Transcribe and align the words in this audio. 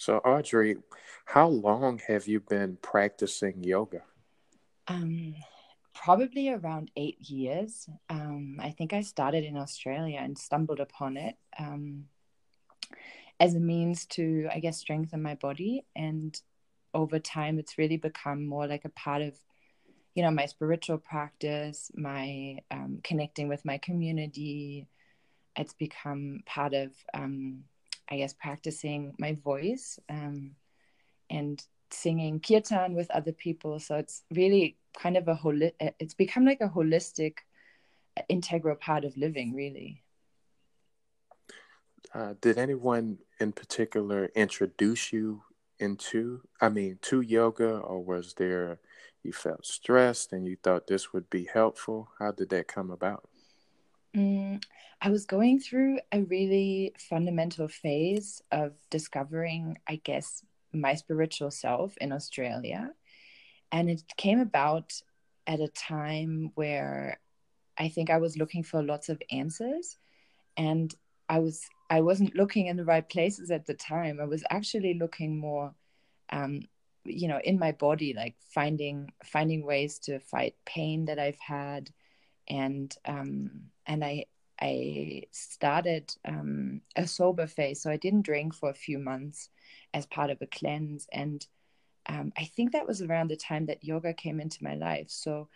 So, 0.00 0.16
Audrey, 0.16 0.78
how 1.26 1.48
long 1.48 2.00
have 2.08 2.26
you 2.26 2.40
been 2.40 2.78
practicing 2.80 3.62
yoga? 3.62 4.00
Um, 4.88 5.34
probably 5.94 6.48
around 6.48 6.90
eight 6.96 7.20
years. 7.20 7.86
Um, 8.08 8.56
I 8.62 8.70
think 8.70 8.94
I 8.94 9.02
started 9.02 9.44
in 9.44 9.58
Australia 9.58 10.18
and 10.22 10.38
stumbled 10.38 10.80
upon 10.80 11.18
it 11.18 11.36
um, 11.58 12.06
as 13.38 13.54
a 13.54 13.60
means 13.60 14.06
to, 14.16 14.48
I 14.50 14.60
guess, 14.60 14.78
strengthen 14.78 15.20
my 15.20 15.34
body. 15.34 15.84
And 15.94 16.34
over 16.94 17.18
time, 17.18 17.58
it's 17.58 17.76
really 17.76 17.98
become 17.98 18.46
more 18.46 18.66
like 18.66 18.86
a 18.86 18.96
part 19.04 19.20
of, 19.20 19.34
you 20.14 20.22
know, 20.22 20.30
my 20.30 20.46
spiritual 20.46 20.96
practice, 20.96 21.90
my 21.94 22.60
um, 22.70 23.00
connecting 23.04 23.48
with 23.48 23.66
my 23.66 23.76
community. 23.76 24.88
It's 25.56 25.74
become 25.74 26.40
part 26.46 26.72
of, 26.72 26.92
um, 27.12 27.64
I 28.10 28.16
guess, 28.16 28.32
practicing 28.32 29.14
my 29.18 29.38
voice 29.44 29.98
um, 30.08 30.56
and 31.28 31.62
singing 31.90 32.40
kirtan 32.40 32.94
with 32.94 33.10
other 33.10 33.32
people. 33.32 33.78
So 33.78 33.96
it's 33.96 34.22
really 34.30 34.76
kind 34.98 35.16
of 35.16 35.28
a 35.28 35.34
whole, 35.34 35.58
it's 35.80 36.14
become 36.14 36.44
like 36.44 36.60
a 36.60 36.68
holistic, 36.68 37.38
integral 38.28 38.76
part 38.76 39.04
of 39.04 39.16
living, 39.16 39.54
really. 39.54 40.02
Uh, 42.12 42.34
did 42.40 42.58
anyone 42.58 43.18
in 43.38 43.52
particular 43.52 44.30
introduce 44.34 45.12
you 45.12 45.42
into, 45.78 46.42
I 46.60 46.68
mean, 46.68 46.98
to 47.02 47.20
yoga, 47.20 47.78
or 47.78 48.02
was 48.02 48.34
there, 48.34 48.80
you 49.22 49.32
felt 49.32 49.64
stressed 49.64 50.32
and 50.32 50.46
you 50.46 50.56
thought 50.56 50.88
this 50.88 51.12
would 51.12 51.30
be 51.30 51.48
helpful? 51.52 52.10
How 52.18 52.32
did 52.32 52.50
that 52.50 52.66
come 52.66 52.90
about? 52.90 53.29
Mm, 54.16 54.62
I 55.00 55.10
was 55.10 55.24
going 55.24 55.60
through 55.60 56.00
a 56.12 56.22
really 56.22 56.94
fundamental 56.98 57.68
phase 57.68 58.42
of 58.50 58.72
discovering, 58.90 59.78
I 59.88 60.00
guess, 60.02 60.44
my 60.72 60.94
spiritual 60.94 61.50
self 61.50 61.96
in 61.98 62.12
Australia. 62.12 62.90
And 63.72 63.88
it 63.88 64.02
came 64.16 64.40
about 64.40 64.92
at 65.46 65.60
a 65.60 65.68
time 65.68 66.52
where 66.54 67.20
I 67.78 67.88
think 67.88 68.10
I 68.10 68.18
was 68.18 68.36
looking 68.36 68.62
for 68.62 68.82
lots 68.82 69.08
of 69.08 69.22
answers 69.30 69.96
and 70.56 70.94
I 71.28 71.38
was 71.38 71.64
I 71.88 72.02
wasn't 72.02 72.36
looking 72.36 72.66
in 72.66 72.76
the 72.76 72.84
right 72.84 73.08
places 73.08 73.50
at 73.50 73.66
the 73.66 73.74
time. 73.74 74.20
I 74.20 74.24
was 74.24 74.44
actually 74.50 74.94
looking 74.94 75.38
more 75.38 75.74
um, 76.30 76.62
you 77.04 77.28
know 77.28 77.40
in 77.42 77.58
my 77.58 77.72
body 77.72 78.12
like 78.14 78.34
finding 78.54 79.12
finding 79.24 79.64
ways 79.64 79.98
to 80.00 80.18
fight 80.18 80.54
pain 80.66 81.06
that 81.06 81.18
I've 81.18 81.38
had 81.38 81.90
and 82.50 82.94
um, 83.06 83.50
and 83.86 84.04
I 84.04 84.26
I 84.60 85.22
started 85.30 86.14
um, 86.26 86.82
a 86.96 87.06
sober 87.06 87.46
phase 87.46 87.80
so 87.80 87.90
I 87.90 87.96
didn't 87.96 88.22
drink 88.22 88.54
for 88.54 88.68
a 88.68 88.74
few 88.74 88.98
months 88.98 89.48
as 89.94 90.04
part 90.04 90.28
of 90.28 90.42
a 90.42 90.46
cleanse. 90.46 91.06
And 91.12 91.46
um, 92.06 92.32
I 92.36 92.44
think 92.44 92.72
that 92.72 92.86
was 92.86 93.00
around 93.00 93.28
the 93.28 93.36
time 93.36 93.66
that 93.66 93.84
yoga 93.84 94.12
came 94.12 94.38
into 94.38 94.62
my 94.62 94.74
life. 94.74 95.06
So 95.08 95.48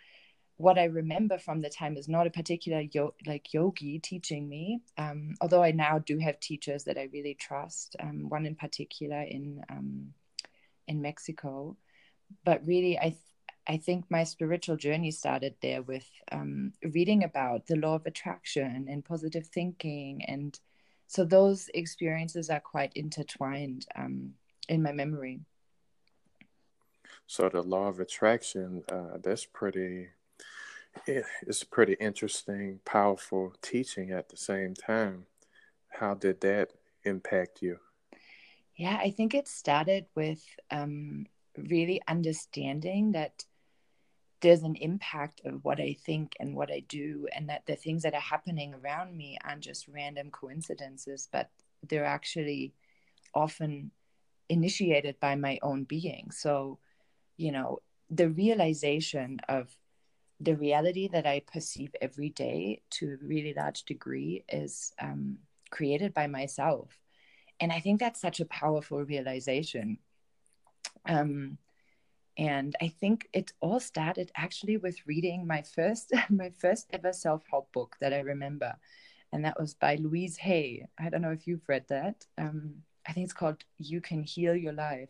what 0.57 0.79
I 0.79 0.85
remember 0.85 1.37
from 1.37 1.61
the 1.61 1.69
time 1.69 1.97
is 1.97 2.07
not 2.07 2.25
a 2.25 2.31
particular 2.31 2.81
yo- 2.81 3.13
like 3.27 3.53
yogi 3.53 3.99
teaching 3.99 4.47
me, 4.47 4.81
um, 4.97 5.35
although 5.41 5.61
I 5.61 5.71
now 5.71 5.99
do 5.99 6.17
have 6.17 6.39
teachers 6.39 6.85
that 6.85 6.97
I 6.97 7.09
really 7.13 7.35
trust. 7.35 7.95
Um, 7.99 8.29
one 8.29 8.45
in 8.45 8.55
particular 8.55 9.21
in 9.21 9.63
um, 9.69 10.13
in 10.87 11.01
Mexico, 11.01 11.75
but 12.43 12.65
really 12.65 12.97
I 12.97 13.15
I 13.67 13.77
think 13.77 14.05
my 14.09 14.23
spiritual 14.23 14.77
journey 14.77 15.11
started 15.11 15.55
there 15.61 15.81
with 15.81 16.07
um, 16.31 16.73
reading 16.83 17.23
about 17.23 17.67
the 17.67 17.75
law 17.75 17.95
of 17.95 18.05
attraction 18.05 18.87
and 18.89 19.03
positive 19.03 19.47
thinking 19.47 20.23
and 20.27 20.59
so 21.07 21.23
those 21.23 21.69
experiences 21.73 22.49
are 22.49 22.59
quite 22.59 22.91
intertwined 22.95 23.85
um, 23.95 24.33
in 24.67 24.81
my 24.81 24.91
memory. 24.91 25.41
So 27.27 27.47
the 27.47 27.61
law 27.61 27.87
of 27.87 27.99
attraction 27.99 28.83
uh, 28.91 29.17
that's 29.21 29.45
pretty 29.45 30.09
it's 31.07 31.63
pretty 31.63 31.93
interesting 31.99 32.79
powerful 32.85 33.53
teaching 33.61 34.11
at 34.11 34.29
the 34.29 34.37
same 34.37 34.73
time. 34.73 35.25
How 35.89 36.13
did 36.13 36.41
that 36.41 36.71
impact 37.03 37.61
you? 37.61 37.79
Yeah 38.75 38.97
i 39.01 39.09
think 39.09 39.33
it 39.33 39.47
started 39.47 40.05
with 40.15 40.43
um, 40.69 41.25
really 41.57 42.01
understanding 42.07 43.13
that 43.13 43.45
there's 44.41 44.63
an 44.63 44.75
impact 44.75 45.41
of 45.45 45.63
what 45.63 45.79
I 45.79 45.95
think 46.05 46.33
and 46.39 46.55
what 46.55 46.71
I 46.71 46.81
do, 46.87 47.27
and 47.35 47.49
that 47.49 47.65
the 47.65 47.75
things 47.75 48.03
that 48.03 48.13
are 48.13 48.19
happening 48.19 48.73
around 48.73 49.15
me 49.15 49.37
aren't 49.43 49.61
just 49.61 49.87
random 49.87 50.29
coincidences, 50.29 51.29
but 51.31 51.49
they're 51.87 52.05
actually 52.05 52.73
often 53.33 53.91
initiated 54.49 55.19
by 55.19 55.35
my 55.35 55.59
own 55.61 55.83
being. 55.83 56.29
So, 56.31 56.79
you 57.37 57.51
know, 57.51 57.79
the 58.09 58.29
realization 58.29 59.39
of 59.49 59.75
the 60.39 60.55
reality 60.55 61.07
that 61.07 61.25
I 61.25 61.41
perceive 61.41 61.95
every 62.01 62.29
day 62.29 62.81
to 62.91 63.13
a 63.13 63.25
really 63.25 63.53
large 63.55 63.83
degree 63.83 64.43
is 64.49 64.93
um, 65.01 65.37
created 65.71 66.13
by 66.13 66.27
myself. 66.27 66.99
And 67.59 67.71
I 67.71 67.79
think 67.79 67.99
that's 67.99 68.19
such 68.19 68.41
a 68.41 68.45
powerful 68.45 69.03
realization. 69.03 69.97
Um, 71.07 71.57
and 72.37 72.75
i 72.81 72.87
think 72.87 73.27
it 73.33 73.53
all 73.61 73.79
started 73.79 74.31
actually 74.35 74.77
with 74.77 74.97
reading 75.05 75.47
my 75.47 75.61
first 75.61 76.11
my 76.29 76.49
first 76.49 76.87
ever 76.91 77.13
self-help 77.13 77.71
book 77.71 77.95
that 78.01 78.13
i 78.13 78.19
remember. 78.19 78.73
And 79.33 79.43
that 79.43 79.59
was 79.59 79.73
by 79.73 79.95
louise 79.95 80.37
hay. 80.37 80.87
I 80.97 81.09
don't 81.09 81.21
know 81.21 81.31
if 81.31 81.45
you've 81.45 81.67
read 81.67 81.85
that. 81.89 82.25
Um, 82.37 82.83
i 83.07 83.11
think 83.11 83.25
it's 83.25 83.33
called 83.33 83.63
you 83.77 83.99
can 83.99 84.23
heal 84.23 84.55
your 84.55 84.73
life. 84.73 85.09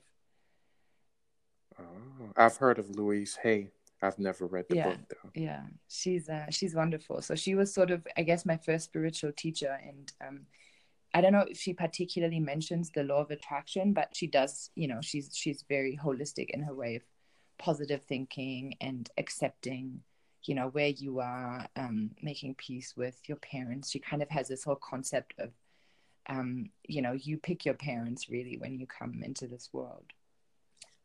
Oh, 1.80 2.32
i've 2.36 2.58
heard 2.58 2.80
of 2.80 2.90
louise 2.90 3.38
hay. 3.42 3.70
I've 4.02 4.20
never 4.20 4.46
read 4.46 4.66
the 4.70 4.76
yeah, 4.78 4.90
book 4.90 5.00
though. 5.10 5.30
yeah. 5.36 5.64
She's 5.88 6.28
uh, 6.30 6.48
she's 6.50 6.76
wonderful. 6.76 7.22
So 7.22 7.36
she 7.36 7.56
was 7.56 7.74
sort 7.74 7.92
of 7.92 8.08
i 8.18 8.24
guess 8.24 8.46
my 8.46 8.58
first 8.58 8.86
spiritual 8.86 9.32
teacher. 9.32 9.78
And 9.84 10.12
um, 10.26 10.46
I 11.14 11.22
don't 11.22 11.32
know 11.32 11.46
if 11.50 11.58
she 11.58 11.74
particularly 11.74 12.40
mentions 12.40 12.90
the 12.90 13.04
law 13.04 13.22
of 13.22 13.32
attraction, 13.32 13.94
but 13.94 14.10
she 14.14 14.28
does, 14.28 14.70
you 14.76 14.88
know, 14.88 15.00
she's 15.02 15.30
she's 15.34 15.64
very 15.70 15.98
holistic 16.02 16.50
in 16.50 16.62
her 16.64 16.74
way 16.74 16.98
of 16.98 17.04
positive 17.58 18.04
thinking 18.04 18.76
and 18.82 19.10
accepting 19.18 20.02
you 20.48 20.56
know 20.56 20.68
where 20.70 20.90
you 20.90 21.20
are 21.20 21.68
um, 21.76 22.12
making 22.22 22.56
peace 22.56 22.94
with 22.96 23.20
your 23.28 23.38
parents. 23.38 23.90
She 23.90 24.00
kind 24.00 24.22
of 24.22 24.30
has 24.30 24.48
this 24.48 24.64
whole 24.64 24.76
concept 24.76 25.34
of 25.40 25.52
um, 26.28 26.70
you 26.88 27.02
know 27.02 27.14
you 27.14 27.38
pick 27.38 27.66
your 27.66 27.74
parents 27.74 28.30
really 28.30 28.58
when 28.58 28.78
you 28.78 28.88
come 28.88 29.22
into 29.24 29.48
this 29.48 29.70
world. 29.74 30.06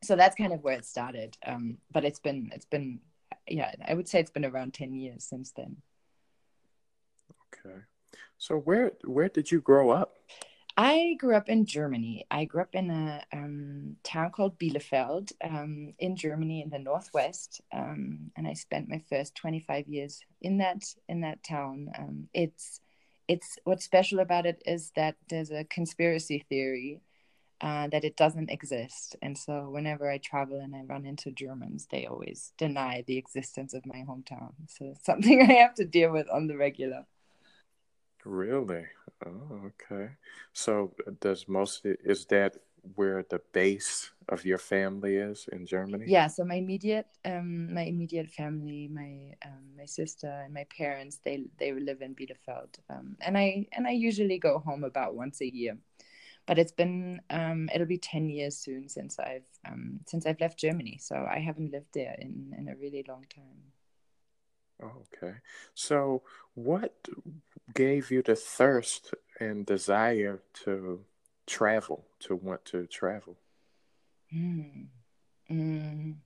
So 0.03 0.17
that's 0.17 0.37
kind 0.37 0.53
of 0.53 0.63
where 0.63 0.77
it 0.77 0.85
started. 0.85 1.37
Um, 1.45 1.79
but 1.91 2.05
it's 2.05 2.21
been 2.21 2.51
it's 2.55 2.67
been 2.67 3.01
yeah 3.47 3.73
i 3.87 3.95
would 3.95 4.09
say 4.09 4.19
it's 4.19 4.31
been 4.31 4.45
around 4.45 4.75
10 4.75 4.93
years 4.95 5.25
since 5.25 5.53
then. 5.53 5.77
Okay. 7.55 7.77
So 8.39 8.57
where 8.57 8.93
where 9.05 9.29
did 9.29 9.51
you 9.51 9.61
grow 9.61 9.91
up 9.91 10.15
I 10.83 11.15
grew 11.19 11.37
up 11.37 11.51
in 11.51 11.67
Germany. 11.67 12.25
I 12.31 12.47
grew 12.47 12.63
up 12.63 12.75
in 12.75 12.89
a 12.89 13.23
um, 13.35 13.97
town 14.03 14.31
called 14.31 14.59
Bielefeld 14.59 15.31
um, 15.45 15.93
in 15.99 16.17
Germany 16.17 16.63
in 16.63 16.71
the 16.71 16.79
northwest, 16.79 17.61
um, 17.71 18.31
and 18.35 18.49
I 18.49 18.55
spent 18.55 18.89
my 18.89 18.99
first 19.11 19.35
25 19.35 19.89
years 19.89 20.23
in 20.41 20.57
that 20.57 20.83
in 21.07 21.21
that 21.21 21.45
town. 21.45 21.91
Um, 21.99 22.29
it's 22.33 22.81
it's 23.29 23.59
what's 23.65 23.85
special 23.85 24.21
about 24.21 24.47
it 24.47 24.63
is 24.65 24.91
that 24.97 25.17
there's 25.29 25.51
a 25.51 25.65
conspiracy 25.65 26.47
theory 26.49 27.03
uh, 27.61 27.89
that 27.89 28.05
it 28.05 28.17
doesn't 28.17 28.51
exist, 28.51 29.17
and 29.21 29.37
so 29.37 29.69
whenever 29.69 30.11
I 30.11 30.17
travel 30.17 30.61
and 30.61 30.75
I 30.75 30.81
run 30.81 31.05
into 31.05 31.31
Germans, 31.31 31.89
they 31.91 32.07
always 32.07 32.55
deny 32.57 33.05
the 33.07 33.19
existence 33.19 33.75
of 33.75 33.85
my 33.85 34.03
hometown. 34.09 34.55
So 34.67 34.87
it's 34.87 35.05
something 35.05 35.43
I 35.47 35.53
have 35.61 35.75
to 35.75 35.85
deal 35.85 36.11
with 36.11 36.31
on 36.31 36.47
the 36.47 36.57
regular. 36.57 37.05
Really? 38.25 38.87
Oh, 39.27 39.73
okay. 39.73 40.11
So 40.53 40.95
uh, 41.07 41.13
does 41.21 41.49
most 41.49 41.83
is 41.85 42.27
that 42.27 42.57
where 42.95 43.25
the 43.29 43.41
base 43.53 44.11
of 44.29 44.45
your 44.45 44.59
family 44.59 45.17
is 45.17 45.49
in 45.53 45.67
Germany? 45.67 46.07
Yeah. 46.09 46.29
So 46.29 46.45
my 46.45 46.57
immediate, 46.57 47.07
um, 47.25 47.75
my 47.75 47.83
immediate 47.83 48.29
family, 48.31 48.89
my 48.89 49.35
um, 49.45 49.77
my 49.77 49.87
sister 49.87 50.29
and 50.29 50.55
my 50.55 50.65
parents, 50.77 51.19
they 51.25 51.45
they 51.59 51.73
live 51.73 52.03
in 52.03 52.15
Bielefeld, 52.15 52.79
um, 52.89 53.17
and 53.21 53.37
I 53.37 53.67
and 53.73 53.87
I 53.87 53.93
usually 53.93 54.39
go 54.39 54.59
home 54.59 54.85
about 54.85 55.15
once 55.15 55.41
a 55.41 55.53
year. 55.53 55.79
But 56.47 56.59
it's 56.59 56.73
been 56.73 57.21
um, 57.31 57.69
it'll 57.75 57.87
be 57.87 57.99
ten 57.99 58.29
years 58.29 58.57
soon 58.57 58.89
since 58.89 59.19
I've 59.19 59.49
um, 59.69 60.01
since 60.07 60.27
I've 60.27 60.41
left 60.41 60.59
Germany, 60.59 60.99
so 61.01 61.17
I 61.17 61.39
haven't 61.39 61.73
lived 61.73 61.93
there 61.93 62.17
in 62.19 62.55
in 62.59 62.69
a 62.69 62.77
really 62.77 63.05
long 63.09 63.25
time. 63.35 63.73
Okay. 64.83 65.35
So, 65.75 66.23
what 66.55 67.09
gave 67.75 68.11
you 68.11 68.23
the 68.23 68.37
thirst 68.37 69.15
and 69.39 69.67
desire 69.67 70.41
to 70.65 71.05
travel, 71.47 72.07
to 72.21 72.37
want 72.37 72.65
to 72.67 72.87
travel? 72.87 73.37
Mm. 74.35 74.87
Mm. 75.51 76.17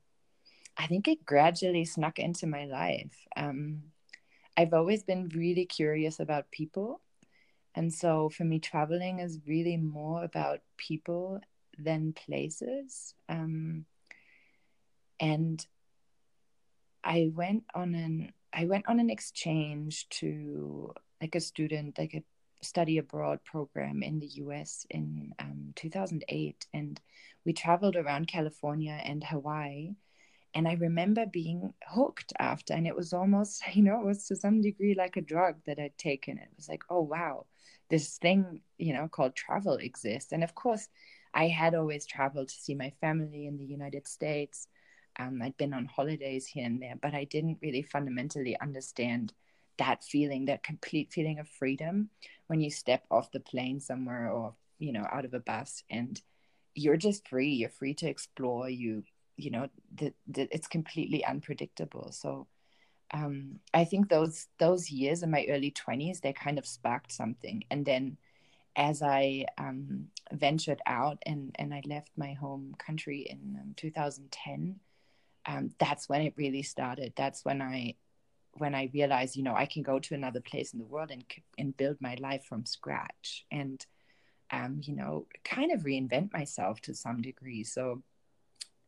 I 0.76 0.86
think 0.86 1.08
it 1.08 1.24
gradually 1.24 1.84
snuck 1.84 2.18
into 2.18 2.46
my 2.46 2.66
life. 2.66 3.26
Um, 3.36 3.84
I've 4.56 4.74
always 4.74 5.02
been 5.02 5.30
really 5.34 5.66
curious 5.66 6.20
about 6.20 6.50
people. 6.50 7.00
And 7.74 7.92
so 7.92 8.28
for 8.28 8.44
me, 8.44 8.60
traveling 8.60 9.18
is 9.18 9.40
really 9.46 9.76
more 9.76 10.22
about 10.22 10.60
people 10.76 11.40
than 11.78 12.12
places. 12.12 13.14
Um, 13.28 13.86
and 15.18 15.64
I 17.02 17.30
went 17.34 17.64
on 17.74 17.94
an 17.94 18.32
I 18.54 18.66
went 18.66 18.88
on 18.88 19.00
an 19.00 19.10
exchange 19.10 20.08
to 20.20 20.94
like 21.20 21.34
a 21.34 21.40
student, 21.40 21.98
like 21.98 22.14
a 22.14 22.22
study 22.62 22.98
abroad 22.98 23.40
program 23.44 24.02
in 24.02 24.20
the 24.20 24.26
US 24.26 24.86
in 24.90 25.32
um, 25.38 25.72
2008. 25.76 26.66
And 26.72 27.00
we 27.44 27.52
traveled 27.52 27.96
around 27.96 28.28
California 28.28 28.98
and 29.04 29.22
Hawaii. 29.24 29.94
And 30.54 30.68
I 30.68 30.74
remember 30.74 31.26
being 31.26 31.74
hooked 31.84 32.32
after, 32.38 32.74
and 32.74 32.86
it 32.86 32.94
was 32.94 33.12
almost, 33.12 33.62
you 33.74 33.82
know, 33.82 34.00
it 34.00 34.06
was 34.06 34.26
to 34.28 34.36
some 34.36 34.62
degree 34.62 34.94
like 34.94 35.16
a 35.16 35.20
drug 35.20 35.56
that 35.66 35.80
I'd 35.80 35.98
taken. 35.98 36.38
It 36.38 36.48
was 36.56 36.68
like, 36.68 36.84
oh, 36.88 37.02
wow, 37.02 37.46
this 37.90 38.18
thing, 38.18 38.60
you 38.78 38.94
know, 38.94 39.08
called 39.08 39.34
travel 39.34 39.74
exists. 39.76 40.32
And 40.32 40.44
of 40.44 40.54
course, 40.54 40.88
I 41.34 41.48
had 41.48 41.74
always 41.74 42.06
traveled 42.06 42.48
to 42.48 42.54
see 42.54 42.76
my 42.76 42.92
family 43.00 43.46
in 43.46 43.56
the 43.56 43.64
United 43.64 44.06
States. 44.06 44.68
Um, 45.19 45.40
I'd 45.43 45.56
been 45.56 45.75
on 45.75 45.87
holidays 45.87 46.46
here 46.46 46.66
and 46.66 46.81
there, 46.81 46.94
but 47.00 47.14
I 47.14 47.25
didn't 47.25 47.58
really 47.62 47.82
fundamentally 47.82 48.58
understand 48.61 49.32
that 49.78 50.05
feeling, 50.05 50.44
that 50.46 50.62
complete 50.62 51.12
feeling 51.12 51.38
of 51.38 51.49
freedom 51.49 52.11
when 52.46 52.61
you 52.61 52.70
step 52.70 53.05
off 53.11 53.32
the 53.32 53.40
plane 53.40 53.81
somewhere 53.81 54.31
or, 54.31 54.55
you 54.78 54.93
know, 54.93 55.06
out 55.12 55.25
of 55.25 55.34
a 55.34 55.40
bus 55.40 55.82
and 55.90 56.20
you're 56.75 56.96
just 56.96 57.28
free. 57.28 57.50
You're 57.50 57.69
free 57.69 57.94
to 57.94 58.08
explore. 58.08 58.69
You, 58.69 59.05
you 59.37 59.50
know, 59.50 59.69
that 59.96 60.14
it's 60.28 60.69
completely 60.69 61.25
unpredictable. 61.25 62.10
So 62.12 62.46
um, 63.12 63.60
I 63.72 63.84
think 63.84 64.08
those 64.08 64.49
those 64.58 64.90
years 64.90 65.22
in 65.22 65.31
my 65.31 65.46
early 65.49 65.70
20s, 65.70 66.20
they 66.20 66.32
kind 66.32 66.58
of 66.58 66.67
sparked 66.67 67.12
something. 67.12 67.64
And 67.70 67.84
then 67.84 68.17
as 68.76 69.02
I 69.02 69.46
um, 69.56 70.08
ventured 70.32 70.81
out 70.87 71.19
and, 71.25 71.55
and 71.58 71.72
I 71.72 71.82
left 71.87 72.10
my 72.17 72.32
home 72.32 72.75
country 72.78 73.20
in 73.20 73.58
um, 73.60 73.75
2010, 73.76 74.81
um, 75.46 75.70
that's 75.79 76.08
when 76.08 76.23
it 76.23 76.35
really 76.37 76.62
started. 76.62 77.12
That's 77.17 77.44
when 77.44 77.61
I 77.61 77.94
when 78.56 78.75
I 78.75 78.88
realized, 78.94 79.35
you 79.35 79.43
know, 79.43 79.55
I 79.55 79.67
can 79.67 79.82
go 79.82 79.99
to 79.99 80.14
another 80.14 80.41
place 80.41 80.73
in 80.73 80.79
the 80.79 80.85
world 80.85 81.11
and 81.11 81.25
and 81.58 81.76
build 81.76 81.96
my 82.00 82.17
life 82.20 82.44
from 82.44 82.67
scratch 82.67 83.44
and, 83.50 83.85
um, 84.50 84.81
you 84.82 84.94
know, 84.94 85.26
kind 85.44 85.73
of 85.73 85.81
reinvent 85.81 86.32
myself 86.32 86.81
to 86.82 86.94
some 86.94 87.20
degree. 87.20 87.64
So, 87.64 88.02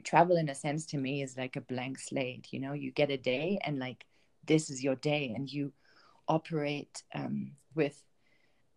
travel 0.05 0.37
in 0.37 0.49
a 0.49 0.55
sense 0.55 0.87
to 0.87 0.99
me 0.99 1.23
is 1.23 1.37
like 1.37 1.57
a 1.57 1.61
blank 1.61 1.99
slate. 1.99 2.49
You 2.53 2.61
know, 2.61 2.73
you 2.75 2.93
get 2.93 3.11
a 3.11 3.17
day 3.17 3.59
and 3.65 3.79
like 3.79 4.07
this 4.47 4.71
is 4.71 4.83
your 4.83 4.97
day, 4.97 5.33
and 5.35 5.53
you 5.53 5.73
operate 6.29 7.03
um, 7.15 7.53
with, 7.75 8.03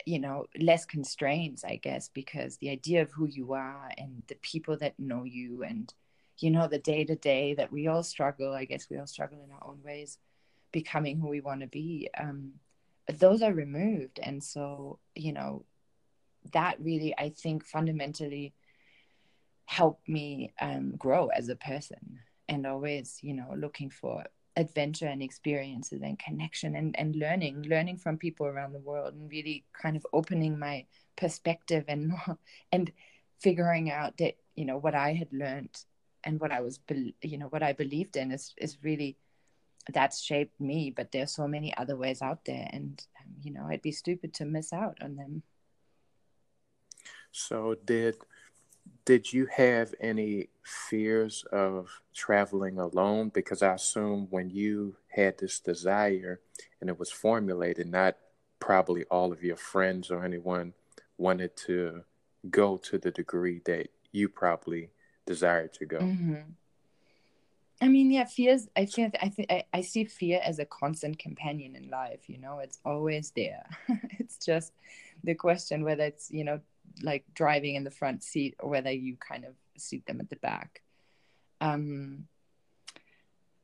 you 0.06 0.20
know, 0.20 0.46
less 0.60 0.86
constraints, 0.86 1.64
I 1.64 1.76
guess, 1.78 2.10
because 2.10 2.58
the 2.58 2.70
idea 2.70 3.02
of 3.02 3.12
who 3.12 3.28
you 3.28 3.54
are 3.54 3.92
and 3.98 4.24
the 4.28 4.36
people 4.42 4.78
that 4.78 5.00
know 5.00 5.24
you 5.24 5.64
and 5.64 5.94
you 6.42 6.52
know 6.52 6.68
the 6.68 6.80
day 6.80 7.04
to 7.04 7.16
day 7.16 7.54
that 7.54 7.72
we 7.72 7.88
all 7.88 8.04
struggle 8.04 8.54
i 8.54 8.66
guess 8.66 8.88
we 8.90 8.98
all 8.98 9.08
struggle 9.08 9.42
in 9.44 9.52
our 9.52 9.68
own 9.68 9.80
ways 9.84 10.18
becoming 10.72 11.20
who 11.20 11.28
we 11.28 11.42
want 11.42 11.62
to 11.62 11.68
be 11.68 12.10
um, 12.20 12.54
those 13.18 13.42
are 13.42 13.54
removed. 13.54 14.20
And 14.22 14.44
so 14.44 15.00
you 15.16 15.34
know 15.34 15.66
that 16.54 16.80
really 16.80 17.14
i 17.18 17.30
think 17.30 17.66
fundamentally 17.66 18.54
helped 19.66 20.08
me 20.08 20.54
um, 20.62 20.96
grow 20.98 21.28
as 21.28 21.50
a 21.50 21.56
person 21.56 22.20
and 22.48 22.66
always 22.66 23.20
you 23.22 23.34
know 23.34 23.54
looking 23.58 23.90
for 23.90 24.24
adventure 24.56 25.06
and 25.06 25.22
experiences 25.22 26.02
and 26.02 26.18
connection 26.18 26.76
and, 26.76 26.98
and 26.98 27.16
learning 27.18 27.62
learning 27.64 27.98
from 27.98 28.18
people 28.18 28.46
around 28.46 28.74
the 28.74 28.80
world 28.80 29.14
and 29.14 29.30
really 29.30 29.66
kind 29.74 29.98
of 29.98 30.06
opening 30.14 30.58
my 30.58 30.86
perspective 31.18 31.84
and 31.88 32.14
and 32.72 32.92
figuring 33.40 33.92
out 33.92 34.18
that 34.18 34.36
you 34.56 34.66
know 34.66 34.78
what 34.78 34.96
i 34.96 35.14
had 35.14 35.28
learned 35.34 35.84
and 36.24 36.40
what 36.40 36.52
i 36.52 36.62
was 36.62 36.80
you 37.22 37.38
know 37.38 37.48
what 37.48 37.64
i 37.64 37.74
believed 37.74 38.16
in 38.18 38.32
is 38.32 38.54
is 38.58 38.78
really 38.84 39.18
that's 39.94 40.22
shaped 40.22 40.60
me 40.60 40.92
but 40.96 41.12
there's 41.12 41.32
so 41.32 41.48
many 41.48 41.76
other 41.78 41.96
ways 41.96 42.22
out 42.22 42.46
there 42.46 42.70
and 42.72 43.06
um, 43.20 43.34
you 43.42 43.52
know 43.52 43.66
i'd 43.70 43.82
be 43.82 43.92
stupid 43.92 44.34
to 44.34 44.46
miss 44.46 44.74
out 44.74 44.98
on 45.02 45.16
them. 45.16 45.44
So 47.32 47.76
did 47.86 48.18
did 49.06 49.32
you 49.34 49.48
have 49.56 49.94
any 50.00 50.50
fears 50.64 51.44
of 51.52 52.02
traveling 52.14 52.80
alone? 52.80 53.30
Because 53.30 53.62
i 53.62 53.74
assume 53.74 54.28
when 54.30 54.50
you 54.50 54.96
had 55.10 55.38
this 55.38 55.60
desire 55.60 56.42
and 56.82 56.90
it 56.90 57.00
was 57.00 57.12
formulated 57.12 57.88
not 57.88 58.18
probably 58.60 59.04
all 59.06 59.32
of 59.32 59.44
your 59.44 59.56
friends 59.56 60.12
or 60.12 60.24
anyone 60.24 60.74
wanted 61.18 61.56
to 61.56 62.04
go 62.50 62.78
to 62.78 62.98
the 62.98 63.12
degree 63.12 63.62
that 63.66 63.90
you 64.12 64.28
probably 64.28 64.90
desired 65.34 65.72
to 65.72 65.86
go 65.86 66.00
mm-hmm. 66.00 66.42
I 67.82 67.88
mean, 67.88 68.12
yeah, 68.12 68.26
fears. 68.26 68.68
I 68.76 68.86
feel. 68.86 69.10
I 69.22 69.30
think 69.30 69.50
I, 69.50 69.64
I 69.74 69.82
see 69.82 70.04
fear 70.04 70.42
as 70.44 70.60
a 70.60 70.66
constant 70.66 71.18
companion 71.18 71.76
in 71.76 71.90
life. 71.90 72.28
You 72.28 72.38
know, 72.38 72.60
it's 72.60 72.80
always 72.84 73.32
there. 73.36 73.66
it's 74.20 74.38
just 74.38 74.74
the 75.24 75.36
question 75.36 75.84
whether 75.84 76.04
it's 76.04 76.30
you 76.30 76.44
know 76.44 76.60
like 77.04 77.24
driving 77.34 77.76
in 77.76 77.84
the 77.84 77.92
front 77.92 78.24
seat 78.24 78.56
or 78.60 78.70
whether 78.70 78.92
you 78.92 79.16
kind 79.16 79.46
of 79.46 79.54
seat 79.78 80.06
them 80.06 80.20
at 80.20 80.30
the 80.30 80.36
back. 80.38 80.82
Um, 81.62 82.28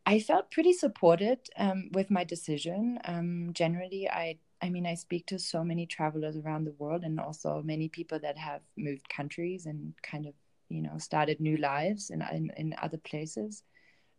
I 0.06 0.20
felt 0.20 0.52
pretty 0.52 0.74
supported 0.74 1.40
um, 1.58 1.90
with 1.92 2.10
my 2.10 2.24
decision. 2.24 3.00
Um, 3.04 3.50
generally, 3.52 4.08
I 4.10 4.38
I 4.62 4.70
mean, 4.70 4.86
I 4.86 4.96
speak 4.96 5.26
to 5.28 5.40
so 5.40 5.64
many 5.64 5.86
travelers 5.86 6.38
around 6.38 6.64
the 6.64 6.76
world, 6.80 7.04
and 7.04 7.20
also 7.20 7.62
many 7.66 7.90
people 7.90 8.20
that 8.20 8.38
have 8.38 8.62
moved 8.78 9.10
countries 9.10 9.66
and 9.66 9.94
kind 10.02 10.26
of 10.26 10.34
you 10.70 10.82
know 10.82 10.98
started 10.98 11.40
new 11.40 11.58
lives 11.58 12.10
in 12.10 12.24
in, 12.34 12.52
in 12.58 12.76
other 12.82 12.98
places 12.98 13.64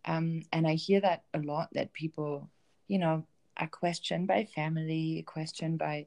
um, 0.06 0.42
and 0.52 0.66
I 0.66 0.74
hear 0.74 1.00
that 1.00 1.24
a 1.34 1.40
lot 1.40 1.68
that 1.72 1.92
people, 1.92 2.48
you 2.86 2.98
know, 2.98 3.26
are 3.56 3.66
questioned 3.66 4.28
by 4.28 4.44
family, 4.44 5.24
questioned 5.26 5.78
by, 5.78 6.06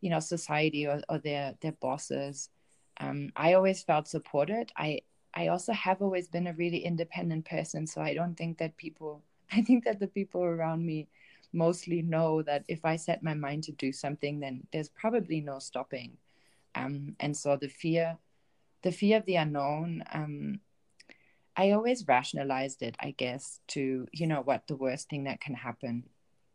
you 0.00 0.10
know, 0.10 0.20
society 0.20 0.86
or, 0.86 1.00
or 1.08 1.18
their 1.18 1.54
their 1.60 1.72
bosses. 1.72 2.50
Um, 3.00 3.30
I 3.36 3.52
always 3.54 3.82
felt 3.82 4.08
supported. 4.08 4.72
I 4.76 5.02
I 5.34 5.48
also 5.48 5.72
have 5.72 6.02
always 6.02 6.26
been 6.26 6.48
a 6.48 6.54
really 6.54 6.78
independent 6.78 7.44
person, 7.44 7.86
so 7.86 8.00
I 8.00 8.14
don't 8.14 8.34
think 8.34 8.58
that 8.58 8.76
people. 8.76 9.22
I 9.52 9.62
think 9.62 9.84
that 9.84 10.00
the 10.00 10.08
people 10.08 10.42
around 10.42 10.84
me 10.84 11.08
mostly 11.54 12.02
know 12.02 12.42
that 12.42 12.64
if 12.68 12.84
I 12.84 12.96
set 12.96 13.22
my 13.22 13.32
mind 13.32 13.64
to 13.64 13.72
do 13.72 13.92
something, 13.92 14.40
then 14.40 14.66
there's 14.72 14.90
probably 14.90 15.40
no 15.40 15.58
stopping. 15.58 16.18
Um, 16.74 17.16
and 17.20 17.34
so 17.34 17.56
the 17.56 17.68
fear, 17.68 18.18
the 18.82 18.92
fear 18.92 19.18
of 19.18 19.26
the 19.26 19.36
unknown, 19.36 20.02
um, 20.12 20.60
I 21.56 21.72
always 21.72 22.06
rationalized 22.06 22.82
it, 22.82 22.96
I 23.00 23.10
guess, 23.10 23.60
to 23.68 24.06
you 24.12 24.26
know 24.26 24.42
what 24.42 24.66
the 24.68 24.76
worst 24.76 25.08
thing 25.08 25.24
that 25.24 25.40
can 25.40 25.54
happen, 25.54 26.04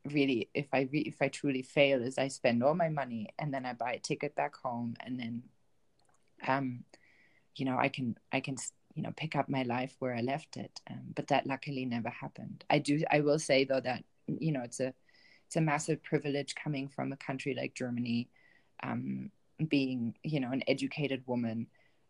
really, 0.10 0.50
if 0.54 0.68
I 0.74 0.88
re- 0.92 1.02
if 1.02 1.22
I 1.22 1.28
truly 1.28 1.62
fail, 1.62 2.02
is 2.02 2.18
I 2.18 2.30
spend 2.30 2.64
all 2.64 2.74
my 2.74 2.90
money 2.90 3.28
and 3.38 3.54
then 3.54 3.66
I 3.66 3.74
buy 3.74 3.94
a 3.94 4.00
ticket 4.00 4.36
back 4.36 4.56
home, 4.56 4.96
and 5.02 5.20
then, 5.20 5.44
um, 6.48 6.86
you 7.56 7.66
know, 7.66 7.78
I 7.78 7.90
can 7.90 8.18
I 8.32 8.40
can 8.40 8.56
you 8.96 9.04
know 9.04 9.12
pick 9.18 9.36
up 9.36 9.50
my 9.50 9.64
life 9.64 9.96
where 10.00 10.16
I 10.16 10.22
left 10.22 10.56
it. 10.58 10.80
Um, 10.90 11.02
but 11.16 11.28
that 11.28 11.48
luckily 11.48 11.86
never 11.86 12.10
happened. 12.10 12.64
I 12.70 12.80
do 12.80 13.04
I 13.12 13.20
will 13.20 13.40
say 13.40 13.66
though 13.66 13.82
that 13.82 14.04
you 14.28 14.52
know 14.52 14.62
it's 14.64 14.80
a 14.80 14.94
it's 15.48 15.56
a 15.58 15.62
massive 15.62 16.02
privilege 16.02 16.56
coming 16.56 16.88
from 16.88 17.12
a 17.12 17.18
country 17.18 17.54
like 17.54 17.76
Germany, 17.76 18.30
um, 18.82 19.32
being 19.68 20.16
you 20.24 20.40
know 20.40 20.52
an 20.52 20.64
educated 20.68 21.24
woman 21.28 21.68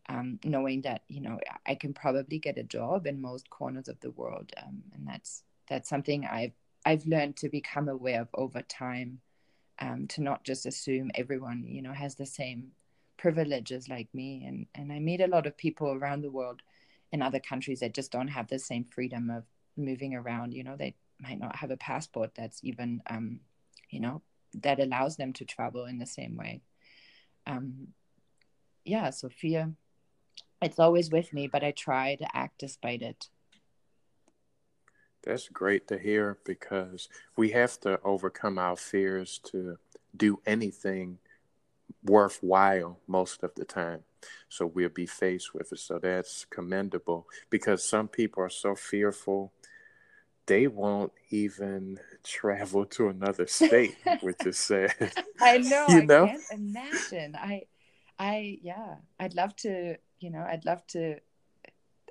um, 0.09 0.39
knowing 0.43 0.81
that 0.81 1.03
you 1.07 1.21
know 1.21 1.39
I 1.65 1.75
can 1.75 1.93
probably 1.93 2.39
get 2.39 2.57
a 2.57 2.63
job 2.63 3.07
in 3.07 3.21
most 3.21 3.49
corners 3.49 3.87
of 3.87 3.99
the 4.01 4.11
world, 4.11 4.51
um, 4.61 4.83
and 4.93 5.07
that's 5.07 5.43
that's 5.69 5.89
something 5.89 6.25
I've 6.25 6.53
I've 6.85 7.05
learned 7.05 7.37
to 7.37 7.49
become 7.49 7.87
aware 7.87 8.21
of 8.21 8.27
over 8.33 8.61
time, 8.61 9.19
um, 9.79 10.07
to 10.09 10.21
not 10.21 10.43
just 10.43 10.65
assume 10.65 11.11
everyone 11.15 11.65
you 11.67 11.81
know 11.81 11.93
has 11.93 12.15
the 12.15 12.25
same 12.25 12.71
privileges 13.17 13.87
like 13.87 14.13
me, 14.13 14.43
and 14.45 14.67
and 14.75 14.91
I 14.91 14.99
meet 14.99 15.21
a 15.21 15.27
lot 15.27 15.47
of 15.47 15.57
people 15.57 15.91
around 15.91 16.21
the 16.21 16.31
world 16.31 16.61
in 17.11 17.21
other 17.21 17.39
countries 17.39 17.79
that 17.79 17.93
just 17.93 18.11
don't 18.11 18.27
have 18.27 18.47
the 18.47 18.59
same 18.59 18.85
freedom 18.85 19.29
of 19.29 19.43
moving 19.77 20.15
around. 20.15 20.53
You 20.53 20.63
know, 20.63 20.75
they 20.75 20.95
might 21.19 21.39
not 21.39 21.55
have 21.55 21.71
a 21.71 21.77
passport 21.77 22.31
that's 22.35 22.59
even 22.63 23.01
um, 23.09 23.39
you 23.89 24.01
know 24.01 24.21
that 24.61 24.79
allows 24.79 25.15
them 25.15 25.33
to 25.33 25.45
travel 25.45 25.85
in 25.85 25.97
the 25.97 26.05
same 26.05 26.35
way. 26.35 26.61
Um, 27.47 27.87
yeah, 28.85 29.09
so 29.09 29.29
fear 29.29 29.73
it's 30.63 30.79
always 30.79 31.09
with 31.11 31.33
me, 31.33 31.47
but 31.47 31.63
I 31.63 31.71
try 31.71 32.15
to 32.15 32.35
act 32.35 32.59
despite 32.59 33.01
it. 33.01 33.29
That's 35.23 35.47
great 35.47 35.87
to 35.87 35.97
hear 35.97 36.37
because 36.43 37.07
we 37.37 37.51
have 37.51 37.79
to 37.81 37.99
overcome 38.03 38.57
our 38.57 38.75
fears 38.75 39.39
to 39.45 39.77
do 40.15 40.41
anything 40.45 41.19
worthwhile 42.03 42.99
most 43.07 43.43
of 43.43 43.55
the 43.55 43.65
time. 43.65 44.01
So 44.49 44.65
we'll 44.65 44.89
be 44.89 45.05
faced 45.05 45.53
with 45.53 45.71
it. 45.71 45.79
So 45.79 45.99
that's 45.99 46.45
commendable 46.45 47.27
because 47.49 47.83
some 47.83 48.07
people 48.09 48.43
are 48.43 48.49
so 48.49 48.75
fearful 48.75 49.53
they 50.45 50.67
won't 50.67 51.13
even 51.29 51.99
travel 52.23 52.85
to 52.85 53.07
another 53.09 53.47
state, 53.47 53.95
which 54.21 54.45
is 54.45 54.57
sad. 54.57 54.93
I 55.41 55.57
know. 55.59 55.87
you 55.89 56.01
I 56.01 56.05
know? 56.05 56.27
can't 56.27 56.43
imagine. 56.51 57.35
I 57.35 57.63
I 58.19 58.59
yeah, 58.61 58.95
I'd 59.19 59.35
love 59.35 59.55
to 59.57 59.95
you 60.23 60.31
know 60.31 60.45
i'd 60.49 60.65
love 60.65 60.85
to 60.87 61.17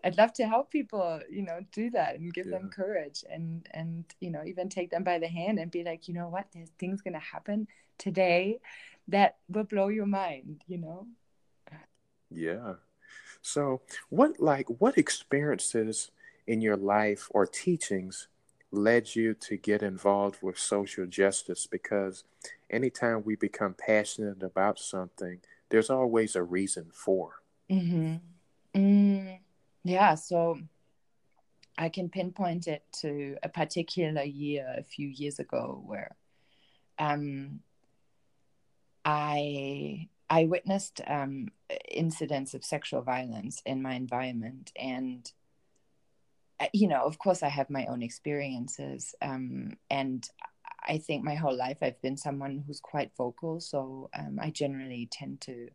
i'd 0.05 0.19
love 0.19 0.33
to 0.35 0.47
help 0.47 0.71
people 0.71 1.21
you 1.31 1.43
know 1.43 1.61
do 1.73 1.91
that 1.91 2.17
and 2.17 2.35
give 2.35 2.47
yeah. 2.47 2.59
them 2.59 2.69
courage 2.69 3.25
and 3.31 3.67
and 3.73 4.05
you 4.21 4.31
know 4.31 4.43
even 4.45 4.69
take 4.69 4.91
them 4.91 5.03
by 5.03 5.19
the 5.19 5.29
hand 5.29 5.59
and 5.59 5.71
be 5.71 5.83
like 5.83 6.09
you 6.09 6.15
know 6.15 6.29
what? 6.29 6.47
There's 6.53 6.71
things 6.79 7.01
going 7.01 7.15
to 7.15 7.21
happen 7.21 7.67
today 7.99 8.59
that 9.09 9.37
will 9.49 9.65
blow 9.65 9.89
your 9.89 10.07
mind 10.07 10.63
you 10.67 10.79
know? 10.79 11.07
Yeah. 12.31 12.75
So 13.41 13.83
what 14.09 14.41
like 14.41 14.67
what 14.69 14.99
experiences 14.99 16.11
in 16.47 16.61
your 16.61 16.77
life 16.77 17.29
or 17.31 17.47
teachings 17.47 18.29
led 18.71 19.15
you 19.15 19.35
to 19.35 19.57
get 19.57 19.83
involved 19.83 20.39
with 20.43 20.59
social 20.59 21.07
justice? 21.07 21.67
Because 21.67 22.25
anytime 22.71 23.23
we 23.25 23.37
become 23.37 23.75
passionate 23.75 24.43
about 24.43 24.79
something 24.79 25.41
there's 25.73 25.91
always 25.91 26.37
a 26.37 26.43
reason 26.43 26.91
for 26.93 27.42
mm-hmm. 27.71 28.17
mm, 28.75 29.39
yeah 29.85 30.15
so 30.15 30.59
i 31.79 31.89
can 31.89 32.09
pinpoint 32.09 32.67
it 32.67 32.85
to 32.93 33.37
a 33.43 33.49
particular 33.49 34.23
year 34.23 34.75
a 34.77 34.83
few 34.83 35.09
years 35.09 35.39
ago 35.39 35.83
where 35.87 36.15
um, 36.99 37.61
i 39.05 40.09
i 40.31 40.45
witnessed 40.45 41.01
um, 41.07 41.49
incidents 41.91 42.55
of 42.55 42.65
sexual 42.65 43.03
violence 43.03 43.63
in 43.67 43.83
my 43.83 43.95
environment 43.95 44.73
and 44.77 45.33
you 46.73 46.89
know, 46.89 47.03
of 47.03 47.19
course, 47.19 47.43
I 47.43 47.49
have 47.49 47.71
my 47.71 47.87
own 47.87 48.03
experiences, 48.03 49.15
um, 49.23 49.77
and 49.91 50.29
I 50.87 50.99
think 50.99 51.25
my 51.25 51.35
whole 51.35 51.57
life 51.57 51.79
I've 51.83 52.01
been 52.03 52.17
someone 52.17 52.63
who's 52.67 52.81
quite 52.81 53.13
vocal. 53.17 53.61
So 53.61 54.11
um, 54.19 54.39
I 54.41 54.51
generally 54.51 55.09
tend 55.11 55.41
to 55.43 55.69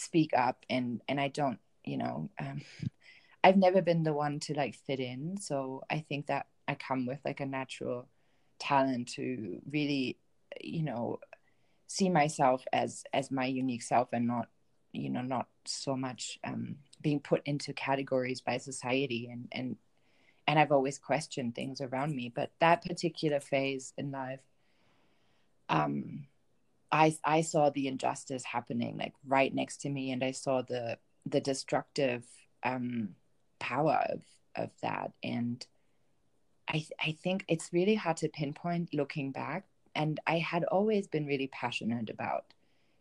speak 0.00 0.30
up, 0.36 0.64
and 0.68 1.00
and 1.08 1.20
I 1.20 1.28
don't, 1.28 1.58
you 1.84 1.98
know, 1.98 2.30
um, 2.38 2.62
I've 3.44 3.56
never 3.56 3.82
been 3.82 4.02
the 4.02 4.12
one 4.12 4.40
to 4.40 4.54
like 4.54 4.74
fit 4.74 5.00
in. 5.00 5.38
So 5.40 5.82
I 5.90 6.04
think 6.08 6.26
that 6.26 6.46
I 6.68 6.74
come 6.74 7.06
with 7.06 7.20
like 7.24 7.40
a 7.40 7.46
natural 7.46 8.06
talent 8.58 9.08
to 9.14 9.60
really, 9.70 10.18
you 10.60 10.82
know, 10.82 11.20
see 11.86 12.08
myself 12.08 12.64
as 12.72 13.04
as 13.12 13.30
my 13.30 13.46
unique 13.46 13.82
self 13.82 14.08
and 14.12 14.26
not, 14.26 14.48
you 14.92 15.10
know, 15.10 15.22
not 15.22 15.48
so 15.64 15.96
much 15.96 16.38
um, 16.44 16.76
being 17.00 17.20
put 17.20 17.42
into 17.46 17.72
categories 17.72 18.40
by 18.40 18.58
society 18.58 19.28
and 19.30 19.48
and 19.52 19.76
and 20.46 20.58
I've 20.58 20.72
always 20.72 20.98
questioned 20.98 21.54
things 21.54 21.80
around 21.80 22.14
me. 22.14 22.32
But 22.34 22.50
that 22.60 22.84
particular 22.84 23.40
phase 23.40 23.92
in 23.96 24.10
life, 24.10 24.40
um, 25.68 26.26
I 26.92 27.16
I 27.24 27.42
saw 27.42 27.70
the 27.70 27.88
injustice 27.88 28.44
happening 28.44 28.96
like 28.98 29.14
right 29.26 29.54
next 29.54 29.78
to 29.82 29.90
me, 29.90 30.10
and 30.12 30.24
I 30.24 30.32
saw 30.32 30.62
the 30.62 30.98
the 31.26 31.40
destructive 31.40 32.24
um, 32.62 33.10
power 33.58 34.04
of 34.08 34.22
of 34.56 34.70
that. 34.82 35.12
And 35.22 35.64
I 36.68 36.84
I 37.00 37.12
think 37.22 37.44
it's 37.48 37.72
really 37.72 37.94
hard 37.94 38.18
to 38.18 38.28
pinpoint 38.28 38.94
looking 38.94 39.32
back. 39.32 39.64
And 39.94 40.20
I 40.26 40.38
had 40.38 40.64
always 40.64 41.08
been 41.08 41.26
really 41.26 41.48
passionate 41.48 42.10
about, 42.10 42.44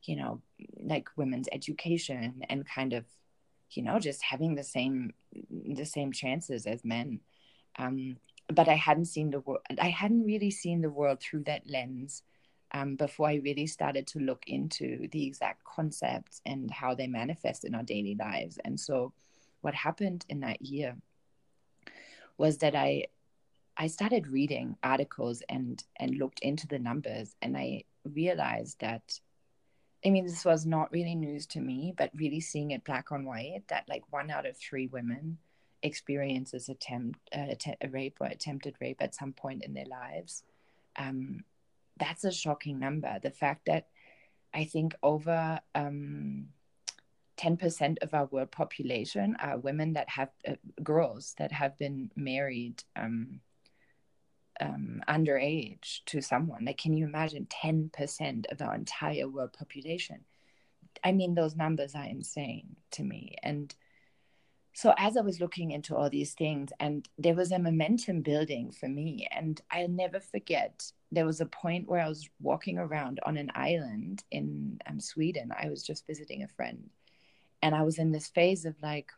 you 0.03 0.15
know, 0.15 0.41
like 0.81 1.09
women's 1.17 1.47
education 1.51 2.43
and 2.49 2.67
kind 2.67 2.93
of, 2.93 3.05
you 3.71 3.83
know, 3.83 3.99
just 3.99 4.23
having 4.23 4.55
the 4.55 4.63
same 4.63 5.13
the 5.51 5.85
same 5.85 6.11
chances 6.11 6.65
as 6.65 6.83
men 6.83 7.19
um, 7.77 8.17
but 8.47 8.67
I 8.67 8.75
hadn't 8.75 9.05
seen 9.05 9.29
the 9.29 9.39
world. 9.39 9.61
I 9.79 9.89
hadn't 9.89 10.25
really 10.25 10.51
seen 10.51 10.81
the 10.81 10.89
world 10.89 11.19
through 11.21 11.43
that 11.43 11.69
lens 11.69 12.23
um, 12.71 12.95
before 12.95 13.27
I 13.29 13.35
really 13.35 13.67
started 13.67 14.05
to 14.07 14.19
look 14.19 14.43
into 14.47 15.07
the 15.11 15.25
exact 15.25 15.63
concepts 15.63 16.41
and 16.45 16.69
how 16.69 16.93
they 16.93 17.07
manifest 17.07 17.65
in 17.65 17.75
our 17.75 17.83
daily 17.83 18.15
lives. 18.15 18.59
And 18.63 18.79
so, 18.79 19.13
what 19.61 19.73
happened 19.73 20.25
in 20.29 20.39
that 20.41 20.61
year 20.61 20.95
was 22.37 22.59
that 22.59 22.75
I 22.75 23.07
I 23.75 23.87
started 23.87 24.27
reading 24.27 24.77
articles 24.83 25.41
and 25.49 25.83
and 25.97 26.17
looked 26.17 26.39
into 26.41 26.67
the 26.67 26.79
numbers, 26.79 27.35
and 27.41 27.57
I 27.57 27.83
realized 28.03 28.79
that. 28.79 29.19
I 30.05 30.11
mean, 30.11 30.25
this 30.25 30.45
was 30.45 30.65
not 30.65 30.93
really 30.93 31.13
news 31.13 31.45
to 31.47 31.59
me, 31.59 31.93
but 31.97 32.09
really 32.15 32.39
seeing 32.39 32.71
it 32.71 32.85
black 32.85 33.11
on 33.11 33.25
white 33.25 33.63
that 33.67 33.83
like 33.89 34.03
one 34.11 34.31
out 34.31 34.45
of 34.45 34.55
three 34.55 34.87
women 34.87 35.39
experiences 35.83 36.69
attempt 36.69 37.19
uh, 37.35 37.53
a 37.81 37.89
rape 37.89 38.17
or 38.21 38.27
attempted 38.27 38.75
rape 38.79 39.01
at 39.01 39.13
some 39.13 39.33
point 39.33 39.65
in 39.65 39.73
their 39.73 39.85
lives. 39.85 40.43
Um, 40.97 41.43
that's 41.99 42.23
a 42.23 42.31
shocking 42.31 42.79
number. 42.79 43.19
The 43.21 43.31
fact 43.31 43.65
that 43.67 43.87
I 44.53 44.63
think 44.65 44.95
over 45.03 45.59
um, 45.75 46.47
10% 47.37 47.97
of 48.01 48.13
our 48.13 48.25
world 48.25 48.51
population 48.51 49.35
are 49.39 49.57
women 49.57 49.93
that 49.93 50.09
have 50.09 50.29
uh, 50.47 50.55
girls 50.83 51.35
that 51.37 51.51
have 51.51 51.77
been 51.77 52.11
married 52.15 52.83
um, 52.95 53.39
um, 54.59 55.01
underage 55.07 56.01
to 56.07 56.21
someone. 56.21 56.65
Like, 56.65 56.77
can 56.77 56.93
you 56.93 57.05
imagine 57.05 57.47
10% 57.49 58.51
of 58.51 58.61
our 58.61 58.75
entire 58.75 59.27
world 59.27 59.53
population? 59.53 60.25
I 61.03 61.13
mean, 61.13 61.33
those 61.33 61.55
numbers 61.55 61.95
are 61.95 62.05
insane 62.05 62.75
to 62.91 63.03
me. 63.03 63.35
And 63.41 63.73
so 64.79 64.93
as 64.97 65.17
i 65.17 65.21
was 65.21 65.41
looking 65.41 65.71
into 65.71 65.93
all 65.93 66.09
these 66.09 66.33
things 66.33 66.71
and 66.79 67.09
there 67.17 67.35
was 67.35 67.51
a 67.51 67.59
momentum 67.59 68.21
building 68.21 68.71
for 68.71 68.87
me 68.87 69.27
and 69.29 69.59
i'll 69.71 69.89
never 69.89 70.21
forget 70.21 70.89
there 71.11 71.25
was 71.25 71.41
a 71.41 71.45
point 71.45 71.89
where 71.89 71.99
i 71.99 72.07
was 72.07 72.29
walking 72.39 72.77
around 72.77 73.19
on 73.25 73.35
an 73.35 73.51
island 73.55 74.23
in 74.31 74.79
um, 74.87 74.99
sweden. 74.99 75.51
I 75.51 75.69
was 75.69 75.83
just 75.83 76.07
visiting 76.07 76.43
a 76.43 76.47
friend 76.47 76.89
and 77.61 77.75
i 77.75 77.83
was 77.83 77.99
in 77.99 78.13
this 78.13 78.29
phase 78.29 78.63
of 78.63 78.75
like 78.81 79.11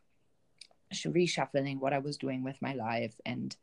reshuffling 0.92 1.78
what 1.78 1.92
i 1.92 1.98
was 1.98 2.16
doing 2.16 2.42
with 2.42 2.60
my 2.60 2.74
life 2.74 3.14
and 3.24 3.56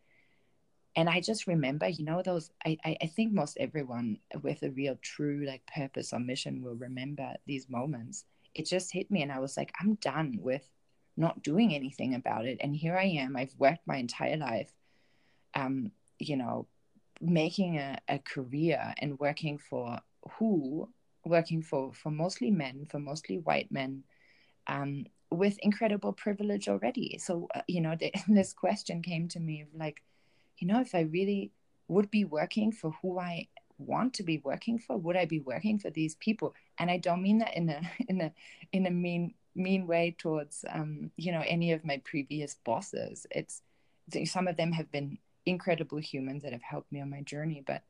and 0.95 1.09
i 1.09 1.19
just 1.19 1.47
remember 1.47 1.87
you 1.89 2.05
know 2.05 2.21
those 2.21 2.49
I, 2.65 2.77
I 2.85 3.07
think 3.07 3.33
most 3.33 3.57
everyone 3.59 4.19
with 4.41 4.63
a 4.63 4.71
real 4.71 4.97
true 5.01 5.43
like 5.45 5.69
purpose 5.75 6.13
or 6.13 6.19
mission 6.19 6.63
will 6.63 6.75
remember 6.75 7.33
these 7.45 7.69
moments. 7.69 8.23
It 8.55 8.65
just 8.65 8.93
hit 8.93 9.11
me 9.11 9.21
and 9.21 9.31
i 9.31 9.39
was 9.39 9.57
like 9.57 9.73
i'm 9.79 9.95
done 9.95 10.39
with 10.41 10.67
not 11.19 11.43
doing 11.43 11.75
anything 11.75 12.15
about 12.15 12.45
it. 12.45 12.57
And 12.61 12.75
here 12.75 12.97
I 12.97 13.05
am. 13.05 13.35
I've 13.35 13.53
worked 13.57 13.85
my 13.85 13.97
entire 13.97 14.37
life, 14.37 14.71
um, 15.53 15.91
you 16.17 16.37
know, 16.37 16.67
making 17.21 17.77
a, 17.77 17.99
a 18.07 18.19
career 18.19 18.93
and 18.99 19.19
working 19.19 19.57
for 19.57 19.99
who, 20.37 20.89
working 21.25 21.61
for 21.61 21.93
for 21.93 22.09
mostly 22.09 22.49
men, 22.49 22.87
for 22.89 22.99
mostly 22.99 23.37
white 23.37 23.69
men, 23.69 24.03
um, 24.67 25.05
with 25.29 25.59
incredible 25.59 26.13
privilege 26.13 26.69
already. 26.69 27.17
So 27.19 27.49
uh, 27.53 27.61
you 27.67 27.81
know, 27.81 27.95
the, 27.99 28.11
this 28.27 28.53
question 28.53 29.01
came 29.01 29.27
to 29.29 29.39
me 29.39 29.61
of 29.61 29.67
like, 29.75 30.01
you 30.57 30.67
know, 30.67 30.79
if 30.79 30.95
I 30.95 31.01
really 31.01 31.51
would 31.89 32.09
be 32.09 32.23
working 32.23 32.71
for 32.71 32.93
who 33.01 33.19
I 33.19 33.49
want 33.79 34.13
to 34.13 34.23
be 34.23 34.41
working 34.43 34.77
for 34.77 34.97
would 34.97 35.15
i 35.15 35.23
be 35.23 35.39
working 35.39 35.79
for 35.79 35.89
these 35.89 36.15
people 36.15 36.53
and 36.77 36.91
i 36.91 36.97
don't 36.97 37.21
mean 37.21 37.37
that 37.37 37.55
in 37.55 37.69
a 37.69 37.81
in 38.09 38.19
a 38.19 38.31
in 38.73 38.85
a 38.85 38.91
mean 38.91 39.33
mean 39.59 39.87
way 39.87 40.15
towards 40.17 40.65
um, 40.69 41.11
you 41.17 41.31
know 41.31 41.43
any 41.45 41.71
of 41.71 41.85
my 41.85 42.01
previous 42.03 42.55
bosses. 42.65 43.27
It's 43.31 43.61
some 44.25 44.47
of 44.47 44.57
them 44.57 44.71
have 44.71 44.91
been 44.91 45.19
incredible 45.45 45.99
humans 45.99 46.43
that 46.43 46.53
have 46.53 46.63
helped 46.63 46.91
me 46.91 47.01
on 47.01 47.09
my 47.09 47.21
journey, 47.21 47.63
but 47.65 47.83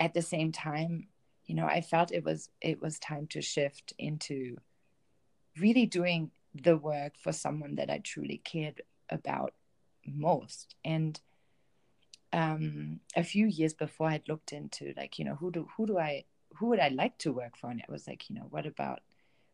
at 0.00 0.14
the 0.14 0.22
same 0.22 0.52
time, 0.52 1.08
you 1.46 1.54
know, 1.54 1.66
I 1.66 1.80
felt 1.80 2.12
it 2.12 2.24
was 2.24 2.50
it 2.60 2.80
was 2.80 2.98
time 2.98 3.26
to 3.28 3.42
shift 3.42 3.92
into 3.98 4.56
really 5.58 5.86
doing 5.86 6.30
the 6.54 6.76
work 6.76 7.14
for 7.18 7.32
someone 7.32 7.76
that 7.76 7.90
I 7.90 7.98
truly 7.98 8.38
cared 8.44 8.82
about 9.10 9.54
most. 10.06 10.74
And 10.84 11.20
um, 12.32 13.00
a 13.16 13.24
few 13.24 13.46
years 13.46 13.74
before, 13.74 14.08
I'd 14.08 14.28
looked 14.28 14.52
into 14.52 14.94
like, 14.96 15.18
you 15.18 15.24
know, 15.24 15.34
who 15.34 15.50
do 15.50 15.68
who 15.76 15.86
do 15.86 15.98
I 15.98 16.24
who 16.56 16.66
would 16.66 16.80
I 16.80 16.88
like 16.88 17.18
to 17.18 17.32
work 17.32 17.56
for? 17.56 17.70
And 17.70 17.80
it 17.80 17.88
was 17.88 18.06
like, 18.06 18.28
you 18.28 18.36
know, 18.36 18.46
what 18.50 18.66
about 18.66 19.00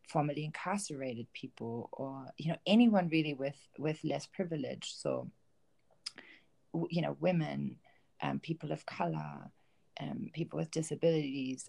formerly 0.09 0.45
incarcerated 0.45 1.27
people 1.33 1.89
or 1.93 2.27
you 2.37 2.51
know 2.51 2.59
anyone 2.67 3.09
really 3.09 3.35
with 3.35 3.59
with 3.79 4.03
less 4.05 4.27
privilege. 4.27 4.95
So 4.95 5.31
you 6.91 7.03
know 7.03 7.17
women 7.21 7.77
um, 8.23 8.41
people 8.41 8.73
of 8.73 8.85
color 8.87 9.51
um, 10.01 10.31
people 10.33 10.59
with 10.59 10.71
disabilities 10.71 11.69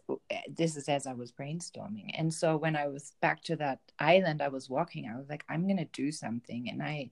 this 0.56 0.76
is 0.76 0.88
as 0.88 1.08
i 1.08 1.14
was 1.14 1.32
brainstorming. 1.32 2.12
And 2.18 2.34
so 2.34 2.58
when 2.58 2.76
i 2.76 2.88
was 2.88 3.14
back 3.22 3.44
to 3.44 3.56
that 3.58 3.80
island 3.98 4.42
i 4.42 4.50
was 4.50 4.70
walking 4.70 5.10
i 5.10 5.18
was 5.18 5.30
like 5.30 5.44
i'm 5.50 5.66
going 5.66 5.78
to 5.78 5.86
do 5.86 6.12
something. 6.12 6.70
And 6.70 6.82
i 6.84 7.12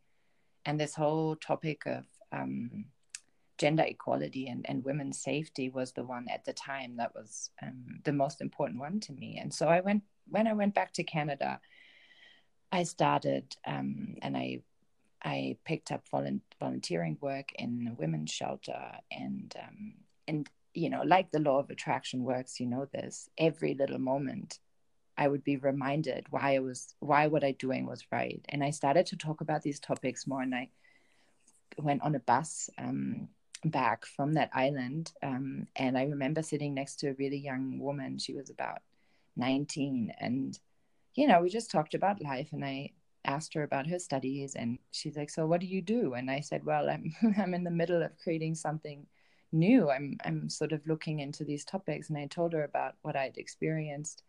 and 0.66 0.80
this 0.80 0.96
whole 0.96 1.36
topic 1.38 1.86
of 1.86 2.06
um, 2.32 2.86
gender 3.58 3.84
equality 3.84 4.48
and, 4.48 4.66
and 4.70 4.84
women's 4.86 5.20
safety 5.20 5.70
was 5.70 5.92
the 5.94 6.04
one 6.04 6.28
at 6.30 6.46
the 6.46 6.54
time 6.54 6.98
that 6.98 7.14
was 7.16 7.50
um, 7.62 8.00
the 8.04 8.14
most 8.14 8.42
important 8.42 8.80
one 8.80 9.00
to 9.00 9.14
me 9.14 9.38
and 9.42 9.54
so 9.54 9.68
i 9.68 9.80
went 9.80 10.04
when 10.30 10.48
I 10.48 10.54
went 10.54 10.74
back 10.74 10.94
to 10.94 11.04
Canada, 11.04 11.60
I 12.72 12.84
started 12.84 13.56
um, 13.66 14.16
and 14.22 14.36
I 14.36 14.62
I 15.24 15.58
picked 15.66 15.92
up 15.92 16.06
volunteering 16.60 17.18
work 17.22 17.52
in 17.56 17.90
a 17.92 17.96
women's 17.96 18.32
shelter 18.32 18.92
and 19.12 19.54
um, 19.62 19.94
and 20.28 20.50
you 20.74 20.90
know 20.90 21.02
like 21.04 21.32
the 21.32 21.40
law 21.40 21.60
of 21.60 21.70
attraction 21.70 22.24
works, 22.24 22.60
you 22.60 22.68
know 22.68 22.88
this 22.92 23.30
every 23.38 23.74
little 23.74 24.00
moment 24.00 24.60
I 25.18 25.28
would 25.28 25.44
be 25.44 25.58
reminded 25.58 26.28
why 26.30 26.56
I 26.56 26.60
was 26.60 26.94
why 27.00 27.28
what 27.28 27.44
I 27.44 27.52
doing 27.54 27.86
was 27.86 28.06
right. 28.12 28.42
And 28.50 28.64
I 28.64 28.72
started 28.72 29.08
to 29.08 29.18
talk 29.18 29.42
about 29.42 29.64
these 29.64 29.80
topics 29.80 30.28
more 30.28 30.42
and 30.42 30.54
I 30.54 30.70
went 31.78 32.02
on 32.02 32.16
a 32.16 32.20
bus 32.20 32.70
um, 32.78 33.30
back 33.66 34.06
from 34.06 34.34
that 34.34 34.50
island. 34.54 35.12
Um, 35.24 35.68
and 35.76 35.98
I 35.98 36.04
remember 36.04 36.42
sitting 36.42 36.74
next 36.74 36.98
to 36.98 37.10
a 37.10 37.16
really 37.16 37.38
young 37.38 37.80
woman. 37.80 38.18
She 38.18 38.34
was 38.34 38.50
about 38.50 38.80
19. 39.36 40.14
And, 40.20 40.58
you 41.16 41.28
know, 41.28 41.42
we 41.42 41.50
just 41.50 41.72
talked 41.72 41.94
about 41.94 42.22
life. 42.22 42.50
And 42.52 42.64
I 42.64 42.92
asked 43.26 43.54
her 43.54 43.64
about 43.64 43.88
her 43.88 44.00
studies. 44.00 44.56
And 44.56 44.80
she's 44.92 45.18
like, 45.18 45.30
So 45.30 45.46
what 45.46 45.62
do 45.62 45.68
you 45.68 45.82
do? 45.82 46.14
And 46.14 46.30
I 46.30 46.40
said, 46.40 46.66
Well, 46.66 46.90
I'm, 46.90 47.14
I'm 47.38 47.54
in 47.54 47.64
the 47.64 47.72
middle 47.72 48.02
of 48.02 48.18
creating 48.22 48.56
something 48.56 49.06
new. 49.52 49.90
I'm, 49.90 50.18
I'm 50.26 50.50
sort 50.50 50.72
of 50.72 50.86
looking 50.88 51.20
into 51.20 51.44
these 51.44 51.66
topics. 51.66 52.10
And 52.10 52.18
I 52.18 52.28
told 52.28 52.54
her 52.54 52.64
about 52.64 52.96
what 53.02 53.16
I'd 53.16 53.38
experienced 53.38 54.24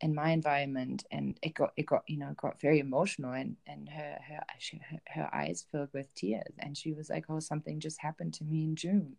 in 0.00 0.14
my 0.14 0.30
environment 0.30 1.04
and 1.10 1.38
it 1.42 1.54
got 1.54 1.72
it 1.76 1.86
got 1.86 2.02
you 2.06 2.18
know 2.18 2.32
got 2.36 2.60
very 2.60 2.78
emotional 2.80 3.32
and 3.32 3.56
and 3.66 3.88
her 3.88 4.18
her, 4.28 4.40
she, 4.58 4.80
her 5.08 5.28
eyes 5.34 5.64
filled 5.70 5.88
with 5.94 6.14
tears 6.14 6.54
and 6.58 6.76
she 6.76 6.92
was 6.92 7.08
like 7.08 7.24
oh 7.28 7.40
something 7.40 7.80
just 7.80 8.00
happened 8.00 8.34
to 8.34 8.44
me 8.44 8.64
in 8.64 8.76
june. 8.76 9.16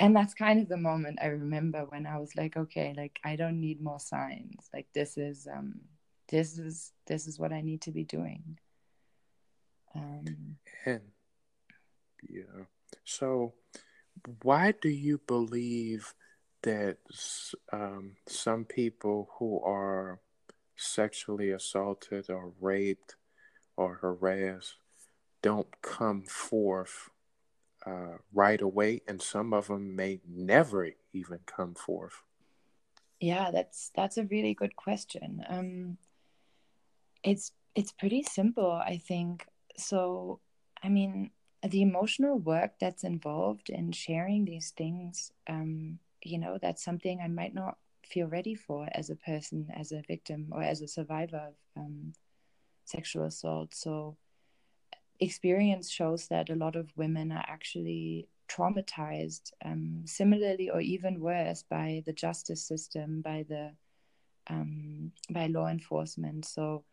And 0.00 0.14
that's 0.14 0.34
kind 0.34 0.60
of 0.60 0.68
the 0.68 0.76
moment 0.76 1.20
i 1.22 1.26
remember 1.26 1.86
when 1.88 2.06
i 2.06 2.18
was 2.18 2.36
like 2.36 2.56
okay 2.56 2.94
like 2.96 3.18
i 3.24 3.36
don't 3.36 3.60
need 3.60 3.80
more 3.80 4.00
signs. 4.00 4.68
Like 4.72 4.86
this 4.92 5.16
is 5.16 5.46
um 5.46 5.80
this 6.28 6.58
is 6.58 6.92
this 7.06 7.26
is 7.26 7.38
what 7.38 7.52
i 7.52 7.60
need 7.60 7.82
to 7.82 7.90
be 7.90 8.04
doing. 8.04 8.58
Um 9.94 10.56
and 10.84 11.02
yeah. 12.28 12.64
So 13.04 13.54
why 14.42 14.72
do 14.72 14.88
you 14.88 15.20
believe 15.26 16.14
that 16.64 16.96
um, 17.72 18.16
some 18.26 18.64
people 18.64 19.28
who 19.38 19.60
are 19.60 20.18
sexually 20.76 21.50
assaulted 21.50 22.30
or 22.30 22.52
raped 22.60 23.16
or 23.76 23.96
harassed 23.96 24.74
don't 25.42 25.80
come 25.82 26.22
forth 26.22 27.10
uh, 27.86 28.16
right 28.32 28.62
away, 28.62 29.02
and 29.06 29.20
some 29.20 29.52
of 29.52 29.68
them 29.68 29.94
may 29.94 30.20
never 30.26 30.88
even 31.12 31.38
come 31.44 31.74
forth. 31.74 32.22
Yeah, 33.20 33.50
that's 33.50 33.90
that's 33.94 34.16
a 34.16 34.24
really 34.24 34.54
good 34.54 34.74
question. 34.74 35.44
Um, 35.48 35.98
it's 37.22 37.52
it's 37.74 37.92
pretty 37.92 38.22
simple, 38.22 38.72
I 38.72 38.96
think. 38.96 39.46
So, 39.76 40.40
I 40.82 40.88
mean, 40.88 41.30
the 41.68 41.82
emotional 41.82 42.38
work 42.38 42.72
that's 42.80 43.04
involved 43.04 43.68
in 43.68 43.92
sharing 43.92 44.44
these 44.44 44.70
things 44.70 45.32
um, 45.48 45.98
you 46.24 46.38
know 46.38 46.58
that's 46.60 46.84
something 46.84 47.20
i 47.20 47.28
might 47.28 47.54
not 47.54 47.76
feel 48.06 48.26
ready 48.26 48.54
for 48.54 48.88
as 48.92 49.10
a 49.10 49.16
person 49.16 49.68
as 49.74 49.92
a 49.92 50.02
victim 50.06 50.48
or 50.52 50.62
as 50.62 50.80
a 50.80 50.88
survivor 50.88 51.48
of 51.48 51.54
um, 51.76 52.12
sexual 52.84 53.24
assault. 53.24 53.74
So 53.74 54.16
experience 55.20 55.90
shows 55.90 56.28
that 56.28 56.50
a 56.50 56.54
lot 56.54 56.76
of 56.76 56.92
women 56.96 57.32
are 57.32 57.44
actually 57.46 58.28
traumatized 58.48 59.52
um, 59.64 60.02
similarly 60.04 60.68
or 60.70 60.80
even 60.80 61.20
worse 61.20 61.64
by 61.68 62.02
the 62.04 62.12
justice 62.12 62.62
system 62.62 63.22
by 63.22 63.44
the 63.48 63.72
um, 64.48 65.12
by 65.30 65.46
law 65.46 65.68
enforcement. 65.68 66.44
So 66.44 66.84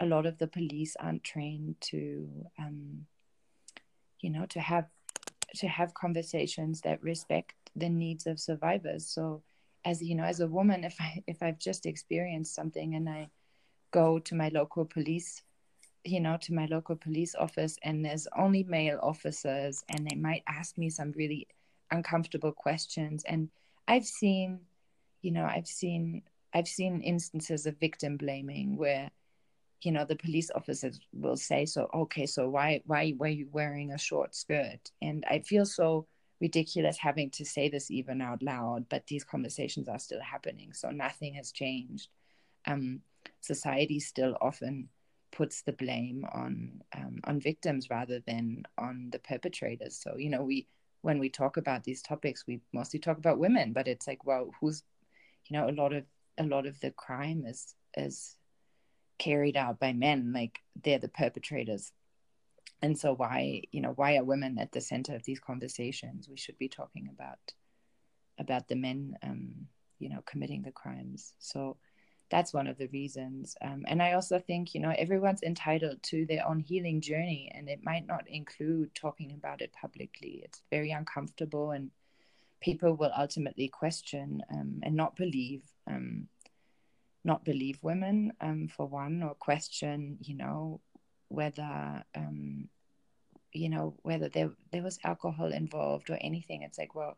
a 0.00 0.06
lot 0.06 0.24
of 0.24 0.38
the 0.38 0.46
police 0.46 0.96
aren't 0.98 1.22
trained 1.22 1.76
to 1.80 2.46
um, 2.58 3.06
you 4.20 4.30
know 4.30 4.46
to 4.46 4.60
have 4.60 4.86
to 5.56 5.68
have 5.68 5.94
conversations 5.94 6.80
that 6.80 7.02
respect 7.02 7.63
the 7.76 7.88
needs 7.88 8.26
of 8.26 8.40
survivors. 8.40 9.06
So 9.06 9.42
as 9.84 10.02
you 10.02 10.14
know 10.14 10.24
as 10.24 10.40
a 10.40 10.48
woman 10.48 10.84
if 10.84 10.96
i 11.00 11.22
if 11.26 11.42
i've 11.42 11.58
just 11.58 11.86
experienced 11.86 12.54
something 12.54 12.94
and 12.94 13.08
i 13.08 13.28
go 13.90 14.18
to 14.18 14.34
my 14.34 14.48
local 14.48 14.84
police 14.84 15.42
you 16.04 16.20
know 16.20 16.36
to 16.40 16.52
my 16.52 16.66
local 16.66 16.96
police 16.96 17.34
office 17.34 17.78
and 17.82 18.04
there's 18.04 18.26
only 18.36 18.62
male 18.64 18.98
officers 19.02 19.84
and 19.90 20.06
they 20.06 20.16
might 20.16 20.42
ask 20.48 20.76
me 20.76 20.90
some 20.90 21.12
really 21.16 21.46
uncomfortable 21.90 22.52
questions. 22.52 23.24
And 23.24 23.50
i've 23.86 24.04
seen 24.04 24.60
you 25.22 25.30
know 25.30 25.44
i've 25.44 25.66
seen 25.66 26.22
i've 26.54 26.68
seen 26.68 27.00
instances 27.02 27.66
of 27.66 27.78
victim 27.78 28.16
blaming 28.16 28.76
where 28.76 29.10
you 29.82 29.92
know 29.92 30.04
the 30.04 30.16
police 30.16 30.50
officers 30.54 30.98
will 31.12 31.36
say 31.36 31.66
so 31.66 31.88
okay 31.94 32.24
so 32.24 32.48
why 32.48 32.80
why 32.86 33.14
were 33.18 33.28
you 33.28 33.46
wearing 33.52 33.92
a 33.92 33.98
short 33.98 34.34
skirt? 34.34 34.90
And 35.02 35.24
i 35.28 35.40
feel 35.40 35.66
so 35.66 36.06
ridiculous 36.44 36.98
having 36.98 37.30
to 37.30 37.42
say 37.42 37.70
this 37.70 37.90
even 37.90 38.20
out 38.20 38.42
loud, 38.42 38.84
but 38.90 39.06
these 39.06 39.24
conversations 39.24 39.88
are 39.88 39.98
still 39.98 40.20
happening. 40.20 40.74
So 40.74 40.90
nothing 40.90 41.32
has 41.34 41.50
changed. 41.50 42.08
Um, 42.66 43.00
society 43.40 43.98
still 43.98 44.36
often 44.42 44.90
puts 45.32 45.62
the 45.62 45.72
blame 45.72 46.26
on 46.32 46.82
um, 46.96 47.14
on 47.24 47.40
victims 47.40 47.88
rather 47.88 48.20
than 48.26 48.64
on 48.76 49.08
the 49.10 49.18
perpetrators. 49.30 49.96
So 49.96 50.16
you 50.18 50.28
know, 50.28 50.42
we 50.42 50.68
when 51.00 51.18
we 51.18 51.30
talk 51.30 51.56
about 51.56 51.82
these 51.84 52.02
topics, 52.02 52.46
we 52.46 52.60
mostly 52.72 53.00
talk 53.00 53.16
about 53.18 53.38
women, 53.46 53.72
but 53.72 53.88
it's 53.88 54.06
like, 54.06 54.22
well, 54.26 54.50
who's 54.60 54.82
you 55.46 55.56
know, 55.56 55.68
a 55.70 55.78
lot 55.80 55.92
of 55.94 56.04
a 56.36 56.44
lot 56.44 56.66
of 56.66 56.78
the 56.80 56.90
crime 56.90 57.44
is 57.46 57.74
is 57.96 58.36
carried 59.18 59.56
out 59.56 59.80
by 59.80 59.92
men. 59.94 60.32
Like 60.34 60.60
they're 60.82 61.04
the 61.06 61.16
perpetrators 61.22 61.92
and 62.84 62.98
so 62.98 63.14
why 63.14 63.62
you 63.72 63.80
know 63.80 63.94
why 63.96 64.16
are 64.16 64.24
women 64.24 64.58
at 64.58 64.72
the 64.72 64.80
center 64.80 65.14
of 65.14 65.24
these 65.24 65.40
conversations? 65.40 66.28
We 66.28 66.36
should 66.36 66.58
be 66.58 66.68
talking 66.68 67.08
about 67.10 67.38
about 68.38 68.68
the 68.68 68.76
men 68.76 69.16
um, 69.22 69.68
you 69.98 70.10
know 70.10 70.22
committing 70.26 70.62
the 70.62 70.70
crimes. 70.70 71.32
So 71.38 71.78
that's 72.30 72.52
one 72.52 72.66
of 72.66 72.76
the 72.76 72.88
reasons. 72.88 73.56
Um, 73.62 73.84
and 73.86 74.02
i 74.02 74.12
also 74.12 74.38
think 74.38 74.74
you 74.74 74.80
know 74.82 74.94
everyone's 74.98 75.42
entitled 75.42 76.02
to 76.10 76.26
their 76.26 76.46
own 76.46 76.60
healing 76.60 77.00
journey 77.00 77.50
and 77.54 77.70
it 77.70 77.80
might 77.82 78.06
not 78.06 78.28
include 78.28 78.94
talking 78.94 79.32
about 79.32 79.62
it 79.62 79.72
publicly. 79.72 80.42
It's 80.44 80.60
very 80.70 80.90
uncomfortable 80.90 81.70
and 81.70 81.90
people 82.60 82.92
will 82.96 83.12
ultimately 83.18 83.68
question 83.68 84.42
um, 84.52 84.80
and 84.82 84.94
not 84.94 85.16
believe 85.16 85.62
um, 85.86 86.28
not 87.24 87.46
believe 87.46 87.78
women 87.80 88.34
um, 88.42 88.68
for 88.68 88.86
one 88.86 89.22
or 89.22 89.34
question 89.34 90.18
you 90.20 90.36
know 90.36 90.82
whether 91.28 92.04
um, 92.14 92.68
you 93.54 93.68
know 93.68 93.94
whether 94.02 94.28
there 94.28 94.50
there 94.72 94.82
was 94.82 94.98
alcohol 95.04 95.52
involved 95.52 96.10
or 96.10 96.18
anything 96.20 96.62
it's 96.62 96.78
like 96.78 96.94
well 96.94 97.16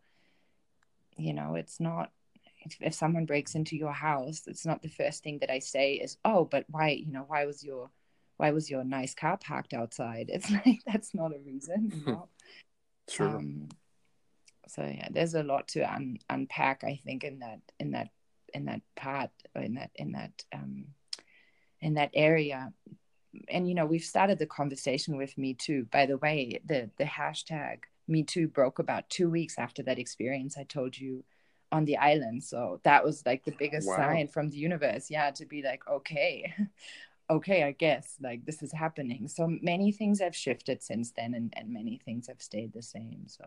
you 1.17 1.33
know 1.33 1.55
it's 1.55 1.81
not 1.81 2.13
if, 2.61 2.77
if 2.81 2.95
someone 2.95 3.27
breaks 3.27 3.55
into 3.55 3.77
your 3.77 3.93
house 3.93 4.43
it's 4.47 4.67
not 4.67 4.83
the 4.83 4.89
first 4.89 5.23
thing 5.23 5.39
that 5.41 5.51
i 5.51 5.59
say 5.59 5.95
is 5.95 6.19
oh 6.25 6.45
but 6.45 6.65
why 6.69 6.91
you 6.91 7.11
know 7.11 7.25
why 7.27 7.45
was 7.47 7.65
your 7.65 7.91
why 8.37 8.51
was 8.51 8.71
your 8.71 8.85
nice 8.85 9.15
car 9.15 9.39
parked 9.39 9.73
outside? 9.75 10.29
It's 10.33 10.51
like 10.51 10.81
that's 10.87 11.15
not 11.15 11.35
a 11.35 11.39
reason 11.39 11.91
you 11.95 12.13
know? 12.13 12.29
True. 13.09 13.37
Um, 13.37 13.69
so 14.69 14.83
yeah 14.83 15.09
there's 15.11 15.35
a 15.35 15.45
lot 15.45 15.69
to 15.69 15.81
un- 15.83 16.19
unpack 16.29 16.83
i 16.83 17.01
think 17.05 17.23
in 17.23 17.39
that 17.39 17.61
in 17.79 17.93
that 17.93 18.09
in 18.53 18.65
that 18.65 18.81
part 18.97 19.31
or 19.55 19.63
in 19.63 19.75
that 19.75 19.91
in 19.95 20.11
that 20.13 20.45
um 20.53 20.87
in 21.81 21.95
that 21.95 22.11
area 22.15 22.73
and 23.49 23.69
you 23.69 23.75
know 23.75 23.87
we've 23.87 24.03
started 24.03 24.39
the 24.39 24.47
conversation 24.47 25.17
with 25.17 25.37
me 25.39 25.55
too. 25.55 25.87
By 25.91 26.07
the 26.07 26.19
way 26.19 26.61
the 26.65 26.91
the 26.99 27.05
hashtag 27.05 27.79
me 28.09 28.23
too 28.23 28.49
broke 28.49 28.79
about 28.79 29.09
two 29.11 29.29
weeks 29.29 29.59
after 29.59 29.83
that 29.83 29.99
experience 29.99 30.57
i 30.57 30.63
told 30.63 30.97
you 30.97 31.25
on 31.73 31.85
the 31.85 31.97
island. 31.97 32.45
So 32.45 32.81
that 32.85 33.05
was 33.05 33.25
like 33.27 33.45
the 33.45 33.55
biggest 33.59 33.89
wow. 33.89 33.97
sign 33.97 34.29
from 34.29 34.51
the 34.51 34.57
universe 34.57 35.11
yeah 35.11 35.31
to 35.33 35.45
be 35.45 35.63
like 35.63 35.83
okay 35.89 36.55
okay 37.31 37.65
i 37.65 37.73
guess 37.73 38.15
like 38.21 38.45
this 38.47 38.63
is 38.63 38.73
happening. 38.73 39.29
So 39.29 39.49
many 39.63 39.93
things 39.93 40.21
have 40.21 40.35
shifted 40.35 40.83
since 40.83 41.11
then 41.11 41.35
and, 41.35 41.53
and 41.57 41.73
many 41.73 42.01
things 42.05 42.29
have 42.29 42.41
stayed 42.41 42.73
the 42.73 42.83
same 42.83 43.25
so. 43.27 43.45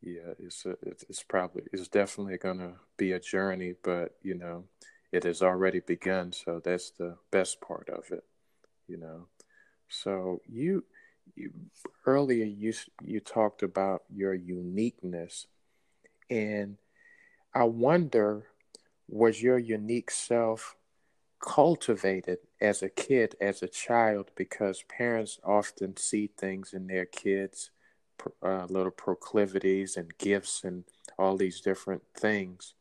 Yeah 0.00 0.34
it's 0.38 0.64
a, 0.64 0.76
it's 0.82 1.24
probably 1.24 1.64
it's 1.72 1.88
definitely 1.88 2.38
gonna 2.38 2.74
be 2.96 3.12
a 3.12 3.20
journey 3.20 3.74
but 3.82 4.14
you 4.22 4.36
know 4.36 4.64
it 5.12 5.24
has 5.24 5.42
already 5.42 5.80
begun. 5.80 6.32
So 6.32 6.60
that's 6.62 6.90
the 6.90 7.16
best 7.30 7.60
part 7.60 7.88
of 7.88 8.10
it, 8.10 8.24
you 8.86 8.96
know. 8.96 9.26
So 9.88 10.42
you, 10.46 10.84
you 11.34 11.50
earlier 12.06 12.44
you 12.44 12.72
you 13.02 13.20
talked 13.20 13.62
about 13.62 14.02
your 14.14 14.34
uniqueness, 14.34 15.46
and 16.30 16.76
I 17.54 17.64
wonder 17.64 18.46
was 19.08 19.42
your 19.42 19.58
unique 19.58 20.10
self 20.10 20.76
cultivated 21.40 22.38
as 22.60 22.82
a 22.82 22.88
kid, 22.88 23.34
as 23.40 23.62
a 23.62 23.68
child, 23.68 24.30
because 24.36 24.84
parents 24.88 25.38
often 25.44 25.96
see 25.96 26.30
things 26.36 26.72
in 26.72 26.86
their 26.86 27.06
kids, 27.06 27.70
uh, 28.42 28.66
little 28.68 28.90
proclivities 28.90 29.96
and 29.96 30.18
gifts 30.18 30.64
and 30.64 30.84
all 31.18 31.36
these 31.36 31.60
different 31.60 32.02
things. 32.14 32.74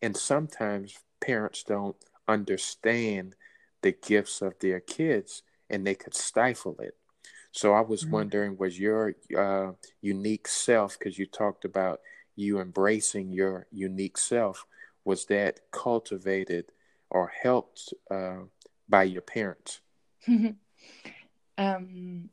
And 0.00 0.16
sometimes 0.16 0.98
parents 1.22 1.62
don't 1.62 1.96
understand 2.28 3.34
the 3.82 3.92
gifts 3.92 4.42
of 4.42 4.58
their 4.58 4.80
kids 4.80 5.42
and 5.70 5.86
they 5.86 5.94
could 5.94 6.14
stifle 6.14 6.76
it. 6.80 6.96
So 7.52 7.74
I 7.74 7.80
was 7.80 8.02
mm-hmm. 8.02 8.12
wondering, 8.12 8.56
was 8.56 8.78
your 8.78 9.14
uh, 9.36 9.72
unique 10.00 10.48
self, 10.48 10.98
because 10.98 11.18
you 11.18 11.26
talked 11.26 11.64
about 11.64 12.00
you 12.34 12.60
embracing 12.60 13.32
your 13.32 13.66
unique 13.70 14.18
self, 14.18 14.66
was 15.04 15.26
that 15.26 15.60
cultivated 15.70 16.66
or 17.10 17.30
helped 17.42 17.92
uh, 18.10 18.38
by 18.88 19.02
your 19.02 19.22
parents? 19.22 19.80
um, 21.58 22.30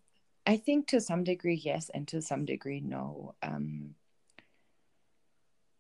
I 0.48 0.58
think 0.58 0.88
to 0.88 1.02
some 1.02 1.24
degree, 1.24 1.62
yes, 1.64 1.92
and 1.94 2.08
to 2.10 2.22
some 2.22 2.46
degree, 2.46 2.80
no. 2.80 3.36
Um, 3.44 3.96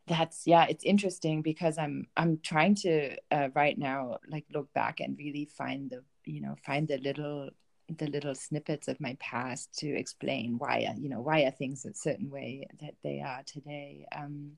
that's 0.10 0.46
yeah, 0.48 0.66
it's 0.68 0.84
interesting 0.84 1.42
because 1.42 1.78
I'm 1.78 2.08
I'm 2.18 2.40
trying 2.40 2.76
to 2.84 3.16
uh, 3.32 3.50
right 3.56 3.78
now 3.78 4.18
like 4.28 4.46
look 4.52 4.74
back 4.74 5.00
and 5.00 5.18
really 5.18 5.46
find 5.46 5.90
the 5.90 6.04
you 6.26 6.42
know 6.42 6.56
find 6.66 6.88
the 6.88 6.98
little 6.98 7.52
the 7.98 8.08
little 8.08 8.36
snippets 8.36 8.88
of 8.88 9.00
my 9.00 9.16
past 9.20 9.74
to 9.80 9.88
explain 9.88 10.58
why 10.58 10.94
you 10.98 11.10
know 11.10 11.22
why 11.22 11.42
are 11.44 11.52
things 11.52 11.86
a 11.86 11.94
certain 11.94 12.30
way 12.30 12.68
that 12.82 12.96
they 13.04 13.22
are 13.22 13.44
today. 13.46 14.06
Um, 14.16 14.54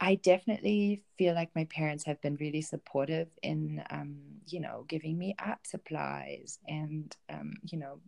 I 0.00 0.16
definitely 0.16 1.02
feel 1.16 1.34
like 1.34 1.50
my 1.54 1.64
parents 1.64 2.04
have 2.04 2.20
been 2.20 2.36
really 2.36 2.60
supportive 2.60 3.28
in, 3.42 3.82
um, 3.90 4.16
you 4.46 4.60
know, 4.60 4.84
giving 4.88 5.16
me 5.16 5.34
art 5.38 5.66
supplies 5.66 6.58
and, 6.68 7.16
um, 7.30 7.54
you 7.62 7.78
know, 7.78 8.00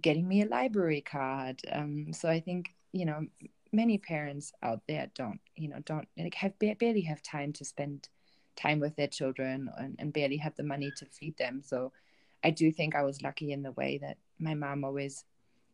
getting 0.00 0.26
me 0.26 0.42
a 0.42 0.46
library 0.46 1.02
card. 1.02 1.60
Um, 1.70 2.12
so 2.12 2.28
I 2.28 2.40
think, 2.40 2.74
you 2.92 3.04
know, 3.04 3.26
many 3.72 3.98
parents 3.98 4.52
out 4.62 4.82
there 4.88 5.10
don't, 5.14 5.40
you 5.56 5.68
know, 5.68 5.80
don't 5.84 6.08
like 6.16 6.34
have 6.34 6.58
barely 6.58 7.02
have 7.02 7.22
time 7.22 7.52
to 7.54 7.64
spend 7.64 8.08
time 8.56 8.80
with 8.80 8.96
their 8.96 9.06
children 9.06 9.70
and, 9.78 9.96
and 9.98 10.12
barely 10.12 10.36
have 10.36 10.56
the 10.56 10.62
money 10.62 10.90
to 10.98 11.06
feed 11.06 11.36
them. 11.38 11.62
So 11.64 11.92
I 12.42 12.50
do 12.50 12.70
think 12.72 12.94
I 12.94 13.02
was 13.02 13.22
lucky 13.22 13.52
in 13.52 13.62
the 13.62 13.72
way 13.72 13.98
that 13.98 14.16
my 14.38 14.54
mom 14.54 14.84
always 14.84 15.24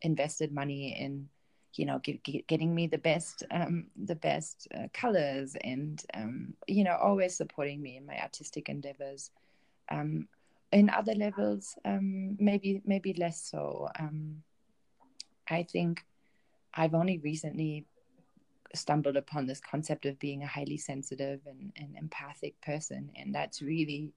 invested 0.03 0.53
money 0.53 0.97
in 0.99 1.29
you 1.75 1.87
know 1.87 1.99
get, 1.99 2.23
get, 2.23 2.47
getting 2.47 2.75
me 2.75 2.87
the 2.87 2.99
best 2.99 3.43
um, 3.51 3.87
the 4.05 4.15
best 4.15 4.69
uh, 4.77 4.87
colors 4.93 5.57
and 5.63 6.05
um, 6.15 6.55
you 6.69 6.85
know 6.85 6.97
always 6.97 7.37
supporting 7.37 7.83
me 7.83 7.97
in 7.97 8.07
my 8.07 8.19
artistic 8.21 8.69
endeavors 8.69 9.31
um, 9.91 10.29
in 10.73 10.91
other 10.91 11.15
levels 11.15 11.77
um, 11.85 12.37
maybe 12.39 12.83
maybe 12.85 13.15
less 13.15 13.43
so 13.43 13.89
um, 13.99 14.43
i 15.49 15.63
think 15.63 16.05
i've 16.75 16.95
only 16.95 17.19
recently 17.19 17.85
stumbled 18.75 19.17
upon 19.17 19.47
this 19.47 19.61
concept 19.61 20.05
of 20.05 20.19
being 20.19 20.43
a 20.43 20.47
highly 20.47 20.77
sensitive 20.77 21.41
and, 21.47 21.73
and 21.77 21.97
empathic 21.97 22.61
person 22.61 23.11
and 23.17 23.35
that's 23.35 23.63
really 23.63 24.13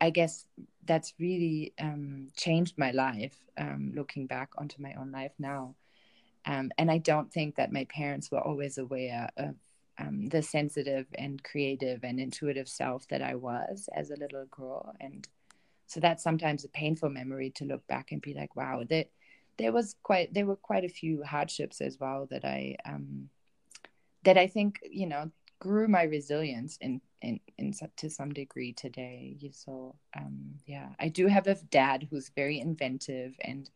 I 0.00 0.10
guess 0.10 0.46
that's 0.86 1.14
really 1.18 1.72
um, 1.80 2.28
changed 2.36 2.78
my 2.78 2.92
life 2.92 3.36
um, 3.56 3.92
looking 3.94 4.26
back 4.26 4.50
onto 4.56 4.80
my 4.80 4.94
own 4.94 5.10
life 5.12 5.32
now. 5.38 5.74
Um, 6.46 6.70
and 6.78 6.90
I 6.90 6.98
don't 6.98 7.32
think 7.32 7.56
that 7.56 7.72
my 7.72 7.84
parents 7.84 8.30
were 8.30 8.40
always 8.40 8.78
aware 8.78 9.28
of 9.36 9.54
um, 9.98 10.28
the 10.28 10.40
sensitive 10.40 11.06
and 11.16 11.42
creative 11.42 12.04
and 12.04 12.20
intuitive 12.20 12.68
self 12.68 13.06
that 13.08 13.22
I 13.22 13.34
was 13.34 13.88
as 13.94 14.10
a 14.10 14.16
little 14.16 14.46
girl. 14.50 14.94
And 15.00 15.26
so 15.86 16.00
that's 16.00 16.22
sometimes 16.22 16.64
a 16.64 16.68
painful 16.68 17.10
memory 17.10 17.50
to 17.56 17.64
look 17.64 17.86
back 17.88 18.12
and 18.12 18.22
be 18.22 18.34
like, 18.34 18.54
wow, 18.54 18.84
that 18.88 19.08
there 19.58 19.72
was 19.72 19.96
quite 20.02 20.32
there 20.32 20.46
were 20.46 20.56
quite 20.56 20.84
a 20.84 20.88
few 20.88 21.22
hardships 21.22 21.80
as 21.80 21.98
well 22.00 22.26
that 22.30 22.44
I 22.44 22.76
um, 22.84 23.28
that 24.24 24.38
I 24.38 24.46
think 24.46 24.80
you 24.90 25.06
know 25.06 25.30
grew 25.60 25.88
my 25.88 26.04
resilience 26.04 26.78
in 26.80 27.00
in, 27.20 27.40
in 27.58 27.74
to 27.96 28.08
some 28.08 28.32
degree 28.32 28.72
today. 28.72 29.36
So 29.52 29.96
um, 30.16 30.54
yeah, 30.66 30.90
I 30.98 31.08
do 31.08 31.26
have 31.26 31.46
a 31.46 31.56
dad 31.70 32.06
who's 32.10 32.30
very 32.34 32.60
inventive 32.60 33.34
and 33.40 33.68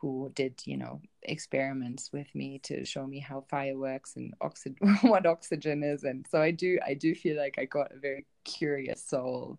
who 0.00 0.30
did 0.34 0.54
you 0.64 0.76
know 0.76 1.00
experiments 1.22 2.10
with 2.12 2.34
me 2.34 2.58
to 2.60 2.84
show 2.84 3.06
me 3.06 3.18
how 3.18 3.44
fire 3.50 3.76
works 3.76 4.16
and 4.16 4.32
oxygen 4.40 4.96
what 5.02 5.26
oxygen 5.26 5.82
is 5.82 6.04
and 6.04 6.26
so 6.30 6.40
i 6.40 6.50
do 6.50 6.78
i 6.86 6.94
do 6.94 7.14
feel 7.14 7.36
like 7.36 7.56
i 7.58 7.66
got 7.66 7.92
a 7.92 7.98
very 7.98 8.24
curious 8.44 9.04
soul 9.04 9.58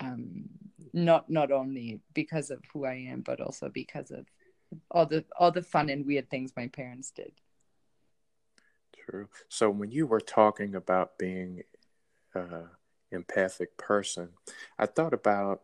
um 0.00 0.44
not 0.92 1.30
not 1.30 1.50
only 1.50 1.98
because 2.12 2.50
of 2.50 2.60
who 2.72 2.84
i 2.84 2.94
am 2.94 3.22
but 3.22 3.40
also 3.40 3.70
because 3.70 4.10
of 4.10 4.26
all 4.90 5.06
the 5.06 5.24
all 5.38 5.50
the 5.50 5.62
fun 5.62 5.88
and 5.88 6.06
weird 6.06 6.28
things 6.30 6.52
my 6.56 6.66
parents 6.68 7.10
did 7.10 7.32
true 9.06 9.28
so 9.48 9.70
when 9.70 9.90
you 9.90 10.06
were 10.06 10.20
talking 10.20 10.74
about 10.74 11.18
being 11.18 11.62
uh, 12.34 12.64
empathic 13.14 13.76
person. 13.76 14.30
I 14.78 14.86
thought 14.86 15.14
about 15.14 15.62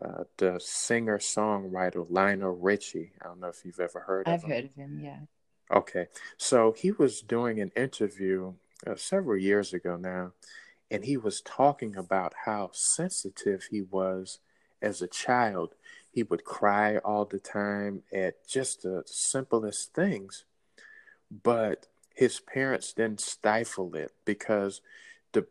uh, 0.00 0.24
the 0.36 0.58
singer 0.60 1.18
songwriter 1.18 2.06
Lionel 2.08 2.56
Richie. 2.56 3.12
I 3.20 3.26
don't 3.26 3.40
know 3.40 3.48
if 3.48 3.64
you've 3.64 3.80
ever 3.80 4.00
heard 4.00 4.28
I've 4.28 4.40
of 4.40 4.44
him. 4.44 4.50
Heard 4.50 4.64
of 4.64 4.74
him, 4.74 5.00
yeah. 5.02 5.18
Okay. 5.70 6.06
So 6.36 6.72
he 6.72 6.92
was 6.92 7.20
doing 7.20 7.60
an 7.60 7.72
interview 7.76 8.54
uh, 8.86 8.96
several 8.96 9.38
years 9.38 9.72
ago 9.72 9.96
now, 9.96 10.32
and 10.90 11.04
he 11.04 11.16
was 11.16 11.40
talking 11.40 11.96
about 11.96 12.34
how 12.44 12.70
sensitive 12.72 13.68
he 13.70 13.82
was 13.82 14.38
as 14.80 15.00
a 15.00 15.06
child. 15.06 15.74
He 16.12 16.22
would 16.22 16.44
cry 16.44 16.98
all 16.98 17.24
the 17.24 17.38
time 17.38 18.02
at 18.12 18.46
just 18.46 18.82
the 18.82 19.02
simplest 19.06 19.94
things, 19.94 20.44
but 21.30 21.86
his 22.14 22.40
parents 22.40 22.92
didn't 22.92 23.20
stifle 23.20 23.94
it 23.94 24.12
because 24.24 24.80
the 25.32 25.46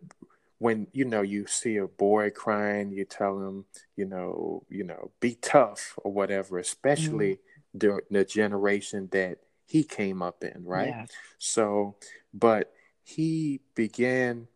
when 0.60 0.86
you 0.94 1.06
know 1.06 1.24
you 1.24 1.48
see 1.48 1.78
a 1.78 1.88
boy 1.88 2.30
crying 2.30 2.92
you 2.92 3.04
tell 3.04 3.40
him 3.40 3.66
you 3.96 4.06
know 4.06 4.64
you 4.70 4.84
know 4.84 5.10
be 5.20 5.34
tough 5.34 5.98
or 5.98 6.12
whatever 6.12 6.60
especially 6.60 7.34
mm-hmm. 7.34 7.78
during 7.80 8.06
the 8.12 8.24
generation 8.24 9.10
that 9.12 9.40
he 9.66 9.84
came 9.84 10.22
up 10.22 10.44
in 10.44 10.64
right 10.64 10.90
yeah. 10.90 11.06
so 11.40 11.96
but 12.32 12.72
he 13.04 13.60
began 13.74 14.48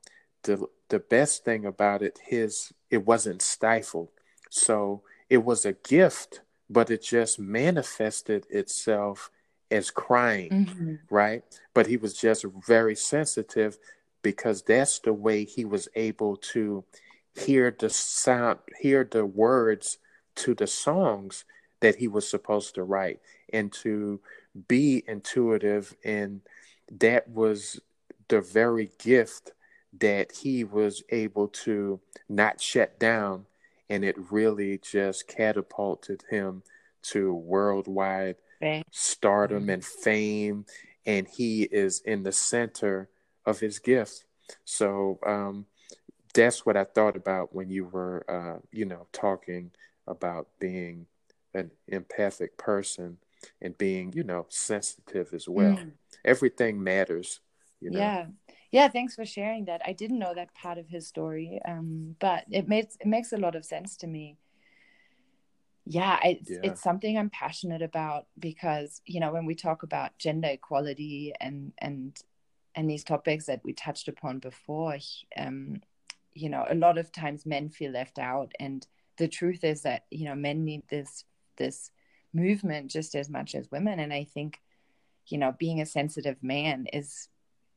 the 0.43 0.63
the 0.89 0.99
best 0.99 1.43
thing 1.43 1.65
about 1.65 2.03
it 2.03 2.19
his 2.23 2.71
it 2.91 3.03
wasn't 3.03 3.41
stifled 3.41 4.09
so 4.51 5.01
it 5.29 5.43
was 5.43 5.65
a 5.65 5.73
gift 5.73 6.41
but 6.69 6.89
it 6.89 7.03
just 7.03 7.39
manifested 7.39 8.45
itself 8.49 9.29
as 9.71 9.91
crying 9.91 10.49
mm-hmm. 10.49 10.95
right 11.09 11.43
but 11.73 11.87
he 11.87 11.97
was 11.97 12.13
just 12.13 12.45
very 12.65 12.95
sensitive 12.95 13.77
because 14.21 14.63
that's 14.63 14.97
the 14.99 15.13
way 15.13 15.45
he 15.45 15.65
was 15.65 15.87
able 15.93 16.35
to 16.35 16.83
hear 17.35 17.75
the 17.77 17.89
sound, 17.89 18.59
hear 18.79 19.03
the 19.03 19.25
words 19.25 19.97
to 20.35 20.55
the 20.55 20.67
songs 20.67 21.45
that 21.81 21.97
he 21.97 22.07
was 22.07 22.27
supposed 22.27 22.75
to 22.75 22.83
write 22.83 23.19
and 23.51 23.71
to 23.71 24.19
be 24.67 25.03
intuitive. 25.07 25.95
And 26.03 26.41
that 26.91 27.29
was 27.29 27.79
the 28.27 28.41
very 28.41 28.91
gift 28.97 29.51
that 29.99 30.31
he 30.31 30.63
was 30.63 31.03
able 31.09 31.47
to 31.47 31.99
not 32.27 32.61
shut 32.61 32.99
down. 32.99 33.45
And 33.89 34.03
it 34.03 34.15
really 34.31 34.79
just 34.79 35.27
catapulted 35.27 36.23
him 36.29 36.63
to 37.03 37.33
worldwide 37.33 38.37
stardom 38.91 39.69
and 39.69 39.83
fame. 39.85 40.65
And 41.05 41.27
he 41.27 41.63
is 41.63 42.01
in 42.01 42.23
the 42.23 42.31
center 42.31 43.09
of 43.45 43.59
his 43.59 43.79
gifts. 43.79 44.25
So 44.63 45.19
um, 45.25 45.65
that's 46.33 46.65
what 46.65 46.77
I 46.77 46.83
thought 46.83 47.15
about 47.15 47.53
when 47.53 47.69
you 47.69 47.85
were, 47.85 48.25
uh, 48.27 48.59
you 48.71 48.85
know, 48.85 49.07
talking 49.11 49.71
about 50.07 50.47
being 50.59 51.05
an 51.53 51.71
empathic 51.87 52.57
person 52.57 53.17
and 53.61 53.77
being, 53.77 54.13
you 54.13 54.23
know, 54.23 54.45
sensitive 54.49 55.33
as 55.33 55.47
well. 55.47 55.77
Mm. 55.77 55.91
Everything 56.23 56.83
matters. 56.83 57.39
You 57.79 57.91
know? 57.91 57.99
Yeah. 57.99 58.25
Yeah, 58.71 58.87
thanks 58.87 59.15
for 59.15 59.25
sharing 59.25 59.65
that. 59.65 59.81
I 59.85 59.93
didn't 59.93 60.19
know 60.19 60.33
that 60.33 60.53
part 60.53 60.77
of 60.77 60.89
his 60.89 61.07
story, 61.07 61.59
um, 61.67 62.15
but 62.19 62.45
it 62.51 62.67
makes 62.67 62.97
it 62.99 63.07
makes 63.07 63.31
a 63.31 63.37
lot 63.37 63.55
of 63.55 63.65
sense 63.65 63.97
to 63.97 64.07
me. 64.07 64.37
Yeah, 65.85 66.19
it's, 66.23 66.49
yeah. 66.49 66.59
it's 66.63 66.81
something 66.81 67.15
I'm 67.15 67.29
passionate 67.29 67.83
about 67.83 68.25
because 68.39 69.01
you 69.05 69.19
know 69.19 69.31
when 69.31 69.45
we 69.45 69.55
talk 69.55 69.83
about 69.83 70.17
gender 70.17 70.49
equality 70.49 71.33
and 71.39 71.73
and 71.77 72.17
and 72.75 72.89
these 72.89 73.03
topics 73.03 73.45
that 73.45 73.61
we 73.63 73.73
touched 73.73 74.07
upon 74.07 74.39
before 74.39 74.97
um, 75.37 75.81
you 76.33 76.49
know 76.49 76.65
a 76.69 76.75
lot 76.75 76.97
of 76.97 77.11
times 77.11 77.45
men 77.45 77.69
feel 77.69 77.91
left 77.91 78.19
out 78.19 78.51
and 78.59 78.85
the 79.17 79.27
truth 79.27 79.63
is 79.63 79.83
that 79.83 80.05
you 80.11 80.25
know 80.25 80.35
men 80.35 80.65
need 80.65 80.83
this 80.89 81.23
this 81.57 81.89
movement 82.33 82.91
just 82.91 83.15
as 83.15 83.29
much 83.29 83.55
as 83.55 83.71
women 83.71 83.99
and 83.99 84.11
i 84.11 84.25
think 84.25 84.61
you 85.27 85.37
know 85.37 85.55
being 85.57 85.79
a 85.79 85.85
sensitive 85.85 86.35
man 86.43 86.85
is 86.91 87.29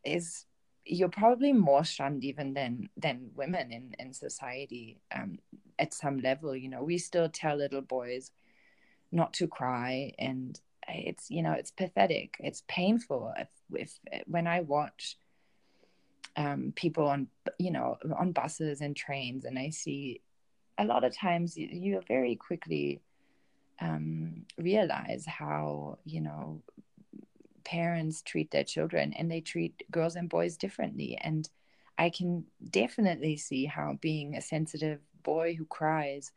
is 0.05 0.45
you're 0.89 1.09
probably 1.09 1.53
more 1.53 1.85
shunned 1.85 2.25
even 2.25 2.55
than 2.55 2.89
than 2.97 3.31
women 3.37 3.71
in 3.73 3.95
in 3.99 4.13
society 4.13 4.99
um, 5.15 5.39
at 5.79 5.95
some 5.95 6.19
level 6.19 6.57
you 6.57 6.69
know. 6.69 6.83
We 6.83 6.99
still 6.99 7.29
tell 7.29 7.57
little 7.57 7.83
boys 7.83 8.31
not 9.13 9.33
to 9.35 9.47
cry 9.47 10.13
and 10.19 10.59
it's 10.89 11.31
you 11.31 11.43
know 11.43 11.53
it's 11.53 11.71
pathetic. 11.71 12.37
It's 12.41 12.63
painful. 12.69 13.33
If, 13.39 13.49
if 13.73 13.99
when 14.27 14.47
i 14.47 14.61
watch 14.61 15.17
um, 16.37 16.73
people 16.77 17.07
on 17.07 17.29
you 17.59 17.71
know 17.71 17.99
on 18.17 18.33
buses 18.33 18.81
and 18.81 18.95
trains 18.97 19.45
and 19.45 19.59
i 19.59 19.71
see 19.71 20.21
a 20.79 20.85
lot 20.85 21.03
of 21.05 21.15
times 21.15 21.57
you, 21.57 21.69
you 21.71 22.01
very 22.07 22.37
quickly 22.37 23.01
um, 23.81 24.45
realize 24.57 25.27
how 25.27 25.99
you 26.05 26.21
know 26.21 26.63
parents 27.69 28.23
treat 28.23 28.51
their 28.51 28.65
children 28.65 29.13
and 29.13 29.31
they 29.31 29.43
treat 29.43 29.85
girls 29.91 30.17
and 30.17 30.31
boys 30.31 30.57
differently 30.57 31.19
and 31.21 31.51
I 31.99 32.11
can 32.11 32.45
definitely 32.71 33.37
see 33.37 33.67
how 33.67 33.99
being 34.01 34.37
a 34.37 34.41
sensitive 34.41 35.01
boy 35.23 35.57
who 35.57 35.67
cries 35.67 36.33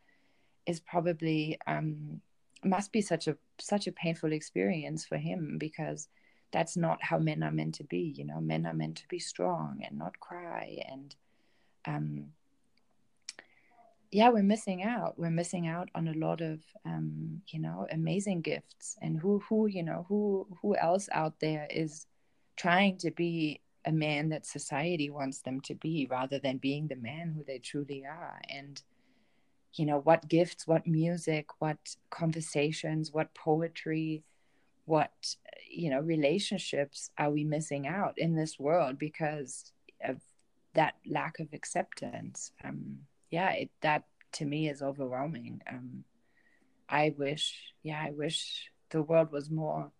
is 0.66 0.80
probably 0.80 1.58
um, 1.66 2.20
must 2.64 2.92
be 2.92 3.00
such 3.00 3.28
a 3.28 3.36
such 3.58 3.86
a 3.86 3.92
painful 3.92 4.32
experience 4.32 5.06
for 5.06 5.16
him 5.16 5.58
because 5.58 6.08
that's 6.50 6.76
not 6.76 7.02
how 7.02 7.18
men 7.18 7.42
are 7.42 7.52
meant 7.52 7.76
to 7.76 7.84
be. 7.84 8.12
You 8.16 8.24
know, 8.24 8.40
men 8.40 8.66
are 8.66 8.74
meant 8.74 8.96
to 8.98 9.08
be 9.08 9.20
strong 9.20 9.82
and 9.86 9.98
not 9.98 10.18
cry 10.20 10.82
and 10.90 11.14
um, 11.86 12.26
yeah, 14.12 14.28
we're 14.28 14.42
missing 14.42 14.82
out. 14.82 15.18
We're 15.18 15.30
missing 15.30 15.66
out 15.66 15.88
on 15.94 16.06
a 16.06 16.12
lot 16.12 16.42
of, 16.42 16.60
um, 16.84 17.40
you 17.48 17.58
know, 17.58 17.86
amazing 17.90 18.42
gifts. 18.42 18.96
And 19.00 19.18
who, 19.18 19.42
who, 19.48 19.66
you 19.66 19.82
know, 19.82 20.04
who, 20.06 20.46
who 20.60 20.76
else 20.76 21.08
out 21.12 21.40
there 21.40 21.66
is 21.70 22.06
trying 22.56 22.98
to 22.98 23.10
be 23.10 23.62
a 23.86 23.90
man 23.90 24.28
that 24.28 24.44
society 24.44 25.08
wants 25.08 25.40
them 25.40 25.62
to 25.62 25.74
be, 25.74 26.06
rather 26.10 26.38
than 26.38 26.58
being 26.58 26.88
the 26.88 26.96
man 26.96 27.32
who 27.34 27.42
they 27.42 27.58
truly 27.58 28.04
are. 28.04 28.38
And, 28.50 28.80
you 29.72 29.86
know, 29.86 30.00
what 30.00 30.28
gifts, 30.28 30.66
what 30.66 30.86
music, 30.86 31.46
what 31.58 31.78
conversations, 32.10 33.12
what 33.12 33.34
poetry, 33.34 34.24
what, 34.84 35.36
you 35.70 35.88
know, 35.88 36.00
relationships 36.00 37.10
are 37.16 37.30
we 37.30 37.44
missing 37.44 37.86
out 37.86 38.18
in 38.18 38.36
this 38.36 38.58
world 38.58 38.98
because 38.98 39.72
of 40.04 40.20
that 40.74 40.96
lack 41.10 41.38
of 41.40 41.48
acceptance? 41.54 42.52
Um, 42.62 42.98
yeah, 43.32 43.50
it, 43.52 43.70
that 43.80 44.04
to 44.32 44.44
me 44.44 44.68
is 44.68 44.82
overwhelming. 44.82 45.62
Um, 45.68 46.04
I 46.88 47.14
wish, 47.16 47.72
yeah, 47.82 48.00
I 48.06 48.10
wish 48.10 48.70
the 48.90 49.02
world 49.02 49.32
was 49.32 49.50
more 49.50 49.90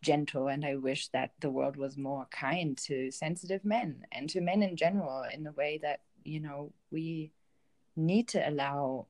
gentle 0.00 0.46
and 0.46 0.64
I 0.64 0.76
wish 0.76 1.08
that 1.08 1.32
the 1.40 1.50
world 1.50 1.76
was 1.76 1.98
more 1.98 2.28
kind 2.30 2.78
to 2.78 3.10
sensitive 3.10 3.64
men 3.64 4.06
and 4.12 4.30
to 4.30 4.40
men 4.40 4.62
in 4.62 4.76
general 4.76 5.24
in 5.24 5.42
the 5.42 5.50
way 5.52 5.80
that, 5.82 6.00
you 6.22 6.38
know, 6.38 6.72
we 6.92 7.32
need 7.96 8.28
to 8.28 8.48
allow 8.48 9.06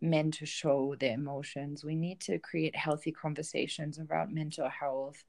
men 0.00 0.30
to 0.30 0.46
show 0.46 0.94
their 1.00 1.14
emotions. 1.14 1.84
We 1.84 1.96
need 1.96 2.20
to 2.20 2.38
create 2.38 2.76
healthy 2.76 3.10
conversations 3.10 3.98
around 3.98 4.32
mental 4.32 4.68
health. 4.68 5.24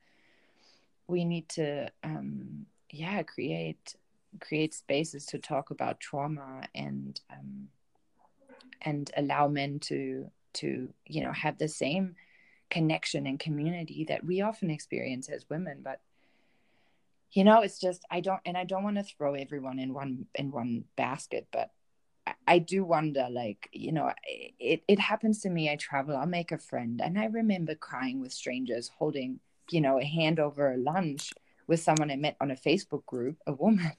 We 1.08 1.26
need 1.26 1.50
to, 1.50 1.90
um, 2.04 2.68
yeah, 2.92 3.24
create 3.24 3.96
create 4.40 4.74
spaces 4.74 5.26
to 5.28 5.40
talk 5.40 5.72
about 5.72 6.00
trauma 6.00 6.64
and 6.76 7.20
um, 7.32 7.68
and 8.82 9.12
allow 9.18 9.48
men 9.48 9.80
to 9.80 10.30
to 10.54 10.90
you 11.06 11.24
know 11.24 11.32
have 11.32 11.58
the 11.58 11.68
same 11.68 12.16
connection 12.70 13.26
and 13.26 13.40
community 13.40 14.06
that 14.08 14.24
we 14.24 14.42
often 14.42 14.70
experience 14.70 15.28
as 15.28 15.50
women 15.50 15.82
but 15.84 16.02
you 17.32 17.44
know 17.44 17.62
it's 17.62 17.80
just 17.80 18.04
i 18.12 18.20
don't 18.20 18.42
and 18.46 18.56
i 18.56 18.64
don't 18.64 18.84
want 18.84 18.96
to 18.96 19.04
throw 19.04 19.34
everyone 19.34 19.80
in 19.80 19.94
one 19.94 20.26
in 20.36 20.52
one 20.52 20.84
basket 20.96 21.48
but 21.52 21.72
I 22.48 22.60
do 22.60 22.84
wonder, 22.84 23.28
like, 23.30 23.70
you 23.72 23.92
know, 23.92 24.12
it, 24.28 24.82
it 24.88 25.00
happens 25.00 25.42
to 25.42 25.50
me. 25.50 25.70
I 25.70 25.76
travel, 25.76 26.16
I'll 26.16 26.26
make 26.26 26.52
a 26.52 26.58
friend. 26.58 27.02
And 27.04 27.18
I 27.18 27.26
remember 27.26 27.76
crying 27.76 28.20
with 28.20 28.34
strangers, 28.34 28.92
holding, 28.98 29.40
you 29.72 29.82
know, 29.82 30.00
a 30.00 30.06
hand 30.06 30.40
over 30.40 30.74
a 30.74 30.78
lunch 30.78 31.32
with 31.68 31.80
someone 31.80 32.12
I 32.12 32.16
met 32.16 32.36
on 32.42 32.52
a 32.52 32.56
Facebook 32.56 33.06
group, 33.06 33.38
a 33.48 33.54
woman 33.54 33.92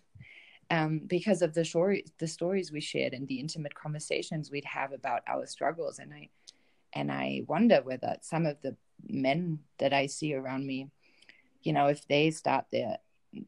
um, 0.70 1.00
because 1.06 1.42
of 1.42 1.54
the 1.54 1.64
stories 1.64 2.10
the 2.18 2.28
stories 2.28 2.72
we 2.72 2.80
shared 2.80 3.12
and 3.12 3.26
the 3.28 3.40
intimate 3.40 3.74
conversations 3.74 4.50
we'd 4.50 4.64
have 4.64 4.92
about 4.92 5.22
our 5.26 5.46
struggles. 5.46 5.98
And 5.98 6.12
i 6.12 6.28
and 6.92 7.10
i 7.10 7.42
wonder 7.46 7.80
whether 7.82 8.16
some 8.22 8.46
of 8.46 8.56
the 8.62 8.76
men 9.08 9.60
that 9.78 9.92
i 9.92 10.06
see 10.06 10.34
around 10.34 10.66
me 10.66 10.88
you 11.62 11.72
know 11.72 11.86
if 11.86 12.06
they 12.08 12.30
start 12.30 12.64
their 12.72 12.98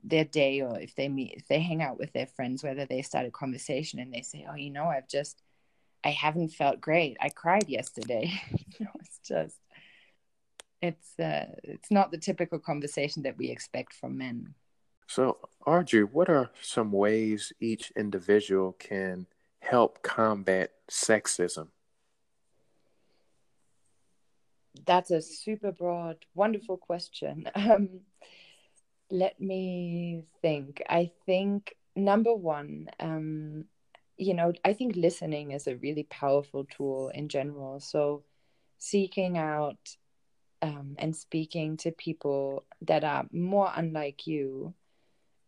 their 0.04 0.24
day 0.24 0.60
or 0.60 0.78
if 0.78 0.94
they 0.94 1.08
meet 1.08 1.34
if 1.36 1.48
they 1.48 1.60
hang 1.60 1.82
out 1.82 1.98
with 1.98 2.12
their 2.12 2.26
friends 2.26 2.62
whether 2.62 2.86
they 2.86 3.02
start 3.02 3.26
a 3.26 3.30
conversation 3.30 3.98
and 3.98 4.12
they 4.12 4.22
say 4.22 4.46
oh 4.48 4.54
you 4.54 4.70
know 4.70 4.84
i've 4.84 5.08
just 5.08 5.42
i 6.04 6.10
haven't 6.10 6.50
felt 6.50 6.80
great. 6.80 7.16
I 7.20 7.28
cried 7.28 7.68
yesterday. 7.68 8.32
You 8.78 8.86
know 8.86 8.92
it's 9.00 9.18
just 9.18 9.58
it's 10.80 11.20
uh 11.20 11.46
it's 11.62 11.90
not 11.90 12.10
the 12.10 12.18
typical 12.18 12.58
conversation 12.58 13.22
that 13.24 13.36
we 13.36 13.50
expect 13.50 13.92
from 13.92 14.16
men 14.16 14.54
so, 15.06 15.38
Audrey, 15.66 16.04
what 16.04 16.28
are 16.28 16.50
some 16.60 16.92
ways 16.92 17.52
each 17.60 17.92
individual 17.96 18.72
can 18.72 19.26
help 19.60 20.02
combat 20.02 20.72
sexism? 20.90 21.68
That's 24.86 25.10
a 25.10 25.20
super 25.20 25.72
broad, 25.72 26.16
wonderful 26.34 26.76
question. 26.76 27.48
Um, 27.54 28.00
let 29.10 29.38
me 29.38 30.24
think. 30.40 30.82
I 30.88 31.10
think 31.26 31.74
number 31.94 32.34
one, 32.34 32.88
um, 32.98 33.66
you 34.16 34.32
know, 34.32 34.54
I 34.64 34.72
think 34.72 34.96
listening 34.96 35.50
is 35.50 35.66
a 35.66 35.76
really 35.76 36.04
powerful 36.04 36.64
tool 36.64 37.10
in 37.10 37.28
general. 37.28 37.78
So, 37.80 38.22
seeking 38.78 39.36
out 39.36 39.96
um, 40.62 40.94
and 40.98 41.14
speaking 41.14 41.76
to 41.78 41.90
people 41.90 42.64
that 42.80 43.04
are 43.04 43.26
more 43.32 43.70
unlike 43.76 44.26
you 44.26 44.72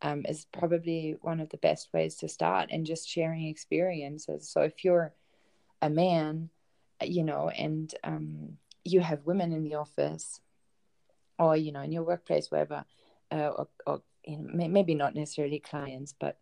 um, 0.05 0.27
is 0.29 0.47
probably 0.53 1.17
one 1.23 1.41
of 1.41 1.49
the 1.49 1.57
best 1.57 1.89
ways 1.95 2.17
to 2.17 2.29
start 2.29 2.69
and 2.71 2.85
just 2.85 3.09
sharing 3.09 3.47
experiences. 3.47 4.47
So 4.51 4.61
if 4.61 4.85
you're 4.85 5.15
a 5.81 5.89
man, 5.89 6.51
you 7.03 7.25
know, 7.25 7.49
and 7.49 7.93
um, 8.05 8.59
you 8.85 9.01
have 9.01 9.25
women 9.25 9.51
in 9.53 9.65
the 9.65 9.77
office 9.77 10.41
or, 11.39 11.57
you 11.57 11.73
know, 11.73 11.81
in 11.81 11.91
your 11.91 12.03
workplace, 12.03 12.51
wherever, 12.51 12.85
uh, 13.33 13.49
or, 13.49 13.69
or 13.87 14.03
you 14.27 14.37
know, 14.37 14.69
maybe 14.69 14.95
not 14.95 15.15
necessarily 15.15 15.59
clients, 15.59 16.15
but, 16.21 16.37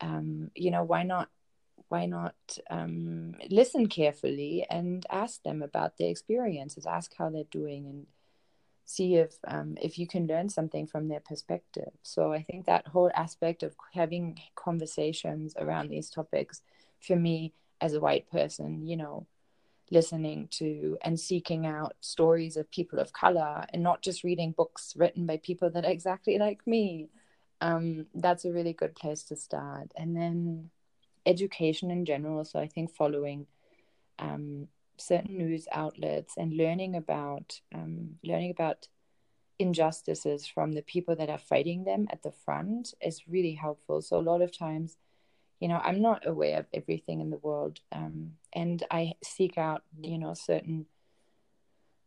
um, 0.00 0.50
you 0.54 0.70
know, 0.70 0.82
why 0.82 1.02
not 1.02 1.28
why 1.88 2.06
not 2.06 2.34
um, 2.70 3.34
listen 3.50 3.86
carefully 3.86 4.64
and 4.70 5.04
ask 5.10 5.42
them 5.42 5.60
about 5.60 5.98
their 5.98 6.08
experiences 6.08 6.86
ask 6.86 7.12
how 7.18 7.28
they're 7.28 7.44
doing 7.50 7.84
and 7.86 8.06
see 8.84 9.16
if 9.16 9.36
um, 9.46 9.76
if 9.80 9.98
you 9.98 10.06
can 10.06 10.26
learn 10.26 10.48
something 10.48 10.86
from 10.86 11.08
their 11.08 11.20
perspective. 11.20 11.90
So 12.02 12.32
I 12.32 12.42
think 12.42 12.66
that 12.66 12.88
whole 12.88 13.10
aspect 13.14 13.62
of 13.62 13.74
having 13.94 14.38
conversations 14.54 15.54
around 15.58 15.88
these 15.88 16.10
topics, 16.10 16.62
for 17.00 17.16
me 17.16 17.52
as 17.80 17.94
a 17.94 18.00
white 18.00 18.30
person, 18.30 18.86
you 18.86 18.96
know, 18.96 19.26
listening 19.90 20.48
to 20.50 20.96
and 21.02 21.18
seeking 21.18 21.66
out 21.66 21.94
stories 22.00 22.56
of 22.56 22.70
people 22.70 22.98
of 22.98 23.12
color 23.12 23.66
and 23.72 23.82
not 23.82 24.02
just 24.02 24.24
reading 24.24 24.52
books 24.52 24.94
written 24.96 25.26
by 25.26 25.36
people 25.36 25.70
that 25.70 25.84
are 25.84 25.90
exactly 25.90 26.38
like 26.38 26.66
me. 26.66 27.08
Um, 27.60 28.06
that's 28.14 28.44
a 28.44 28.52
really 28.52 28.72
good 28.72 28.94
place 28.94 29.22
to 29.24 29.36
start. 29.36 29.92
And 29.96 30.16
then 30.16 30.70
education 31.26 31.90
in 31.90 32.04
general. 32.04 32.44
So 32.44 32.58
I 32.58 32.66
think 32.66 32.94
following 32.94 33.46
um, 34.18 34.68
certain 34.96 35.36
news 35.36 35.66
outlets 35.72 36.34
and 36.36 36.56
learning 36.56 36.96
about 36.96 37.60
um, 37.74 38.16
learning 38.24 38.50
about 38.50 38.88
injustices 39.58 40.46
from 40.46 40.72
the 40.72 40.82
people 40.82 41.14
that 41.16 41.30
are 41.30 41.38
fighting 41.38 41.84
them 41.84 42.08
at 42.10 42.22
the 42.22 42.32
front 42.44 42.94
is 43.00 43.28
really 43.28 43.54
helpful. 43.54 44.02
So 44.02 44.18
a 44.18 44.28
lot 44.30 44.42
of 44.42 44.56
times, 44.56 44.96
you 45.60 45.68
know, 45.68 45.80
I'm 45.82 46.02
not 46.02 46.26
aware 46.26 46.58
of 46.58 46.66
everything 46.74 47.20
in 47.20 47.30
the 47.30 47.38
world, 47.38 47.80
um, 47.92 48.32
and 48.52 48.84
I 48.90 49.12
seek 49.22 49.56
out, 49.58 49.82
you 50.00 50.18
know, 50.18 50.34
certain 50.34 50.86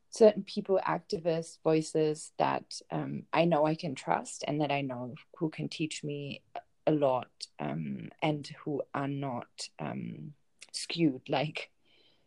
certain 0.10 0.44
people, 0.44 0.80
activists, 0.88 1.58
voices 1.62 2.32
that 2.38 2.80
um, 2.90 3.24
I 3.34 3.44
know 3.44 3.66
I 3.66 3.76
can 3.76 3.96
trust 3.96 4.46
and 4.48 4.62
that 4.62 4.72
I 4.72 4.80
know 4.80 5.14
who 5.38 5.50
can 5.50 5.68
teach 5.68 6.06
me 6.06 6.42
a 6.88 6.92
lot 6.92 7.28
um, 7.60 8.10
and 8.22 8.48
who 8.64 8.82
are 8.94 9.10
not 9.10 9.70
um, 9.80 10.34
skewed 10.72 11.22
like 11.30 11.70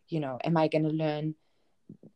you 0.09 0.21
know 0.21 0.39
am 0.45 0.57
i 0.57 0.69
going 0.69 0.85
to 0.85 0.91
learn 0.91 1.35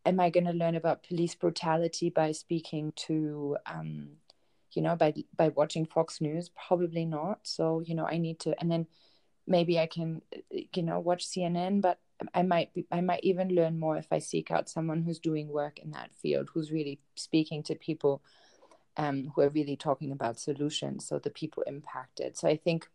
am 0.04 0.20
i 0.20 0.30
going 0.30 0.46
to 0.46 0.52
learn 0.52 0.74
about 0.74 1.02
police 1.02 1.34
brutality 1.34 2.10
by 2.10 2.32
speaking 2.32 2.92
to 2.96 3.56
um 3.66 4.08
you 4.72 4.82
know 4.82 4.96
by 4.96 5.14
by 5.36 5.48
watching 5.48 5.86
fox 5.86 6.20
news? 6.20 6.50
Probably 6.68 7.04
not. 7.04 7.40
So 7.42 7.82
you 7.84 7.94
know 7.94 8.06
i 8.06 8.18
need 8.18 8.40
to 8.40 8.54
and 8.60 8.70
then 8.70 8.86
maybe 9.46 9.78
i 9.78 9.86
can 9.86 10.22
you 10.50 10.82
know 10.84 11.00
watch 11.00 11.26
cnn 11.26 11.80
but 11.80 11.98
i 12.32 12.42
might 12.42 12.72
be, 12.72 12.86
i 12.92 13.00
might 13.00 13.18
even 13.24 13.48
learn 13.48 13.76
more 13.76 13.96
if 13.96 14.06
i 14.12 14.20
seek 14.20 14.52
out 14.52 14.68
someone 14.68 15.02
who's 15.02 15.18
doing 15.18 15.48
work 15.48 15.80
in 15.80 15.90
that 15.90 16.14
field 16.14 16.48
who's 16.54 16.70
really 16.70 17.00
speaking 17.16 17.60
to 17.60 17.74
people 17.74 18.22
um, 18.96 19.32
who 19.34 19.42
are 19.42 19.48
really 19.48 19.74
talking 19.74 20.12
about 20.12 20.38
solutions 20.38 21.08
so 21.08 21.18
the 21.18 21.30
people 21.30 21.64
impacted. 21.66 22.36
So 22.36 22.46
i 22.46 22.56
think 22.56 22.88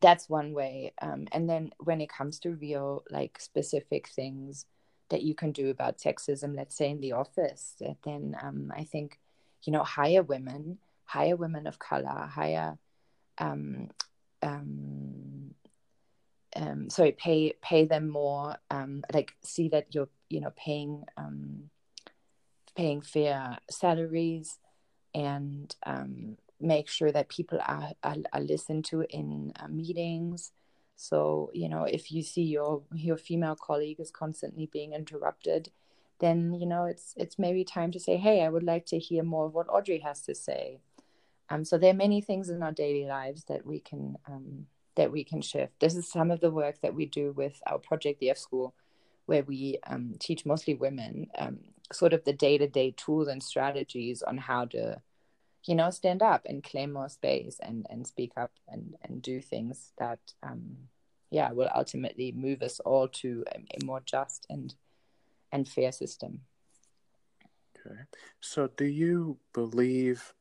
that's 0.00 0.28
one 0.28 0.52
way 0.52 0.92
um, 1.00 1.26
and 1.32 1.48
then 1.48 1.70
when 1.78 2.00
it 2.00 2.08
comes 2.08 2.38
to 2.38 2.50
real 2.50 3.04
like 3.10 3.40
specific 3.40 4.08
things 4.08 4.66
that 5.08 5.22
you 5.22 5.34
can 5.34 5.52
do 5.52 5.70
about 5.70 5.98
sexism 5.98 6.56
let's 6.56 6.76
say 6.76 6.90
in 6.90 7.00
the 7.00 7.12
office 7.12 7.74
then 8.04 8.36
um, 8.42 8.72
i 8.76 8.84
think 8.84 9.18
you 9.64 9.72
know 9.72 9.82
hire 9.82 10.22
women 10.22 10.78
hire 11.04 11.36
women 11.36 11.66
of 11.66 11.78
color 11.78 12.28
hire 12.32 12.78
um, 13.38 13.90
um, 14.42 15.54
um, 16.54 16.90
sorry 16.90 17.12
pay 17.12 17.52
pay 17.60 17.84
them 17.84 18.08
more 18.08 18.56
um, 18.70 19.04
like 19.12 19.34
see 19.42 19.68
that 19.68 19.94
you're 19.94 20.08
you 20.28 20.40
know 20.40 20.52
paying 20.56 21.04
paying 22.76 23.00
fair 23.00 23.58
salaries 23.70 24.58
and 25.14 25.74
um, 25.86 26.36
make 26.60 26.88
sure 26.88 27.12
that 27.12 27.28
people 27.28 27.58
are, 27.64 27.92
are, 28.02 28.16
are 28.32 28.40
listened 28.40 28.84
to 28.86 29.02
in 29.10 29.52
uh, 29.60 29.68
meetings. 29.68 30.52
So 30.96 31.50
you 31.52 31.68
know 31.68 31.84
if 31.84 32.10
you 32.10 32.22
see 32.22 32.42
your 32.42 32.82
your 32.94 33.18
female 33.18 33.56
colleague 33.56 34.00
is 34.00 34.10
constantly 34.10 34.66
being 34.72 34.94
interrupted 34.94 35.70
then 36.20 36.54
you 36.54 36.66
know 36.66 36.84
it's 36.84 37.12
it's 37.16 37.38
maybe 37.38 37.64
time 37.64 37.90
to 37.92 38.00
say 38.00 38.16
hey 38.16 38.42
i 38.42 38.48
would 38.48 38.62
like 38.62 38.86
to 38.86 38.98
hear 38.98 39.22
more 39.22 39.46
of 39.46 39.54
what 39.54 39.68
audrey 39.68 39.98
has 39.98 40.22
to 40.22 40.34
say. 40.34 40.78
Um, 41.48 41.64
so 41.64 41.78
there 41.78 41.90
are 41.90 41.94
many 41.94 42.20
things 42.20 42.48
in 42.48 42.62
our 42.62 42.72
daily 42.72 43.04
lives 43.06 43.44
that 43.44 43.64
we 43.64 43.78
can 43.78 44.16
um, 44.26 44.66
that 44.96 45.12
we 45.12 45.22
can 45.24 45.42
shift. 45.42 45.78
This 45.78 45.94
is 45.94 46.10
some 46.10 46.30
of 46.30 46.40
the 46.40 46.50
work 46.50 46.80
that 46.80 46.94
we 46.94 47.06
do 47.06 47.32
with 47.32 47.60
our 47.66 47.78
project 47.78 48.20
the 48.20 48.30
f 48.30 48.38
school 48.38 48.74
where 49.26 49.42
we 49.42 49.78
um, 49.86 50.14
teach 50.18 50.46
mostly 50.46 50.74
women 50.74 51.26
um, 51.38 51.58
sort 51.92 52.12
of 52.12 52.24
the 52.24 52.32
day-to-day 52.32 52.94
tools 52.96 53.28
and 53.28 53.42
strategies 53.42 54.22
on 54.22 54.38
how 54.38 54.64
to 54.64 55.00
you 55.66 55.74
know 55.74 55.90
stand 55.90 56.22
up 56.22 56.42
and 56.46 56.62
claim 56.62 56.92
more 56.92 57.08
space 57.08 57.58
and 57.60 57.86
and 57.90 58.06
speak 58.06 58.32
up 58.36 58.52
and 58.68 58.94
and 59.02 59.22
do 59.22 59.40
things 59.40 59.92
that 59.98 60.20
um 60.42 60.76
yeah 61.30 61.50
will 61.52 61.68
ultimately 61.74 62.32
move 62.32 62.62
us 62.62 62.80
all 62.80 63.08
to 63.08 63.44
a, 63.52 63.58
a 63.58 63.84
more 63.84 64.00
just 64.04 64.46
and 64.48 64.74
and 65.52 65.68
fair 65.68 65.92
system. 65.92 66.40
Okay. 67.78 68.00
So 68.40 68.68
do 68.76 68.84
you 68.84 69.38
believe 69.52 70.34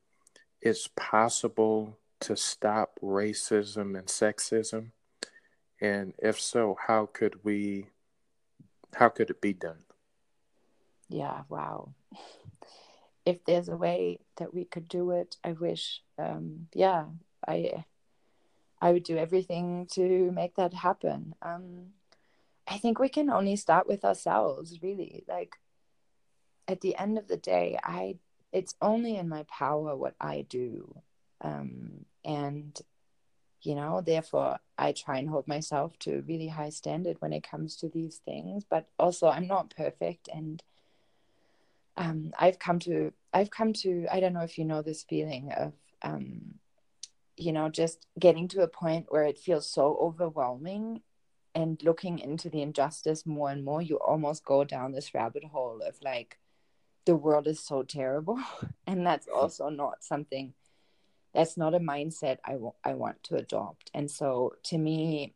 it's 0.62 0.90
possible 0.96 1.98
to 2.22 2.36
stop 2.36 3.00
racism 3.04 3.98
and 3.98 4.08
sexism? 4.08 4.92
And 5.82 6.14
if 6.20 6.40
so 6.40 6.78
how 6.88 7.08
could 7.12 7.44
we 7.44 7.88
how 8.96 9.10
could 9.10 9.30
it 9.30 9.42
be 9.42 9.54
done? 9.54 9.84
Yeah 11.10 11.44
wow 11.50 11.94
if 13.26 13.44
there's 13.46 13.70
a 13.70 13.78
way 13.78 14.20
that 14.38 14.54
we 14.54 14.66
could 14.66 14.88
do 14.88 15.12
it, 15.12 15.38
I 15.44 15.54
wish. 15.54 16.02
Um, 16.18 16.68
yeah, 16.74 17.06
I 17.48 17.86
I 18.82 18.92
would 18.92 19.04
do 19.04 19.18
everything 19.18 19.88
to 19.94 20.32
make 20.32 20.56
that 20.56 20.74
happen. 20.74 21.36
Um, 21.42 21.94
I 22.68 22.78
think 22.78 23.00
we 23.00 23.10
can 23.10 23.30
only 23.30 23.56
start 23.56 23.88
with 23.88 24.06
ourselves, 24.06 24.82
really. 24.82 25.24
Like 25.28 25.56
at 26.68 26.82
the 26.82 26.96
end 26.98 27.18
of 27.18 27.28
the 27.28 27.38
day, 27.38 27.80
I 27.84 28.18
it's 28.52 28.76
only 28.82 29.18
in 29.18 29.28
my 29.28 29.44
power 29.44 29.96
what 29.96 30.16
I 30.22 30.46
do, 30.48 31.02
um, 31.42 32.06
and 32.24 32.80
you 33.62 33.74
know, 33.74 34.02
therefore, 34.02 34.60
I 34.78 34.92
try 34.92 35.18
and 35.18 35.30
hold 35.30 35.48
myself 35.48 35.98
to 36.00 36.20
a 36.20 36.22
really 36.22 36.50
high 36.50 36.70
standard 36.70 37.18
when 37.20 37.34
it 37.34 37.50
comes 37.50 37.76
to 37.78 37.90
these 37.90 38.18
things. 38.18 38.64
But 38.70 38.88
also, 39.00 39.28
I'm 39.28 39.48
not 39.48 39.74
perfect, 39.76 40.30
and 40.32 40.62
um, 41.98 42.32
I've 42.38 42.60
come 42.60 42.80
to 42.80 43.14
I've 43.34 43.50
come 43.50 43.74
to 43.74 44.06
I 44.12 44.20
don't 44.20 44.34
know 44.34 44.42
if 44.42 44.58
you 44.58 44.66
know 44.66 44.82
this 44.82 45.04
feeling 45.04 45.52
of 45.56 45.74
um, 46.02 46.56
you 47.38 47.52
know 47.52 47.70
just 47.70 48.06
getting 48.20 48.48
to 48.50 48.62
a 48.62 48.68
point 48.68 49.08
where 49.10 49.24
it 49.24 49.38
feels 49.38 49.70
so 49.70 49.98
overwhelming 50.02 51.02
and 51.54 51.82
looking 51.84 52.20
into 52.20 52.50
the 52.50 52.62
injustice 52.62 53.26
more 53.26 53.50
and 53.50 53.64
more 53.64 53.82
you 53.82 53.96
almost 53.98 54.44
go 54.46 54.64
down 54.64 54.92
this 54.92 55.14
rabbit 55.14 55.44
hole 55.46 55.82
of 55.86 55.96
like 56.02 56.38
the 57.06 57.16
world 57.16 57.48
is 57.48 57.60
so 57.60 57.84
terrible 57.84 58.40
and 58.88 59.06
that's 59.06 59.28
also 59.28 59.70
not 59.70 60.04
something 60.04 60.54
that's 61.34 61.58
not 61.58 61.76
a 61.76 61.80
mindset 61.80 62.38
I, 62.46 62.54
w- 62.54 62.72
I 62.86 62.94
want 62.94 63.22
to 63.24 63.36
adopt. 63.36 63.92
And 63.94 64.10
so 64.10 64.54
to 64.64 64.78
me 64.78 65.34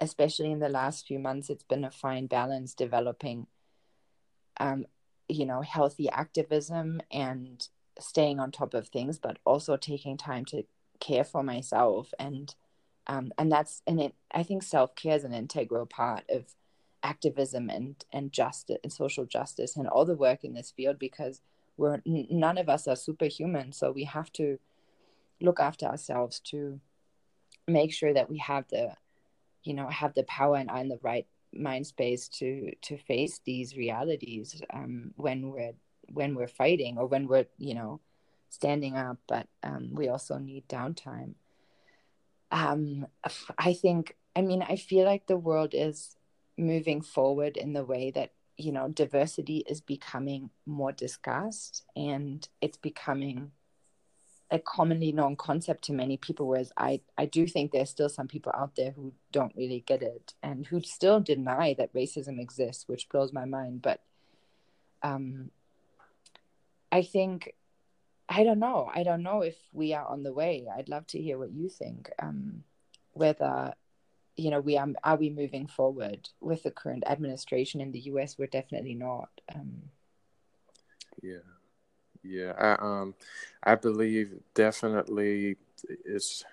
especially 0.00 0.50
in 0.50 0.58
the 0.58 0.68
last 0.68 1.06
few 1.06 1.18
months 1.20 1.50
it's 1.50 1.64
been 1.64 1.84
a 1.84 1.90
fine 1.90 2.26
balance 2.26 2.74
developing 2.74 3.46
um, 4.58 4.86
you 5.34 5.46
know 5.46 5.62
healthy 5.62 6.08
activism 6.10 7.00
and 7.10 7.68
staying 7.98 8.40
on 8.40 8.50
top 8.50 8.74
of 8.74 8.88
things 8.88 9.18
but 9.18 9.38
also 9.44 9.76
taking 9.76 10.16
time 10.16 10.44
to 10.44 10.64
care 11.00 11.24
for 11.24 11.42
myself. 11.42 12.12
And 12.18 12.54
um, 13.06 13.32
and 13.36 13.52
that's 13.52 13.82
and 13.86 14.00
it 14.00 14.14
i 14.32 14.42
think 14.42 14.62
self-care 14.62 15.16
is 15.16 15.24
an 15.24 15.34
integral 15.34 15.84
part 15.84 16.24
of 16.30 16.54
activism 17.02 17.68
and 17.68 18.02
and 18.12 18.32
justice 18.32 18.78
and 18.82 18.90
social 18.92 19.26
justice 19.26 19.76
and 19.76 19.86
all 19.86 20.06
the 20.06 20.16
work 20.16 20.42
in 20.42 20.54
this 20.54 20.70
field 20.70 20.98
because 20.98 21.42
we're 21.76 22.00
n- 22.06 22.26
none 22.30 22.58
of 22.58 22.68
us 22.68 22.88
are 22.88 22.96
superhuman. 22.96 23.72
So 23.72 23.92
we 23.92 24.04
have 24.04 24.32
to 24.34 24.58
look 25.40 25.60
after 25.60 25.86
ourselves 25.86 26.40
to 26.40 26.80
make 27.66 27.92
sure 27.92 28.14
that 28.14 28.30
we 28.30 28.38
have 28.38 28.68
the 28.68 28.92
you 29.62 29.74
know 29.74 29.88
have 29.88 30.14
the 30.14 30.22
power 30.24 30.56
and 30.56 30.70
in 30.70 30.88
the 30.88 30.98
right 31.02 31.26
mind 31.56 31.86
space 31.86 32.28
to 32.28 32.72
to 32.82 32.96
face 32.96 33.40
these 33.44 33.76
realities 33.76 34.62
um, 34.72 35.12
when 35.16 35.50
we're 35.50 35.72
when 36.12 36.34
we're 36.34 36.48
fighting 36.48 36.98
or 36.98 37.06
when 37.06 37.26
we're 37.26 37.46
you 37.58 37.74
know 37.74 38.00
standing 38.50 38.96
up 38.96 39.18
but 39.26 39.48
um, 39.62 39.90
we 39.92 40.08
also 40.08 40.38
need 40.38 40.66
downtime. 40.68 41.34
Um, 42.50 43.06
i 43.58 43.72
think 43.72 44.14
i 44.36 44.40
mean 44.40 44.62
i 44.62 44.76
feel 44.76 45.04
like 45.04 45.26
the 45.26 45.36
world 45.36 45.70
is 45.72 46.14
moving 46.56 47.02
forward 47.02 47.56
in 47.56 47.72
the 47.72 47.84
way 47.84 48.12
that 48.12 48.30
you 48.56 48.70
know 48.70 48.88
diversity 48.88 49.64
is 49.68 49.80
becoming 49.80 50.50
more 50.64 50.92
discussed 50.92 51.84
and 51.96 52.48
it's 52.60 52.76
becoming 52.76 53.50
a 54.50 54.58
commonly 54.58 55.10
known 55.10 55.36
concept 55.36 55.84
to 55.84 55.92
many 55.92 56.16
people 56.16 56.46
whereas 56.46 56.72
i 56.76 57.00
i 57.16 57.24
do 57.24 57.46
think 57.46 57.72
there's 57.72 57.90
still 57.90 58.08
some 58.08 58.28
people 58.28 58.52
out 58.54 58.76
there 58.76 58.90
who 58.92 59.12
don't 59.32 59.56
really 59.56 59.82
get 59.86 60.02
it 60.02 60.34
and 60.42 60.66
who 60.66 60.80
still 60.80 61.18
deny 61.20 61.74
that 61.74 61.92
racism 61.94 62.40
exists 62.40 62.86
which 62.86 63.08
blows 63.08 63.32
my 63.32 63.44
mind. 63.44 63.82
But 63.82 64.00
um 65.02 65.50
i 66.92 67.02
think 67.02 67.54
i 68.28 68.42
don't 68.44 68.58
know. 68.58 68.90
I 68.94 69.02
don't 69.02 69.22
know 69.22 69.42
if 69.42 69.56
we 69.72 69.92
are 69.92 70.06
on 70.06 70.22
the 70.22 70.32
way. 70.32 70.66
I'd 70.74 70.88
love 70.88 71.06
to 71.08 71.20
hear 71.20 71.38
what 71.38 71.52
you 71.52 71.68
think 71.68 72.10
um 72.22 72.64
whether 73.12 73.74
you 74.36 74.50
know 74.50 74.60
we 74.60 74.76
are 74.76 74.88
are 75.02 75.16
we 75.16 75.30
moving 75.30 75.66
forward 75.66 76.28
with 76.40 76.62
the 76.62 76.70
current 76.70 77.04
administration 77.06 77.80
in 77.80 77.92
the 77.92 78.00
us 78.00 78.36
we're 78.38 78.46
definitely 78.46 78.94
not 78.94 79.30
um 79.54 79.82
yeah 81.22 81.53
yeah, 82.24 82.52
I 82.58 82.84
um, 82.84 83.14
I 83.62 83.74
believe 83.74 84.32
definitely 84.54 85.56
it's 86.04 86.44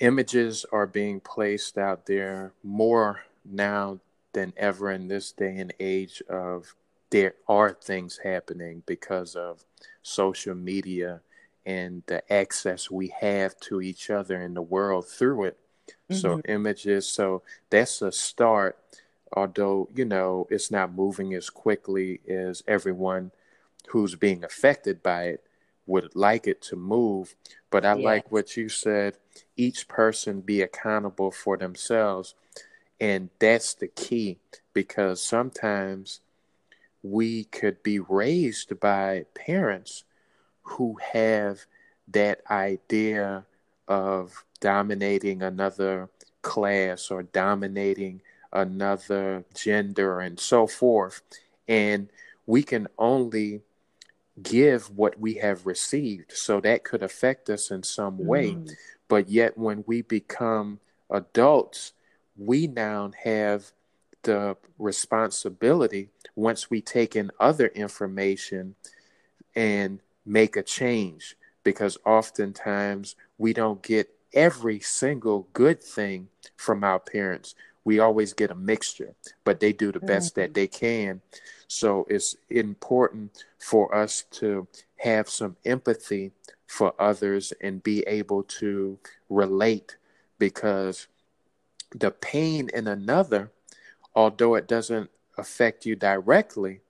images 0.00 0.64
are 0.70 0.86
being 0.86 1.20
placed 1.20 1.78
out 1.78 2.06
there 2.06 2.52
more 2.62 3.22
now 3.44 3.98
than 4.32 4.52
ever 4.56 4.90
in 4.90 5.08
this 5.08 5.32
day 5.32 5.56
and 5.56 5.72
age 5.80 6.22
of 6.28 6.74
there 7.10 7.34
are 7.48 7.72
things 7.72 8.20
happening 8.22 8.82
because 8.86 9.34
of 9.34 9.64
social 10.02 10.54
media 10.54 11.20
and 11.64 12.02
the 12.06 12.32
access 12.32 12.90
we 12.90 13.08
have 13.20 13.58
to 13.60 13.80
each 13.80 14.10
other 14.10 14.40
in 14.40 14.54
the 14.54 14.62
world 14.62 15.08
through 15.08 15.44
it. 15.44 15.58
Mm-hmm. 15.88 16.14
So 16.14 16.40
images, 16.46 17.06
so 17.06 17.42
that's 17.70 18.02
a 18.02 18.12
start. 18.12 18.78
Although 19.32 19.88
you 19.94 20.04
know 20.04 20.46
it's 20.50 20.70
not 20.70 20.94
moving 20.94 21.34
as 21.34 21.50
quickly 21.50 22.20
as 22.28 22.62
everyone 22.66 23.30
who's 23.88 24.14
being 24.14 24.44
affected 24.44 25.02
by 25.02 25.24
it 25.24 25.44
would 25.86 26.14
like 26.14 26.46
it 26.46 26.60
to 26.60 26.76
move. 26.76 27.34
But 27.70 27.84
I 27.84 27.94
like 27.94 28.30
what 28.30 28.56
you 28.56 28.68
said 28.68 29.16
each 29.56 29.88
person 29.88 30.40
be 30.40 30.62
accountable 30.62 31.30
for 31.30 31.56
themselves. 31.56 32.34
And 33.00 33.30
that's 33.38 33.74
the 33.74 33.88
key 33.88 34.38
because 34.74 35.22
sometimes 35.22 36.20
we 37.02 37.44
could 37.44 37.82
be 37.82 37.98
raised 37.98 38.78
by 38.80 39.24
parents 39.34 40.04
who 40.62 40.98
have 41.12 41.64
that 42.08 42.40
idea 42.50 43.46
of 43.86 44.44
dominating 44.60 45.42
another 45.42 46.08
class 46.42 47.10
or 47.10 47.22
dominating 47.22 48.20
another 48.52 49.44
gender 49.54 50.20
and 50.20 50.38
so 50.38 50.66
forth. 50.66 51.22
And 51.66 52.08
we 52.46 52.62
can 52.62 52.88
only 52.98 53.62
give 54.42 54.90
what 54.96 55.18
we 55.18 55.34
have 55.34 55.66
received. 55.66 56.32
So 56.32 56.60
that 56.60 56.84
could 56.84 57.02
affect 57.02 57.50
us 57.50 57.70
in 57.70 57.82
some 57.82 58.24
way. 58.26 58.52
Mm. 58.52 58.70
But 59.08 59.28
yet, 59.28 59.56
when 59.56 59.84
we 59.86 60.02
become 60.02 60.80
adults, 61.10 61.92
we 62.36 62.66
now 62.66 63.10
have 63.24 63.72
the 64.22 64.56
responsibility, 64.78 66.10
once 66.34 66.70
we 66.70 66.80
take 66.80 67.16
in 67.16 67.30
other 67.40 67.68
information 67.68 68.74
and 69.54 70.00
make 70.26 70.56
a 70.56 70.62
change, 70.62 71.36
because 71.64 71.96
oftentimes 72.04 73.16
we 73.38 73.52
don't 73.52 73.82
get 73.82 74.10
every 74.34 74.80
single 74.80 75.48
good 75.52 75.82
thing 75.82 76.28
from 76.56 76.84
our 76.84 76.98
parents. 76.98 77.54
We 77.88 78.00
always 78.00 78.34
get 78.34 78.50
a 78.50 78.54
mixture, 78.54 79.14
but 79.44 79.60
they 79.60 79.72
do 79.72 79.90
the 79.92 79.98
best 79.98 80.32
mm-hmm. 80.32 80.42
that 80.42 80.52
they 80.52 80.66
can. 80.66 81.22
So 81.68 82.06
it's 82.10 82.36
important 82.50 83.46
for 83.58 83.94
us 83.94 84.24
to 84.32 84.68
have 84.96 85.30
some 85.30 85.56
empathy 85.64 86.32
for 86.66 86.92
others 86.98 87.54
and 87.62 87.82
be 87.82 88.02
able 88.06 88.42
to 88.60 88.98
relate 89.30 89.96
because 90.38 91.06
the 91.90 92.10
pain 92.10 92.68
in 92.74 92.88
another, 92.88 93.52
although 94.14 94.54
it 94.54 94.68
doesn't 94.68 95.08
affect 95.38 95.86
you 95.86 95.96
directly, 95.96 96.82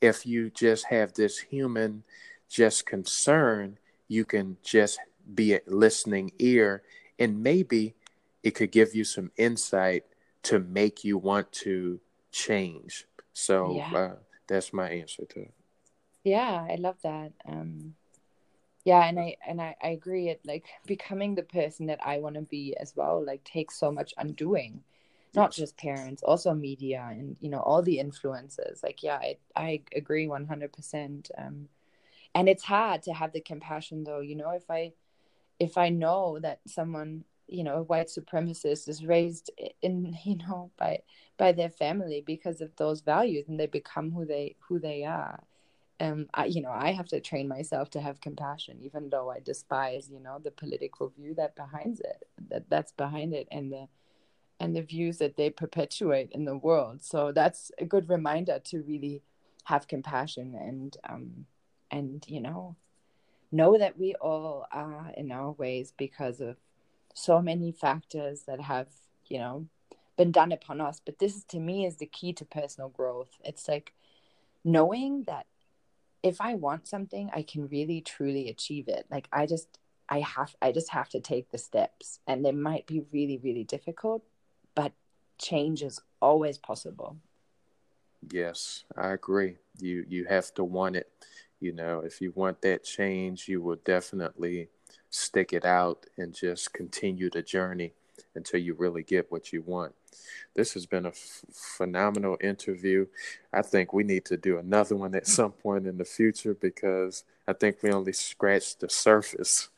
if 0.00 0.26
you 0.26 0.50
just 0.50 0.86
have 0.86 1.12
this 1.12 1.38
human 1.38 2.02
just 2.48 2.86
concern, 2.86 3.78
you 4.08 4.24
can 4.24 4.56
just 4.64 4.98
be 5.32 5.54
a 5.54 5.60
listening 5.68 6.32
ear 6.40 6.82
and 7.20 7.40
maybe 7.40 7.94
it 8.42 8.56
could 8.56 8.72
give 8.72 8.96
you 8.96 9.04
some 9.04 9.30
insight 9.36 10.02
to 10.44 10.58
make 10.58 11.04
you 11.04 11.18
want 11.18 11.50
to 11.52 12.00
change. 12.30 13.06
So 13.32 13.76
yeah. 13.76 13.98
uh, 13.98 14.14
that's 14.46 14.72
my 14.72 14.88
answer 14.88 15.24
to 15.24 15.40
it. 15.40 15.54
Yeah, 16.22 16.66
I 16.70 16.76
love 16.76 16.96
that. 17.02 17.32
Um, 17.46 17.94
yeah, 18.84 19.06
and 19.06 19.18
I 19.18 19.36
and 19.46 19.60
I, 19.60 19.76
I 19.82 19.88
agree. 19.88 20.28
It 20.28 20.40
like 20.44 20.66
becoming 20.86 21.34
the 21.34 21.42
person 21.42 21.86
that 21.86 22.00
I 22.04 22.18
want 22.18 22.36
to 22.36 22.42
be 22.42 22.76
as 22.78 22.94
well. 22.94 23.24
Like 23.24 23.42
takes 23.44 23.78
so 23.78 23.90
much 23.90 24.12
undoing, 24.18 24.82
not 25.34 25.52
just 25.52 25.76
parents, 25.76 26.22
also 26.22 26.54
media, 26.54 27.06
and 27.10 27.36
you 27.40 27.48
know 27.48 27.60
all 27.60 27.82
the 27.82 27.98
influences. 27.98 28.82
Like 28.82 29.02
yeah, 29.02 29.16
I 29.16 29.36
I 29.56 29.82
agree 29.94 30.28
one 30.28 30.46
hundred 30.46 30.72
percent. 30.72 31.30
Um, 31.36 31.68
and 32.34 32.48
it's 32.48 32.64
hard 32.64 33.02
to 33.04 33.12
have 33.12 33.32
the 33.32 33.40
compassion 33.40 34.04
though. 34.04 34.20
You 34.20 34.36
know, 34.36 34.50
if 34.50 34.70
I 34.70 34.92
if 35.58 35.78
I 35.78 35.88
know 35.88 36.38
that 36.40 36.60
someone 36.66 37.24
you 37.46 37.64
know 37.64 37.76
a 37.76 37.82
white 37.82 38.08
supremacist 38.08 38.88
is 38.88 39.04
raised 39.04 39.50
in 39.82 40.16
you 40.24 40.36
know 40.36 40.70
by 40.78 41.00
by 41.36 41.52
their 41.52 41.70
family 41.70 42.22
because 42.24 42.60
of 42.60 42.74
those 42.76 43.00
values 43.00 43.48
and 43.48 43.58
they 43.58 43.66
become 43.66 44.10
who 44.10 44.24
they 44.24 44.56
who 44.68 44.78
they 44.78 45.04
are. 45.04 45.42
Um 46.00 46.26
I, 46.34 46.46
you 46.46 46.60
know 46.60 46.72
i 46.72 46.90
have 46.92 47.06
to 47.08 47.20
train 47.20 47.46
myself 47.46 47.88
to 47.90 48.00
have 48.00 48.20
compassion 48.20 48.78
even 48.82 49.10
though 49.10 49.30
i 49.30 49.38
despise 49.38 50.10
you 50.10 50.18
know 50.20 50.38
the 50.42 50.50
political 50.50 51.08
view 51.10 51.34
that 51.36 51.54
behind 51.54 52.00
it 52.00 52.26
that 52.50 52.68
that's 52.68 52.90
behind 52.92 53.32
it 53.32 53.46
and 53.52 53.72
the 53.72 53.86
and 54.60 54.74
the 54.74 54.82
views 54.82 55.18
that 55.18 55.36
they 55.36 55.50
perpetuate 55.50 56.30
in 56.32 56.44
the 56.44 56.56
world. 56.56 57.02
So 57.02 57.32
that's 57.32 57.70
a 57.78 57.84
good 57.84 58.08
reminder 58.08 58.60
to 58.64 58.82
really 58.82 59.22
have 59.64 59.88
compassion 59.88 60.54
and 60.54 60.96
um 61.08 61.46
and 61.90 62.22
you 62.28 62.40
know 62.40 62.76
know 63.50 63.78
that 63.78 63.98
we 63.98 64.14
all 64.16 64.66
are 64.70 65.10
in 65.16 65.32
our 65.32 65.52
ways 65.52 65.94
because 65.96 66.40
of 66.40 66.56
so 67.14 67.40
many 67.40 67.72
factors 67.72 68.42
that 68.42 68.60
have 68.60 68.88
you 69.26 69.38
know 69.38 69.66
been 70.16 70.30
done 70.30 70.52
upon 70.52 70.80
us 70.80 71.00
but 71.04 71.18
this 71.18 71.42
to 71.44 71.58
me 71.58 71.86
is 71.86 71.96
the 71.96 72.06
key 72.06 72.32
to 72.32 72.44
personal 72.44 72.88
growth. 72.88 73.30
It's 73.44 73.66
like 73.68 73.92
knowing 74.64 75.24
that 75.24 75.46
if 76.22 76.40
i 76.40 76.54
want 76.54 76.86
something 76.88 77.30
i 77.34 77.42
can 77.42 77.68
really 77.68 78.00
truly 78.00 78.48
achieve 78.48 78.88
it. 78.88 79.06
Like 79.10 79.28
i 79.32 79.46
just 79.46 79.78
i 80.08 80.20
have 80.20 80.54
i 80.60 80.72
just 80.72 80.90
have 80.90 81.08
to 81.10 81.20
take 81.20 81.50
the 81.50 81.58
steps 81.58 82.20
and 82.26 82.44
they 82.44 82.52
might 82.52 82.86
be 82.86 83.02
really 83.12 83.38
really 83.38 83.64
difficult 83.64 84.22
but 84.74 84.92
change 85.38 85.82
is 85.82 86.00
always 86.20 86.58
possible. 86.58 87.16
Yes 88.32 88.84
i 88.96 89.08
agree. 89.12 89.56
You 89.78 90.04
you 90.08 90.24
have 90.26 90.52
to 90.54 90.64
want 90.64 90.96
it. 90.96 91.08
You 91.60 91.72
know 91.72 92.00
if 92.00 92.20
you 92.20 92.32
want 92.34 92.62
that 92.62 92.84
change 92.84 93.48
you 93.48 93.60
will 93.62 93.80
definitely 93.84 94.68
stick 95.14 95.52
it 95.52 95.64
out 95.64 96.06
and 96.18 96.34
just 96.34 96.72
continue 96.72 97.30
the 97.30 97.42
journey 97.42 97.92
until 98.34 98.60
you 98.60 98.74
really 98.74 99.02
get 99.02 99.30
what 99.30 99.52
you 99.52 99.62
want. 99.62 99.94
This 100.54 100.74
has 100.74 100.86
been 100.86 101.06
a 101.06 101.10
f- 101.10 101.44
phenomenal 101.52 102.36
interview. 102.40 103.06
I 103.52 103.62
think 103.62 103.92
we 103.92 104.02
need 104.02 104.24
to 104.26 104.36
do 104.36 104.58
another 104.58 104.96
one 104.96 105.14
at 105.14 105.26
some 105.26 105.52
point 105.52 105.86
in 105.86 105.98
the 105.98 106.04
future 106.04 106.54
because 106.54 107.22
I 107.46 107.52
think 107.52 107.82
we 107.82 107.92
only 107.92 108.12
scratched 108.12 108.80
the 108.80 108.88
surface 108.88 109.68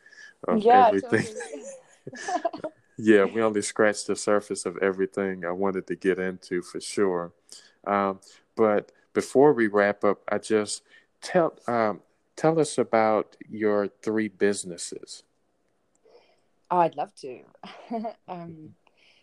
of 0.49 0.63
yeah, 0.63 0.87
everything. 0.87 1.27
Totally. 1.27 2.73
yeah, 2.97 3.25
we 3.25 3.43
only 3.43 3.63
scratched 3.63 4.07
the 4.07 4.17
surface 4.17 4.65
of 4.65 4.79
everything 4.79 5.45
I 5.45 5.51
wanted 5.51 5.87
to 5.89 5.97
get 5.97 6.19
into 6.19 6.63
for 6.63 6.81
sure. 6.81 7.33
Um, 7.87 8.21
but 8.57 8.91
before 9.13 9.53
we 9.53 9.67
wrap 9.67 10.03
up, 10.03 10.23
I 10.31 10.39
just 10.39 10.83
tell 11.21 11.55
um, 11.67 12.01
tell 12.37 12.61
us 12.61 12.79
about 12.79 13.37
your 13.49 13.89
three 13.89 14.29
businesses. 14.29 15.23
Oh, 16.71 16.79
I'd 16.79 16.97
love 16.97 17.15
to. 17.17 17.41
um, 18.29 18.75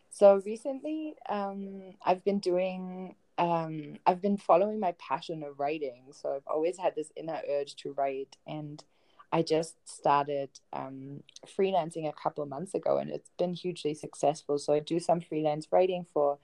so 0.10 0.42
recently, 0.46 1.16
um, 1.30 1.96
I've 2.06 2.24
been 2.24 2.40
doing, 2.40 3.16
um, 3.38 3.98
I've 4.06 4.22
been 4.22 4.38
following 4.38 4.80
my 4.80 4.94
passion 4.94 5.44
of 5.44 5.60
writing. 5.60 6.06
So 6.12 6.36
I've 6.36 6.48
always 6.48 6.78
had 6.78 6.96
this 6.96 7.12
inner 7.16 7.42
urge 7.50 7.76
to 7.78 7.94
write, 7.94 8.38
and 8.48 8.84
I 9.32 9.42
just 9.42 9.76
started 9.86 10.50
um, 10.72 11.24
freelancing 11.58 12.08
a 12.08 12.14
couple 12.14 12.46
months 12.46 12.76
ago, 12.76 12.98
and 12.98 13.10
it's 13.10 13.32
been 13.38 13.54
hugely 13.54 13.94
successful. 13.94 14.58
So 14.58 14.74
I 14.74 14.80
do 14.80 15.00
some 15.00 15.20
freelance 15.20 15.68
writing 15.72 16.06
for 16.14 16.38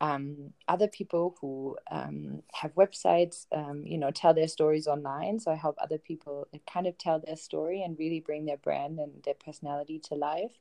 um, 0.00 0.52
other 0.66 0.88
people 0.88 1.36
who 1.40 1.76
um, 1.90 2.42
have 2.54 2.74
websites, 2.74 3.46
um, 3.52 3.82
you 3.84 3.98
know, 3.98 4.10
tell 4.10 4.32
their 4.32 4.48
stories 4.48 4.86
online. 4.86 5.38
So 5.38 5.50
I 5.50 5.56
help 5.56 5.76
other 5.78 5.98
people 5.98 6.48
kind 6.72 6.86
of 6.86 6.96
tell 6.96 7.20
their 7.20 7.36
story 7.36 7.82
and 7.82 7.98
really 7.98 8.20
bring 8.20 8.46
their 8.46 8.56
brand 8.56 8.98
and 8.98 9.22
their 9.24 9.34
personality 9.34 9.98
to 10.08 10.14
life. 10.14 10.52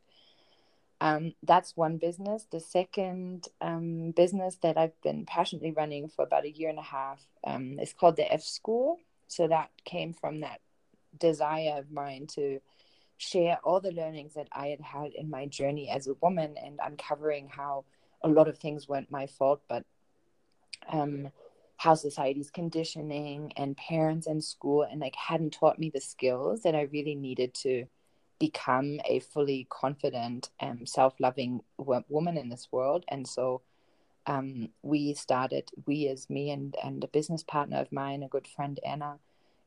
Um, 1.02 1.34
that's 1.44 1.78
one 1.78 1.98
business. 1.98 2.46
The 2.52 2.60
second 2.60 3.48
um, 3.62 4.12
business 4.12 4.58
that 4.62 4.78
I've 4.78 5.02
been 5.02 5.26
passionately 5.26 5.72
running 5.72 6.10
for 6.10 6.24
about 6.24 6.44
a 6.44 6.52
year 6.52 6.70
and 6.70 6.80
a 6.80 6.84
half 6.84 7.22
um, 7.46 7.80
is 7.80 7.94
called 7.94 8.18
the 8.18 8.32
F 8.32 8.44
School. 8.44 8.98
So 9.28 9.48
that 9.48 9.70
came 9.86 10.12
from 10.12 10.42
that 10.42 10.60
desire 11.18 11.78
of 11.78 11.92
mine 11.92 12.28
to 12.36 12.60
share 13.18 13.60
all 13.64 13.80
the 13.80 13.92
learnings 13.92 14.34
that 14.34 14.50
I 14.52 14.68
had 14.68 14.82
had 14.82 15.14
in 15.14 15.30
my 15.30 15.46
journey 15.46 15.90
as 15.90 16.08
a 16.08 16.16
woman 16.16 16.56
and 16.62 16.80
uncovering 16.84 17.48
how 17.48 17.86
a 18.22 18.28
lot 18.28 18.47
of 18.47 18.57
things 18.57 18.88
weren't 18.88 19.11
my 19.11 19.28
fault, 19.28 19.61
but 19.67 19.86
um, 20.91 21.30
how 21.78 21.95
society's 21.95 22.51
conditioning 22.51 23.53
and 23.55 23.78
parents 23.78 24.28
and 24.28 24.43
school 24.43 24.84
and 24.84 24.99
like 24.99 25.15
hadn't 25.15 25.53
taught 25.53 25.80
me 25.80 25.89
the 25.89 26.01
skills 26.01 26.61
that 26.63 26.76
I 26.76 26.84
really 26.91 27.15
needed 27.15 27.53
to 27.55 27.86
become 28.39 28.99
a 29.05 29.20
fully 29.20 29.67
confident 29.70 30.49
and 30.59 30.80
um, 30.80 30.86
self-loving 30.86 31.61
w- 31.78 32.03
woman 32.09 32.38
in 32.38 32.49
this 32.49 32.70
world. 32.72 33.05
And 33.09 33.28
so 33.28 33.61
um, 34.26 34.70
we 34.82 35.13
started, 35.13 35.70
we 35.86 36.07
as 36.07 36.30
me 36.30 36.51
and 36.51 36.76
and 36.84 37.03
a 37.03 37.07
business 37.07 37.43
partner 37.43 37.78
of 37.78 37.91
mine, 37.91 38.24
a 38.24 38.28
good 38.28 38.47
friend 38.47 38.80
Anna 38.86 39.20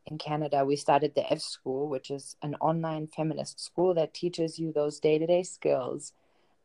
in 0.06 0.18
Canada, 0.18 0.64
we 0.64 0.76
started 0.76 1.14
the 1.14 1.30
F 1.32 1.40
School, 1.40 1.88
which 1.88 2.10
is 2.10 2.36
an 2.42 2.56
online 2.56 3.06
feminist 3.06 3.60
school 3.60 3.94
that 3.94 4.14
teaches 4.14 4.58
you 4.58 4.72
those 4.72 5.00
day-to-day 5.00 5.44
skills 5.44 6.12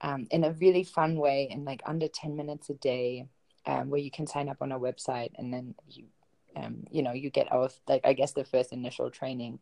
um, 0.02 0.28
in 0.32 0.44
a 0.44 0.52
really 0.54 0.84
fun 0.84 1.16
way 1.16 1.48
in 1.50 1.66
like 1.66 1.82
under 1.86 2.08
10 2.08 2.36
minutes 2.36 2.70
a 2.70 2.76
day 2.76 3.28
um, 3.66 3.90
where 3.90 4.00
you 4.00 4.12
can 4.12 4.28
sign 4.28 4.50
up 4.50 4.58
on 4.62 4.72
our 4.72 4.80
website 4.80 5.32
and 5.36 5.54
then 5.54 5.76
you 5.90 6.06
um, 6.56 6.86
you 6.90 7.04
know 7.04 7.14
you 7.14 7.30
get 7.30 7.52
our 7.52 7.70
like 7.88 8.02
i 8.06 8.14
guess 8.14 8.34
the 8.34 8.46
first 8.46 8.74
initial 8.74 9.12
training. 9.12 9.60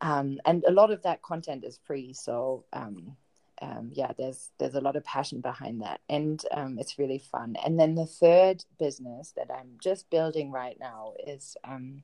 Um, 0.00 0.40
and 0.44 0.64
a 0.64 0.72
lot 0.72 0.90
of 0.90 1.02
that 1.02 1.22
content 1.22 1.64
is 1.64 1.78
free. 1.84 2.12
So 2.12 2.64
um, 2.72 3.16
um, 3.60 3.90
yeah 3.92 4.12
there's 4.18 4.50
there's 4.58 4.74
a 4.74 4.80
lot 4.80 4.96
of 4.96 5.04
passion 5.04 5.40
behind 5.40 5.82
that. 5.82 6.00
And 6.08 6.42
um, 6.52 6.78
it's 6.78 6.98
really 6.98 7.18
fun. 7.18 7.56
And 7.64 7.78
then 7.78 7.94
the 7.94 8.06
third 8.06 8.64
business 8.78 9.32
that 9.36 9.50
i'm 9.50 9.78
just 9.80 10.10
building 10.10 10.50
right 10.50 10.76
now 10.78 11.14
is 11.26 11.56
um, 11.64 12.02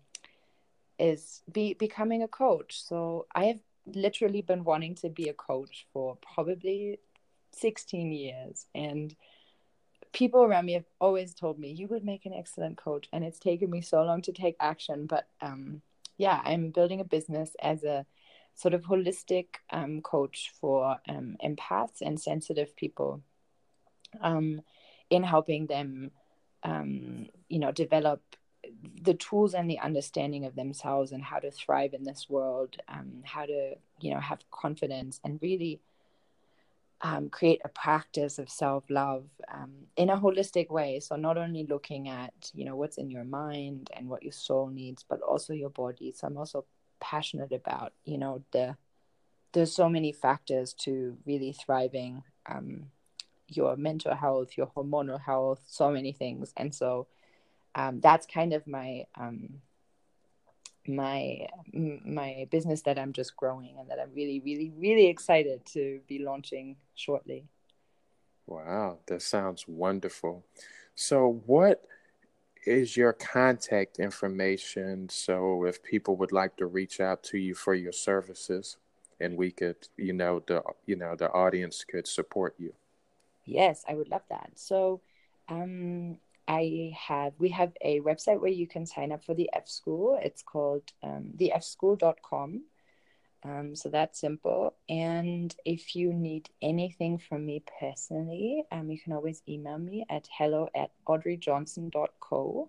is 0.99 1.43
be 1.51 1.75
becoming 1.75 2.23
a 2.23 2.29
coach. 2.29 2.83
So 2.83 3.27
i 3.35 3.45
have 3.45 3.61
literally 3.95 4.43
been 4.43 4.65
wanting 4.65 4.95
to 4.97 5.09
be 5.09 5.29
a 5.29 5.35
coach 5.35 5.87
for 5.93 6.17
probably 6.17 6.99
16 7.61 8.13
years 8.13 8.67
and 8.75 9.15
people 10.13 10.43
around 10.43 10.67
me 10.67 10.73
have 10.75 10.85
always 11.01 11.35
told 11.35 11.59
me 11.59 11.71
you 11.71 11.87
would 11.89 12.05
make 12.05 12.25
an 12.27 12.33
excellent 12.33 12.77
coach 12.77 13.09
and 13.13 13.25
it's 13.25 13.39
taken 13.39 13.71
me 13.71 13.81
so 13.81 14.03
long 14.03 14.23
to 14.23 14.33
take 14.33 14.57
action 14.61 15.07
but 15.07 15.29
um, 15.41 15.83
yeah 16.17 16.41
i'm 16.45 16.71
building 16.71 17.01
a 17.01 17.05
business 17.05 17.55
as 17.63 17.85
a 17.85 18.07
sort 18.55 18.75
of 18.75 18.83
holistic 18.83 19.47
um, 19.71 20.01
coach 20.01 20.53
for 20.61 20.97
um, 21.09 21.37
empaths 21.45 22.01
and 22.01 22.21
sensitive 22.21 22.75
people 22.75 23.23
um, 24.21 24.61
in 25.11 25.23
helping 25.23 25.67
them 25.67 26.11
um, 26.65 27.27
you 27.49 27.59
know 27.59 27.73
develop 27.73 28.21
the 29.03 29.15
tools 29.15 29.55
and 29.55 29.71
the 29.71 29.79
understanding 29.79 30.45
of 30.45 30.57
themselves 30.57 31.13
and 31.13 31.23
how 31.23 31.39
to 31.39 31.51
thrive 31.51 31.95
in 31.95 32.05
this 32.05 32.29
world 32.29 32.77
um, 32.89 33.23
how 33.25 33.47
to 33.47 33.75
you 34.01 34.13
know 34.13 34.21
have 34.21 34.41
confidence 34.51 35.21
and 35.25 35.39
really 35.41 35.81
um, 37.01 37.29
create 37.31 37.61
a 37.65 37.69
practice 37.69 38.39
of 38.39 38.51
self-love 38.51 39.25
um, 39.53 39.73
in 39.97 40.11
a 40.11 40.17
holistic 40.19 40.69
way. 40.69 40.99
So 41.01 41.17
not 41.17 41.39
only 41.39 41.65
looking 41.65 42.09
at 42.09 42.33
you 42.55 42.65
know 42.65 42.77
what's 42.77 42.99
in 42.99 43.11
your 43.11 43.25
mind 43.25 43.91
and 43.97 44.09
what 44.09 44.23
your 44.23 44.33
soul 44.33 44.69
needs 44.69 45.05
but 45.09 45.21
also 45.21 45.53
your 45.53 45.71
body. 45.71 46.13
So 46.13 46.27
i'm 46.27 46.37
also 46.37 46.65
passionate 47.01 47.53
about 47.53 47.93
you 48.05 48.19
know 48.19 48.43
the 48.51 48.77
there's 49.53 49.75
so 49.75 49.89
many 49.89 50.13
factors 50.13 50.75
to 50.75 51.17
really 51.25 51.53
thriving 51.53 52.23
um, 52.47 52.87
your 53.49 53.77
mental 53.77 54.15
health 54.15 54.57
your 54.57 54.67
hormonal 54.77 55.21
health 55.21 55.61
so 55.67 55.91
many 55.91 56.13
things. 56.13 56.53
And 56.57 56.75
so 56.75 57.07
um, 57.75 58.01
that's 58.01 58.27
kind 58.27 58.53
of 58.53 58.67
my 58.67 59.05
um, 59.15 59.61
my 60.89 61.47
my 61.73 62.47
business 62.51 62.83
that 62.83 62.99
I'm 62.99 63.13
just 63.13 63.37
growing 63.37 63.77
and 63.79 63.91
that 63.91 63.99
I'm 64.01 64.13
really 64.15 64.41
really 64.41 64.73
really 64.77 65.07
excited 65.07 65.65
to 65.75 66.01
be 66.09 66.21
launching 66.21 66.77
shortly. 66.95 67.45
Wow, 68.47 68.99
that 69.07 69.23
sounds 69.23 69.69
wonderful. 69.69 70.45
So 70.95 71.43
what 71.47 71.85
is 72.67 72.97
your 72.97 73.13
contact 73.13 73.99
information 73.99 75.09
so 75.09 75.65
if 75.65 75.83
people 75.83 76.17
would 76.17 76.33
like 76.33 76.57
to 76.57 76.67
reach 76.67 77.01
out 77.01 77.23
to 77.23 77.39
you 77.39 77.55
for 77.55 77.75
your 77.75 77.93
services 77.93 78.77
and 79.21 79.37
we 79.37 79.51
could 79.51 79.77
you 79.97 80.13
know 80.13 80.43
the 80.47 80.63
you 80.87 80.97
know 80.97 81.15
the 81.17 81.31
audience 81.31 81.85
could 81.85 82.07
support 82.07 82.55
you 82.59 82.73
yes 83.45 83.85
i 83.89 83.95
would 83.95 84.09
love 84.11 84.23
that 84.29 84.51
so 84.55 85.01
um 85.49 86.19
i 86.49 86.93
have 86.99 87.33
we 87.39 87.51
have 87.51 87.73
a 87.83 88.01
website 88.01 88.41
where 88.41 88.51
you 88.51 88.67
can 88.67 88.85
sign 88.85 89.13
up 89.13 89.25
for 89.25 89.35
the 89.35 89.49
f 89.53 89.69
school 89.69 90.19
it's 90.23 90.43
called 90.43 90.91
um, 91.03 91.31
thefschool.com 91.37 92.63
um, 93.45 93.77
so 93.77 93.89
that's 93.89 94.21
simple. 94.21 94.75
And 94.89 95.55
if 95.65 95.95
you 95.95 96.13
need 96.13 96.49
anything 96.61 97.19
from 97.19 97.47
me 97.47 97.63
personally, 97.79 98.65
um, 98.73 98.91
you 98.91 98.99
can 98.99 99.13
always 99.13 99.45
email 99.49 99.79
me 99.79 100.05
at 100.09 100.29
hello 100.37 100.69
at 100.75 100.91
audreyjohnson.co. 101.07 102.69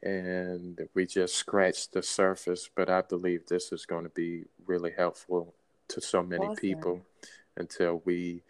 and 0.03 0.81
we 0.95 1.05
just 1.05 1.35
scratched 1.35 1.93
the 1.93 2.03
surface, 2.03 2.71
but 2.75 2.89
I 2.89 3.03
believe 3.03 3.47
this 3.47 3.71
is 3.71 3.85
going 3.85 4.05
to 4.05 4.11
be 4.11 4.45
really 4.67 4.93
helpful 4.97 5.55
to 5.89 6.01
so 6.01 6.23
many 6.23 6.47
awesome. 6.47 6.57
people 6.57 7.01
until 7.57 8.03
we 8.05 8.43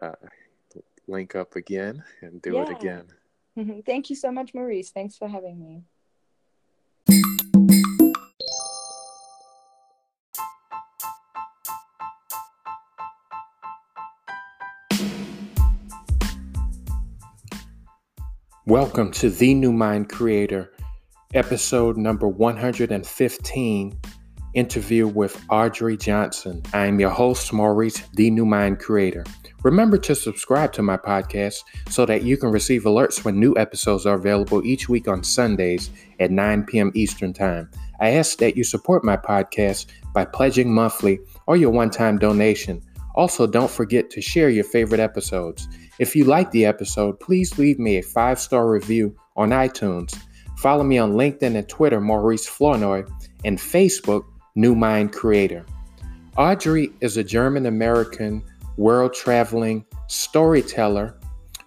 uh, 0.00 0.12
link 1.06 1.34
up 1.34 1.56
again 1.56 2.02
and 2.20 2.42
do 2.42 2.54
yeah. 2.54 2.62
it 2.62 2.70
again. 2.70 3.82
Thank 3.86 4.10
you 4.10 4.16
so 4.16 4.30
much, 4.30 4.52
Maurice. 4.54 4.90
Thanks 4.90 5.16
for 5.16 5.28
having 5.28 5.58
me. 5.58 5.84
Welcome 18.72 19.10
to 19.10 19.28
The 19.28 19.52
New 19.52 19.70
Mind 19.70 20.08
Creator, 20.08 20.72
episode 21.34 21.98
number 21.98 22.26
115 22.26 23.98
interview 24.54 25.06
with 25.08 25.44
Audrey 25.50 25.98
Johnson. 25.98 26.62
I 26.72 26.86
am 26.86 26.98
your 26.98 27.10
host, 27.10 27.52
Maurice, 27.52 28.02
The 28.14 28.30
New 28.30 28.46
Mind 28.46 28.78
Creator. 28.78 29.26
Remember 29.62 29.98
to 29.98 30.14
subscribe 30.14 30.72
to 30.72 30.82
my 30.82 30.96
podcast 30.96 31.64
so 31.90 32.06
that 32.06 32.22
you 32.22 32.38
can 32.38 32.50
receive 32.50 32.84
alerts 32.84 33.26
when 33.26 33.38
new 33.38 33.54
episodes 33.58 34.06
are 34.06 34.16
available 34.16 34.64
each 34.64 34.88
week 34.88 35.06
on 35.06 35.22
Sundays 35.22 35.90
at 36.18 36.30
9 36.30 36.64
p.m. 36.64 36.92
Eastern 36.94 37.34
Time. 37.34 37.70
I 38.00 38.12
ask 38.12 38.38
that 38.38 38.56
you 38.56 38.64
support 38.64 39.04
my 39.04 39.18
podcast 39.18 39.84
by 40.14 40.24
pledging 40.24 40.72
monthly 40.72 41.20
or 41.46 41.58
your 41.58 41.72
one 41.72 41.90
time 41.90 42.16
donation. 42.16 42.80
Also, 43.16 43.46
don't 43.46 43.70
forget 43.70 44.08
to 44.08 44.22
share 44.22 44.48
your 44.48 44.64
favorite 44.64 44.98
episodes. 44.98 45.68
If 46.02 46.16
you 46.16 46.24
like 46.24 46.50
the 46.50 46.66
episode, 46.66 47.20
please 47.20 47.58
leave 47.58 47.78
me 47.78 47.96
a 47.96 48.02
five 48.02 48.40
star 48.40 48.68
review 48.68 49.14
on 49.36 49.50
iTunes. 49.50 50.18
Follow 50.58 50.82
me 50.82 50.98
on 50.98 51.12
LinkedIn 51.12 51.54
and 51.54 51.68
Twitter, 51.68 52.00
Maurice 52.00 52.44
Flournoy, 52.44 53.04
and 53.44 53.56
Facebook, 53.56 54.24
New 54.56 54.74
Mind 54.74 55.12
Creator. 55.12 55.64
Audrey 56.36 56.90
is 57.02 57.16
a 57.16 57.22
German 57.22 57.66
American 57.66 58.42
world 58.76 59.14
traveling 59.14 59.84
storyteller 60.08 61.14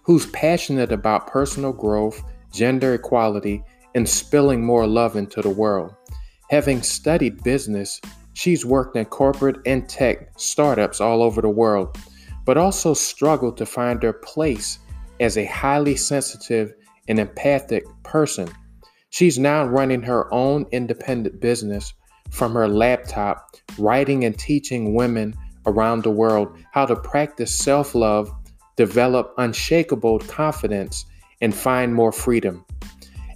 who's 0.02 0.26
passionate 0.26 0.92
about 0.92 1.28
personal 1.28 1.72
growth, 1.72 2.22
gender 2.52 2.92
equality, 2.92 3.64
and 3.94 4.06
spilling 4.06 4.62
more 4.62 4.86
love 4.86 5.16
into 5.16 5.40
the 5.40 5.48
world. 5.48 5.94
Having 6.50 6.82
studied 6.82 7.42
business, 7.42 8.02
she's 8.34 8.66
worked 8.66 8.96
in 8.96 9.06
corporate 9.06 9.56
and 9.64 9.88
tech 9.88 10.38
startups 10.38 11.00
all 11.00 11.22
over 11.22 11.40
the 11.40 11.48
world 11.48 11.96
but 12.46 12.56
also 12.56 12.94
struggled 12.94 13.58
to 13.58 13.66
find 13.66 14.02
her 14.02 14.12
place 14.14 14.78
as 15.20 15.36
a 15.36 15.44
highly 15.44 15.96
sensitive 15.96 16.72
and 17.08 17.18
empathic 17.18 17.84
person. 18.04 18.48
She's 19.10 19.38
now 19.38 19.66
running 19.66 20.02
her 20.02 20.32
own 20.32 20.64
independent 20.72 21.40
business 21.40 21.92
from 22.30 22.54
her 22.54 22.68
laptop, 22.68 23.56
writing 23.78 24.24
and 24.24 24.38
teaching 24.38 24.94
women 24.94 25.34
around 25.66 26.02
the 26.02 26.10
world 26.10 26.56
how 26.72 26.86
to 26.86 26.96
practice 26.96 27.56
self 27.56 27.94
love, 27.94 28.32
develop 28.76 29.34
unshakable 29.38 30.20
confidence, 30.20 31.04
and 31.40 31.54
find 31.54 31.94
more 31.94 32.12
freedom. 32.12 32.64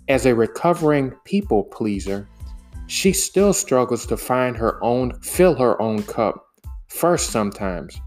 As 0.09 0.27
a 0.27 0.35
recovering 0.35 1.13
people 1.25 1.65
pleaser, 1.65 2.29
she 2.87 3.13
still 3.13 3.53
struggles 3.53 4.07
to 4.07 4.17
find 4.17 4.57
her 4.57 4.83
own, 4.83 5.21
fill 5.21 5.55
her 5.55 5.81
own 5.81 6.03
cup 6.03 6.47
first 6.89 7.31
sometimes. 7.31 8.01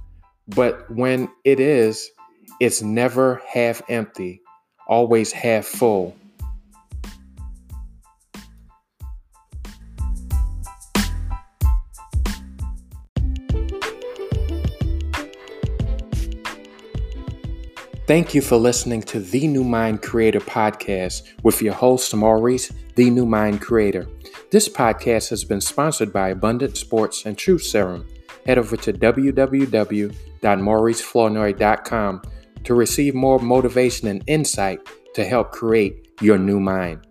But 0.47 0.89
when 0.91 1.29
it 1.45 1.59
is, 1.59 2.09
it's 2.59 2.81
never 2.81 3.41
half 3.47 3.81
empty, 3.89 4.41
always 4.87 5.31
half 5.31 5.65
full. 5.65 6.15
Thank 18.05 18.35
you 18.35 18.41
for 18.41 18.57
listening 18.57 19.01
to 19.03 19.21
the 19.21 19.47
New 19.47 19.63
Mind 19.63 20.01
Creator 20.01 20.41
podcast 20.41 21.23
with 21.41 21.61
your 21.61 21.73
host, 21.73 22.13
Maurice, 22.13 22.69
the 22.95 23.09
New 23.09 23.25
Mind 23.25 23.61
Creator. 23.61 24.07
This 24.51 24.67
podcast 24.67 25.29
has 25.29 25.45
been 25.45 25.61
sponsored 25.61 26.11
by 26.11 26.29
Abundant 26.29 26.75
Sports 26.75 27.25
and 27.25 27.37
Truth 27.37 27.63
Serum. 27.63 28.05
Head 28.45 28.57
over 28.57 28.77
to 28.77 28.93
www 28.93 30.15
www.mauriceflournoy.com 30.43 32.21
to 32.63 32.73
receive 32.73 33.15
more 33.15 33.39
motivation 33.39 34.07
and 34.07 34.23
insight 34.27 34.79
to 35.15 35.23
help 35.23 35.51
create 35.51 36.09
your 36.21 36.37
new 36.37 36.59
mind. 36.59 37.05